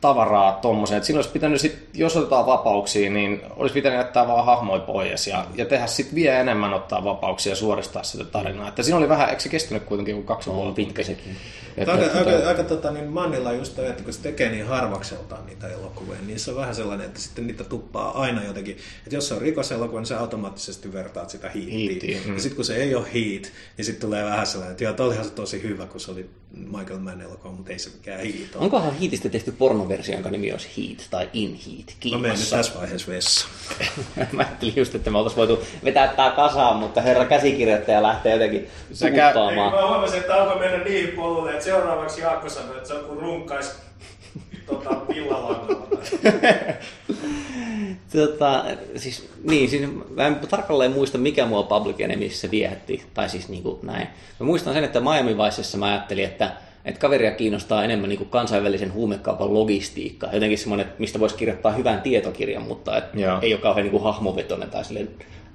tavaraa 0.00 0.52
tommoseen. 0.52 0.96
Että 0.96 1.06
siinä 1.06 1.18
olisi 1.18 1.30
pitänyt 1.30 1.60
sit, 1.60 1.88
jos 1.94 2.16
otetaan 2.16 2.46
vapauksia, 2.46 3.10
niin 3.10 3.40
olisi 3.56 3.74
pitänyt 3.74 3.98
jättää 3.98 4.28
vaan 4.28 4.44
hahmoja 4.44 4.80
pois 4.80 5.26
ja, 5.26 5.44
ja 5.54 5.64
tehdä 5.66 5.86
sitten 5.86 6.14
vielä 6.14 6.40
enemmän 6.40 6.74
ottaa 6.74 7.04
vapauksia 7.04 7.52
ja 7.52 7.56
suoristaa 7.56 8.02
sitä 8.02 8.24
tarinaa. 8.24 8.68
Että 8.68 8.82
siinä 8.82 8.98
oli 8.98 9.08
vähän, 9.08 9.28
eikö 9.28 9.40
se 9.40 9.48
kestänyt 9.48 9.82
kuitenkin 9.82 10.12
joku 10.14 10.26
kaksi 10.26 10.50
On 10.50 10.74
pitkä 10.74 11.02
sekin. 11.02 11.36
Että, 11.76 11.92
Aika, 11.92 12.06
tota- 12.06 12.16
aika, 12.18 12.48
aika 12.48 12.62
tota, 12.62 12.90
niin 12.90 13.06
Mannilla 13.06 13.52
just 13.52 13.76
toi, 13.76 13.88
että 13.88 14.02
kun 14.02 14.12
se 14.12 14.20
tekee 14.20 14.50
niin 14.50 14.66
harvakseltaan 14.66 15.46
niitä 15.46 15.68
elokuvia, 15.68 16.18
niin 16.26 16.40
se 16.40 16.50
on 16.50 16.56
vähän 16.56 16.74
sellainen, 16.74 17.06
että 17.06 17.20
sitten 17.20 17.46
niitä 17.46 17.64
tuppaa 17.64 18.20
aina 18.20 18.44
jotenkin. 18.44 18.76
Että 19.04 19.16
jos 19.16 19.28
se 19.28 19.34
on 19.34 19.40
rikoselokuva, 19.40 20.00
niin 20.00 20.06
sä 20.06 20.20
automaattisesti 20.20 20.92
vertaat 20.92 21.30
sitä 21.30 21.50
hiittiin. 21.50 21.90
Heatiin, 21.90 22.20
mm. 22.26 22.34
Ja 22.34 22.40
sitten 22.40 22.56
kun 22.56 22.64
se 22.64 22.76
ei 22.76 22.94
ole 22.94 23.04
heat, 23.04 23.52
niin 23.76 23.84
sitten 23.84 24.00
tulee 24.00 24.24
vähän 24.24 24.46
sellainen, 24.46 24.72
että 24.72 24.84
joo, 24.84 24.94
olihan 24.98 25.24
se 25.24 25.30
tosi 25.30 25.62
hyvä, 25.62 25.86
kun 25.86 26.00
se 26.00 26.10
oli 26.10 26.30
Michael 26.50 26.98
Mann 26.98 27.20
elokuva, 27.20 27.52
mutta 27.54 27.72
ei 27.72 27.78
se 27.78 27.90
mikään 27.90 28.18
heat 28.20 28.54
ole. 28.54 28.64
Onkohan 28.64 28.94
Heatistä 29.00 29.28
tehty 29.28 29.52
pornoversio, 29.52 30.14
jonka 30.14 30.30
nimi 30.30 30.52
olisi 30.52 30.68
Heat 30.76 31.06
tai 31.10 31.28
In 31.32 31.48
Heat? 31.66 31.66
No 31.66 31.70
menen 31.70 31.84
nyt 31.84 31.98
Kiimassa. 32.00 32.56
tässä 32.56 32.78
vaiheessa 32.78 33.12
vessaan. 33.12 33.52
Mä 34.32 34.42
ajattelin 34.42 34.76
just, 34.76 34.94
että 34.94 35.10
me 35.10 35.18
oltaisiin 35.18 35.36
voitu 35.48 35.64
vetää 35.84 36.08
tää 36.08 36.30
kasaan, 36.30 36.76
mutta 36.76 37.00
herra 37.00 37.24
käsikirjoittaja 37.24 38.02
lähtee 38.02 38.32
jotenkin 38.32 38.68
Sekä- 38.92 39.32
tuuppaamaan. 39.32 39.72
Mä 39.74 39.88
huomasin, 39.88 40.18
että 40.20 40.34
alkoi 40.34 40.58
mennä 40.58 40.84
niihin 40.84 41.08
poluille, 41.16 41.52
että 41.52 41.64
seuraavaksi 41.64 42.20
Jaakko 42.20 42.48
sanoi, 42.48 42.76
että 42.76 42.88
se 42.88 42.94
on 42.94 43.04
kuin 43.04 43.20
runkkais 43.20 43.76
tota, 44.66 44.90
villalangalla. 45.08 45.88
Tota, 48.12 48.64
siis, 48.96 49.28
niin, 49.44 49.70
siis 49.70 49.90
mä 50.14 50.26
en 50.26 50.36
tarkalleen 50.50 50.92
muista, 50.92 51.18
mikä 51.18 51.46
mua 51.46 51.62
Public 51.62 52.00
Enemyssä 52.00 52.50
viehätti, 52.50 53.02
tai 53.14 53.28
siis 53.28 53.48
niin 53.48 53.62
kuin 53.62 53.78
näin. 53.82 54.08
Mä 54.40 54.46
muistan 54.46 54.74
sen, 54.74 54.84
että 54.84 55.00
Miami 55.00 55.36
Viceissa 55.36 55.78
mä 55.78 55.86
ajattelin, 55.86 56.24
että, 56.24 56.52
että 56.84 57.00
kaveria 57.00 57.30
kiinnostaa 57.30 57.84
enemmän 57.84 58.08
niin 58.08 58.18
kuin 58.18 58.30
kansainvälisen 58.30 58.92
huumekaupan 58.92 59.54
logistiikka. 59.54 60.28
Jotenkin 60.32 60.58
semmoinen, 60.58 60.86
mistä 60.98 61.20
voisi 61.20 61.36
kirjoittaa 61.36 61.72
hyvän 61.72 62.02
tietokirjan, 62.02 62.62
mutta 62.62 62.96
et 62.96 63.04
Joo. 63.14 63.38
ei 63.42 63.54
ole 63.54 63.60
kauhean 63.60 63.84
niin 63.84 63.92
kuin 63.92 64.02
hahmovetoinen 64.02 64.70
tai 64.70 64.84
silleen 64.84 65.08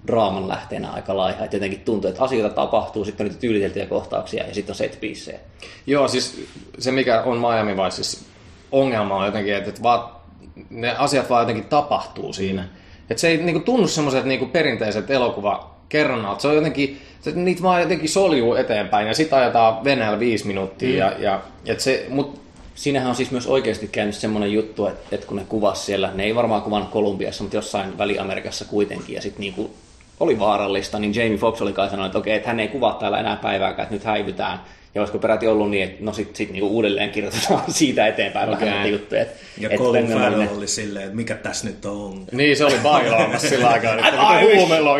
draaman 0.08 0.48
lähteenä 0.48 0.92
aika 0.92 1.18
laiha. 1.18 1.46
Et 1.46 1.54
jotenkin 1.54 1.80
tuntuu, 1.80 2.10
että 2.10 2.24
asioita 2.24 2.56
tapahtuu, 2.56 3.06
sitten 3.06 3.26
on 3.26 3.30
niitä 3.30 3.42
tyyliteltyjä 3.42 3.86
kohtauksia 3.86 4.48
ja 4.48 4.54
sitten 4.54 4.72
on 4.72 4.78
set 4.78 4.98
piecejä. 5.00 5.40
Joo, 5.88 6.08
siis 6.08 6.46
se 6.80 6.92
mikä 6.92 7.22
on 7.22 7.38
Miami 7.38 7.78
Viceissa 7.78 8.26
ongelma 8.72 9.18
on 9.18 9.26
jotenkin, 9.26 9.56
että, 9.56 9.70
että 9.70 9.84
vaan, 9.84 10.23
ne 10.70 10.96
asiat 10.98 11.30
vaan 11.30 11.42
jotenkin 11.42 11.66
tapahtuu 11.66 12.34
siinä. 12.34 12.68
Että 13.10 13.22
se 13.22 13.28
ei 13.28 13.38
niinku 13.38 13.60
tunnu 13.60 13.88
semmoiset 13.88 14.26
niinku 14.26 14.46
perinteiset 14.46 15.12
elokuva 15.12 15.76
kerronnat. 15.90 16.42
Se 16.42 16.48
on 16.48 16.56
jotenkin, 16.56 17.02
se, 17.22 17.32
niitä 17.32 17.64
vaan 17.64 17.82
jotenkin 17.82 18.10
soljuu 18.10 18.56
eteenpäin 18.56 19.08
ja 19.08 19.14
sitten 19.14 19.40
ajetaan 19.40 19.84
Venäjällä 19.84 20.20
viisi 20.20 20.48
minuuttia. 20.48 20.90
Mm. 20.90 20.98
Ja, 20.98 21.14
ja, 21.20 21.42
et 21.66 21.80
se, 21.80 22.06
mut 22.10 22.44
Siinähän 22.76 23.10
on 23.10 23.16
siis 23.16 23.32
myös 23.32 23.48
oikeasti 23.48 23.88
käynyt 23.88 24.16
semmoinen 24.16 24.54
juttu, 24.54 24.86
että, 24.86 25.16
että 25.16 25.28
kun 25.28 25.38
ne 25.38 25.46
kuvas 25.50 25.86
siellä, 25.86 26.12
ne 26.14 26.24
ei 26.24 26.36
varmaan 26.36 26.62
kuvannut 26.62 26.92
Kolumbiassa, 26.92 27.44
mutta 27.44 27.58
jossain 27.58 27.98
Väli-Amerikassa 27.98 28.66
kuitenkin, 28.66 29.16
ja 29.16 29.22
sitten 29.22 29.42
niinku 29.42 29.72
oli 30.20 30.40
vaarallista, 30.40 31.00
niin 31.00 31.16
Jamie 31.16 31.38
Foxx 31.38 31.62
oli 31.62 31.74
kai 31.74 31.90
sanonut, 31.90 32.06
että 32.06 32.18
okei, 32.18 32.36
että 32.36 32.48
hän 32.48 32.60
ei 32.60 32.68
kuvaa 32.68 32.94
täällä 32.94 33.20
enää 33.20 33.36
päivääkään, 33.36 33.84
että 33.84 33.96
nyt 33.96 34.04
häivytään. 34.04 34.60
Ja 34.96 35.02
olisiko 35.02 35.20
peräti 35.20 35.48
ollut 35.48 35.70
niin, 35.70 35.84
että 35.84 36.04
no 36.06 36.14
sitten 36.14 36.36
sit 36.36 36.52
niinku 36.52 36.68
uudelleen 36.68 37.10
kirjoitetaan 37.12 37.64
siitä 37.72 38.08
eteenpäin 38.08 38.50
okay. 38.50 38.62
vähän 38.62 38.76
näitä 38.80 38.90
juttuja. 38.90 39.22
Että, 39.22 39.36
Ja 39.58 39.70
että 39.70 39.84
Colin 39.84 40.08
Farrell 40.08 40.58
oli 40.58 40.68
silleen, 40.68 41.06
että 41.06 41.16
mikä 41.16 41.36
tässä 41.36 41.68
nyt 41.68 41.86
on. 41.86 42.26
Niin, 42.32 42.58
se 42.58 42.66
oli 42.66 42.80
bailaamassa 42.84 43.50
sillä 43.50 43.68
aikaa, 43.68 43.94
että 43.96 44.12
huumelo 44.56 45.00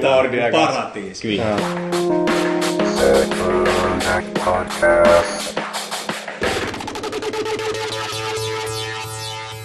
Tämä 0.00 0.16
on 0.16 0.16
Lordia 0.16 0.50
kanssa. 0.52 0.72
paratiisi. 0.72 1.22
Kyllä. 1.22 1.56
Podcast. 4.44 5.59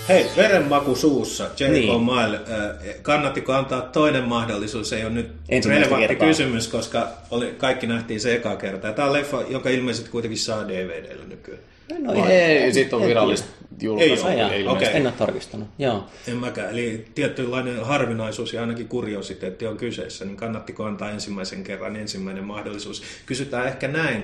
Hei, 0.10 0.26
verenmaku 0.38 0.96
suussa, 0.96 1.50
Jericho 1.60 1.94
Niin. 1.94 2.06
Mile. 2.06 2.36
Äh, 2.38 2.96
Kannattiko 3.02 3.54
antaa 3.54 3.82
toinen 3.82 4.24
mahdollisuus? 4.24 4.94
Ei 4.94 5.06
ole 5.06 5.14
nyt 5.14 5.32
relevantti 5.66 6.08
kertaa. 6.08 6.28
kysymys, 6.28 6.68
koska 6.68 7.08
oli, 7.32 7.56
kaikki 7.58 7.88
nähtiin 7.88 8.22
se 8.22 8.36
eka 8.36 8.56
kerta. 8.56 8.94
Tämä 8.94 9.08
on 9.08 9.14
leffa, 9.14 9.44
joka 9.50 9.70
ilmeisesti 9.70 10.10
kuitenkin 10.10 10.38
saa 10.40 10.68
DVDllä 10.68 11.26
nykyään. 11.28 11.62
No, 12.00 12.26
Ei, 12.26 12.74
siitä 12.74 12.96
on 12.96 13.08
virallista 13.08 13.48
julkaisua. 13.82 14.32
Ei 14.32 14.40
jaa, 14.64 14.74
Okei. 14.74 14.90
En 14.94 15.06
ole 15.08 15.14
tarkistanut. 15.18 15.68
Joo. 15.80 16.06
En 16.28 16.38
mäkään. 16.38 16.70
Eli 16.70 17.06
tietynlainen 17.16 17.86
harvinaisuus 17.86 18.54
ja 18.54 18.62
ainakin 18.62 18.88
kuriositeetti 18.88 19.68
on 19.68 19.78
kyseessä, 19.78 20.26
niin 20.26 20.38
kannattiko 20.38 20.84
antaa 20.84 21.12
ensimmäisen 21.12 21.64
kerran 21.64 21.96
ensimmäinen 21.96 22.44
mahdollisuus? 22.44 23.04
Kysytään 23.26 23.68
ehkä 23.68 23.88
näin, 23.88 24.24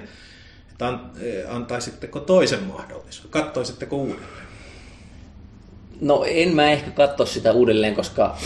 että 0.71 0.87
an, 0.87 1.11
antaisitteko 1.47 2.19
toisen 2.19 2.63
mahdollisuuden? 2.63 3.31
Kattoisitteko 3.31 3.95
uudelleen? 3.95 4.50
No 6.01 6.23
en 6.27 6.55
mä 6.55 6.71
ehkä 6.71 6.91
katso 6.91 7.25
sitä 7.25 7.51
uudelleen, 7.51 7.95
koska, 7.95 8.37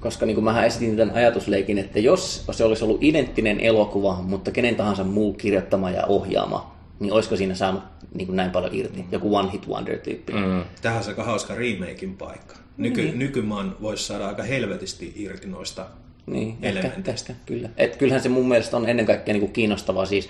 koska 0.00 0.26
niin 0.26 0.34
kuin 0.34 0.44
mä 0.44 0.64
esitin 0.64 0.96
tämän 0.96 1.14
ajatusleikin, 1.14 1.78
että 1.78 1.98
jos 1.98 2.44
se 2.50 2.64
olisi 2.64 2.84
ollut 2.84 3.02
identtinen 3.02 3.60
elokuva, 3.60 4.22
mutta 4.22 4.50
kenen 4.50 4.76
tahansa 4.76 5.04
muu 5.04 5.32
kirjoittama 5.32 5.90
ja 5.90 6.06
ohjaama, 6.06 6.74
niin 7.00 7.12
olisiko 7.12 7.36
siinä 7.36 7.54
saanut 7.54 7.82
niin 8.14 8.26
kuin 8.26 8.36
näin 8.36 8.50
paljon 8.50 8.74
irti? 8.74 9.04
Joku 9.12 9.36
one 9.36 9.52
hit 9.52 9.68
wonder 9.68 9.98
tyyppi. 9.98 10.32
Mm. 10.32 10.62
Tähän 10.82 11.04
se 11.04 11.10
aika 11.10 11.24
hauska 11.24 11.54
remakein 11.54 12.16
paikka. 12.16 12.54
Nyky, 12.76 13.02
Niin. 13.02 13.18
Nykymaan 13.18 13.76
voisi 13.82 14.04
saada 14.04 14.28
aika 14.28 14.42
helvetisti 14.42 15.12
irti 15.16 15.46
noista 15.48 15.86
Niin, 16.26 16.48
ehkä 16.48 16.68
elementeistä. 16.68 17.12
tästä, 17.12 17.34
kyllä. 17.46 17.68
Et 17.76 17.96
kyllähän 17.96 18.22
se 18.22 18.28
mun 18.28 18.48
mielestä 18.48 18.76
on 18.76 18.88
ennen 18.88 19.06
kaikkea 19.06 19.32
niin 19.34 19.40
kuin 19.40 19.52
kiinnostavaa 19.52 20.06
siis 20.06 20.28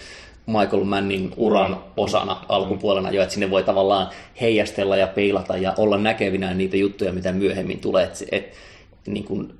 Michael 0.49 0.85
Mannin 0.85 1.33
uran 1.37 1.77
osana 1.97 2.45
alkupuolena 2.49 3.11
jo, 3.11 3.23
että 3.23 3.35
sinne 3.35 3.51
voi 3.51 3.63
tavallaan 3.63 4.09
heijastella 4.41 4.97
ja 4.97 5.07
peilata 5.07 5.57
ja 5.57 5.75
olla 5.77 5.99
näkevinään 5.99 6.59
niitä 6.59 6.77
juttuja, 6.77 7.13
mitä 7.13 7.33
myöhemmin 7.33 7.81
tulee. 7.81 8.05
Et, 8.05 8.25
et, 8.33 8.55
niin 9.07 9.25
kuin, 9.25 9.53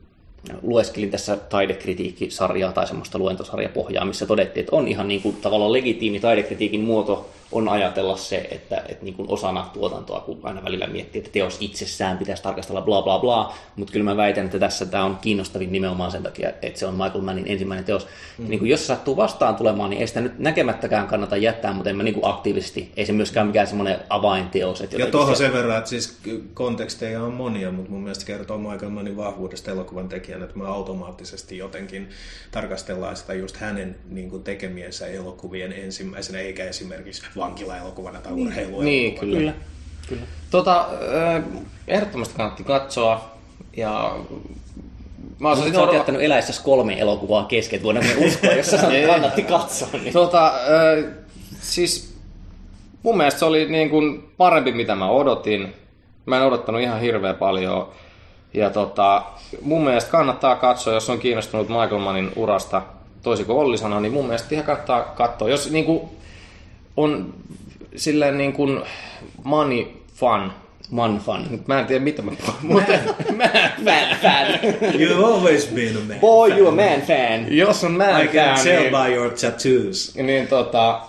lueskelin 0.63 1.11
tässä 1.11 1.37
taidekritiikkisarjaa 1.37 2.73
tai 2.73 2.87
semmoista 2.87 3.19
luentosarjapohjaa, 3.19 4.05
missä 4.05 4.27
todettiin, 4.27 4.65
että 4.65 4.77
on 4.77 4.89
ihan 4.89 5.09
niin 5.09 5.23
kuin, 5.23 5.37
tavallaan 5.37 5.73
legitiimi 5.73 6.21
taidekritiikin 6.21 6.81
muoto 6.81 7.29
on 7.53 7.69
ajatella 7.69 8.17
se, 8.17 8.49
että, 8.51 8.83
että 8.89 9.05
niin 9.05 9.15
kuin 9.15 9.29
osana 9.29 9.71
tuotantoa, 9.73 10.21
kun 10.21 10.41
aina 10.43 10.65
välillä 10.65 10.87
miettii, 10.87 11.19
että 11.19 11.31
teos 11.33 11.57
itsessään 11.61 12.19
pitäisi 12.19 12.43
tarkastella 12.43 12.81
bla 12.81 13.03
bla 13.03 13.19
bla, 13.19 13.55
mutta 13.77 13.93
kyllä 13.93 14.05
mä 14.05 14.17
väitän, 14.17 14.45
että 14.45 14.59
tässä 14.59 14.87
tämä 14.87 15.05
on 15.05 15.19
kiinnostavin 15.21 15.73
nimenomaan 15.73 16.11
sen 16.11 16.23
takia, 16.23 16.49
että 16.63 16.79
se 16.79 16.87
on 16.87 16.95
Michael 16.95 17.21
Mannin 17.21 17.49
ensimmäinen 17.49 17.85
teos. 17.85 18.07
Mm. 18.39 18.45
Ja 18.45 18.51
niin 18.51 18.59
kuin 18.59 18.71
jos 18.71 18.81
se 18.81 18.87
sattuu 18.87 19.17
vastaan 19.17 19.57
tulemaan, 19.57 19.91
niin 19.91 20.01
ei 20.01 20.07
sitä 20.07 20.21
nyt 20.21 20.39
näkemättäkään 20.39 21.07
kannata 21.07 21.37
jättää, 21.37 21.73
mutta 21.73 21.91
en 21.91 21.97
mä 21.97 22.03
niin 22.03 22.15
kuin 22.15 22.27
aktiivisesti, 22.27 22.93
ei 22.97 23.07
se 23.07 23.13
myöskään 23.13 23.47
mikään 23.47 23.67
semmoinen 23.67 23.99
avainteos. 24.09 24.81
Että 24.81 24.97
Ja 24.97 25.07
tuohon 25.07 25.37
se- 25.37 25.39
sen 25.39 25.53
verran, 25.53 25.79
että 25.79 25.91
siis 25.91 26.19
konteksteja 26.55 27.23
on 27.23 27.33
monia, 27.33 27.73
mutta 27.73 27.91
mun 27.91 28.01
mielestä 28.01 28.25
kertoo 28.25 28.59
Michael 28.59 28.91
Mannin 28.91 29.17
vahvuudesta 29.17 29.71
elokuvan 29.71 30.09
tekijänä, 30.29 30.45
että 30.45 30.59
me 30.59 30.67
automaattisesti 30.67 31.59
jotenkin 31.59 32.09
tarkastellaan 32.51 33.17
sitä 33.17 33.35
just 33.35 33.57
hänen 33.57 33.97
niin 34.09 34.31
kuin, 34.31 34.43
tekemiensä 34.43 35.07
elokuvien 35.07 35.73
ensimmäisenä, 35.73 36.39
eikä 36.39 36.65
esimerkiksi 36.65 37.23
vankilaelokuvana 37.37 38.21
tai 38.21 38.33
urheiluelokuvana. 38.33 38.85
Niin, 38.85 39.19
kyllä. 39.19 39.39
Kyllä, 39.39 39.55
kyllä. 40.09 40.23
Tota, 40.51 40.89
äh, 41.37 41.43
ehdottomasti 41.89 42.35
kannatti 42.37 42.65
katsoa. 42.65 43.39
Ja 43.77 44.19
mä 45.39 45.49
olisin 45.49 45.75
sä 45.75 45.81
oot 45.81 45.93
jättänyt 45.93 46.23
eläessäsi 46.23 46.63
kolme 46.63 46.99
elokuvaa 46.99 47.45
kesken, 47.45 47.77
että 47.77 47.85
voidaan 47.85 48.07
me 48.07 48.27
uskoa, 48.27 48.53
jos 48.53 48.67
sä 48.67 48.77
että 48.77 49.13
kannatti 49.13 49.43
katsoa. 49.43 49.89
Niin. 49.93 50.13
Tota, 50.13 50.47
äh, 50.47 51.05
siis 51.61 52.15
mun 53.03 53.17
mielestä 53.17 53.39
se 53.39 53.45
oli 53.45 53.69
niin 53.69 53.91
kuin 53.91 54.31
parempi, 54.37 54.73
mitä 54.73 54.95
mä 54.95 55.11
odotin. 55.11 55.75
Mä 56.27 56.37
en 56.37 56.43
odottanut 56.43 56.81
ihan 56.81 57.01
hirveän 57.01 57.37
paljon. 57.37 57.89
Ja 58.59 58.71
tota, 58.71 59.23
mun 59.63 59.85
mielestä 59.85 60.11
kannattaa 60.11 60.57
katsoa, 60.57 60.95
jos 60.95 61.11
on 61.11 61.19
kiinnostunut 61.19 61.69
Michael 61.69 61.99
Mannin 61.99 62.33
urasta, 62.37 62.83
toisin 63.23 63.47
kuin 63.47 63.59
Olli 63.59 63.79
sanoi, 63.79 64.03
niin 64.03 64.13
mun 64.13 64.25
mielestä 64.27 64.49
ihan 64.51 64.67
kannattaa 64.67 65.03
katsoa. 65.03 65.49
Jos 65.49 65.71
niin 65.71 65.85
kuin 65.85 66.01
on 66.97 67.35
silleen 67.97 68.39
niin 68.39 68.53
kuin 68.53 68.81
money 69.45 69.87
fun, 70.15 70.53
Man 70.91 71.19
fun. 71.19 71.63
Mä 71.67 71.81
en 71.81 71.87
tiedä 71.87 72.05
mitä 72.05 72.23
mä 72.23 72.33
puhun, 72.47 72.55
mutta 72.63 72.93
Man 73.85 74.17
fan. 74.23 74.47
You've 74.93 75.25
always 75.25 75.67
been 75.75 75.97
a 75.97 76.01
man. 76.09 76.21
Boy, 76.21 76.51
you 76.59 76.69
a 76.69 76.71
man 76.71 77.01
fan. 77.07 77.57
jos 77.57 77.85
on 77.85 77.93
man 77.93 78.25
I 78.25 78.29
can 78.29 78.55
fan, 78.55 78.65
tell 78.65 78.83
niin, 78.83 78.93
by 79.05 79.15
your 79.15 79.31
tattoos. 79.31 80.15
niin 80.23 80.49
tota, 80.49 81.01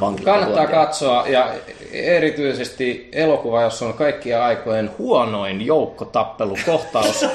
Kannattaa 0.00 0.46
vuotia. 0.46 0.66
katsoa 0.66 1.28
ja 1.28 1.54
erityisesti 1.92 3.08
elokuva, 3.12 3.62
jossa 3.62 3.86
on 3.86 3.94
kaikkien 3.94 4.42
aikojen 4.42 4.90
huonoin 4.98 5.66
joukkotappelukohtaus. 5.66 7.24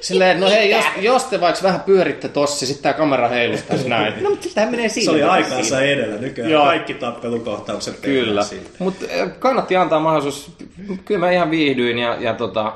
Silleen, 0.00 0.40
no 0.40 0.50
hei, 0.50 0.70
jos, 0.70 0.84
jos 0.96 1.24
te 1.24 1.40
vaikka 1.40 1.62
vähän 1.62 1.80
pyöritte 1.80 2.28
tossa, 2.28 2.66
sitten 2.66 2.82
tää 2.82 2.92
kamera 2.92 3.28
heilustaisi 3.28 3.88
näin. 3.98 4.22
No, 4.22 4.30
mutta 4.30 4.48
tämä 4.54 4.70
menee 4.70 4.88
siinä. 4.88 5.04
Se 5.04 5.10
oli 5.10 5.18
Siinä. 5.18 5.32
aikaansa 5.32 5.80
edellä. 5.80 6.16
Nykyään 6.16 6.50
Joo. 6.50 6.64
kaikki 6.64 6.94
tappelukohtaukset 6.94 7.98
Kyllä, 8.00 8.42
mutta 8.78 9.06
kannatti 9.38 9.76
antaa 9.76 10.00
mahdollisuus. 10.00 10.52
Kyllä 11.04 11.20
mä 11.20 11.30
ihan 11.30 11.50
viihdyin 11.50 11.98
ja, 11.98 12.16
ja, 12.20 12.34
tota, 12.34 12.72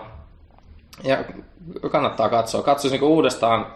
ja 1.05 1.25
kannattaa 1.91 2.29
katsoa. 2.29 2.63
Katsoisinko 2.63 3.07
uudestaan? 3.07 3.67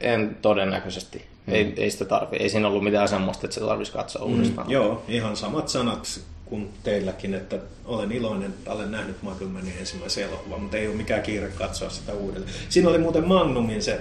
En 0.00 0.36
todennäköisesti. 0.42 1.31
Hmm. 1.46 1.54
Ei, 1.54 1.72
ei 1.76 1.90
sitä 1.90 2.04
tarvi. 2.04 2.36
Ei 2.36 2.48
siinä 2.48 2.68
ollut 2.68 2.84
mitään 2.84 3.08
semmoista, 3.08 3.46
että 3.46 3.54
se 3.54 3.60
tarvitsisi 3.60 3.98
katsoa 3.98 4.24
uudestaan. 4.24 4.70
Joo, 4.70 5.02
ihan 5.08 5.36
samat 5.36 5.68
sanat 5.68 6.20
kuin 6.44 6.70
teilläkin, 6.82 7.34
että 7.34 7.58
olen 7.84 8.12
iloinen, 8.12 8.50
että 8.50 8.72
olen 8.72 8.90
nähnyt 8.90 9.22
Michael 9.22 9.48
Mannin 9.48 9.74
ensimmäisen 9.80 10.24
elokuvan, 10.24 10.60
mutta 10.60 10.76
ei 10.76 10.86
ole 10.86 10.96
mikään 10.96 11.22
kiire 11.22 11.48
katsoa 11.48 11.90
sitä 11.90 12.12
uudelleen. 12.12 12.52
Siinä 12.68 12.88
oli 12.88 12.98
muuten 12.98 13.28
Magnumin 13.28 13.82
se, 13.82 14.00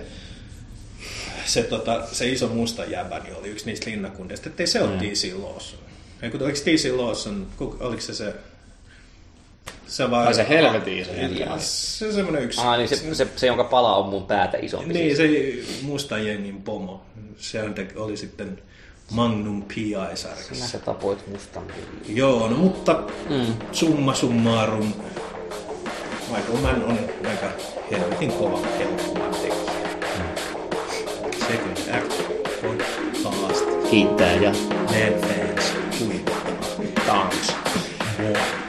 se, 1.46 1.64
tota, 1.64 2.08
se 2.12 2.30
iso 2.30 2.48
musta 2.48 2.86
jäbä, 2.86 3.20
niin 3.20 3.36
oli 3.36 3.48
yksi 3.48 3.66
niistä 3.66 3.90
linnakundeista, 3.90 4.50
että 4.50 4.64
ei 4.64 4.68
se 4.68 4.82
ole 4.82 4.98
T.C. 4.98 5.34
Lawson. 5.34 5.80
Ei, 6.22 6.32
kun, 6.32 6.42
oliko 6.42 6.58
T.C. 6.58 6.96
Lawson, 6.96 7.48
ku- 7.58 7.78
oliko 7.80 8.02
se 8.02 8.14
se... 8.14 8.34
Se 9.88 10.12
vaan... 10.12 10.28
Ai 10.28 10.34
se 10.34 10.50
helvetin 10.50 10.98
iso 10.98 11.12
jäbä. 11.14 11.58
Se 11.58 12.08
on 12.08 12.14
semmoinen 12.14 12.44
yksi... 12.44 12.62
Ah, 12.62 12.78
niin 12.78 12.90
se, 12.90 13.16
se, 13.16 13.28
se, 13.36 13.48
jonka 13.48 13.64
pala 13.64 13.96
on 13.96 14.10
mun 14.10 14.26
päätä 14.26 14.58
isompi. 14.58 14.94
Niin, 14.94 15.16
siis. 15.16 15.68
se 15.68 15.86
musta 15.86 16.18
jengin 16.18 16.62
pomo. 16.62 17.06
Sehän 17.38 17.76
oli 17.96 18.18
sitten 18.18 18.62
Magnum 19.12 19.64
P.I.-sarjassa. 19.64 20.68
Sä 20.68 20.80
tapoit 20.80 21.28
mustan. 21.28 21.64
Joo, 22.08 22.50
no 22.50 22.58
mutta 22.58 23.04
mm. 23.30 23.46
summa 23.72 24.14
summarum. 24.14 24.94
Michael 26.28 26.58
Mann 26.62 26.84
on 26.84 27.00
aika 27.30 27.52
helvetin 27.92 28.32
kova 28.32 28.60
elokuvan 28.80 29.32
tekijä. 29.32 29.72
Second 31.40 31.78
Act 31.98 32.14
podcast. 33.24 33.66
Kiittää 33.90 34.36
ja 34.36 34.52
Man 34.52 35.22
fans. 35.22 35.74
Thanks. 37.06 37.56
More. 38.20 38.61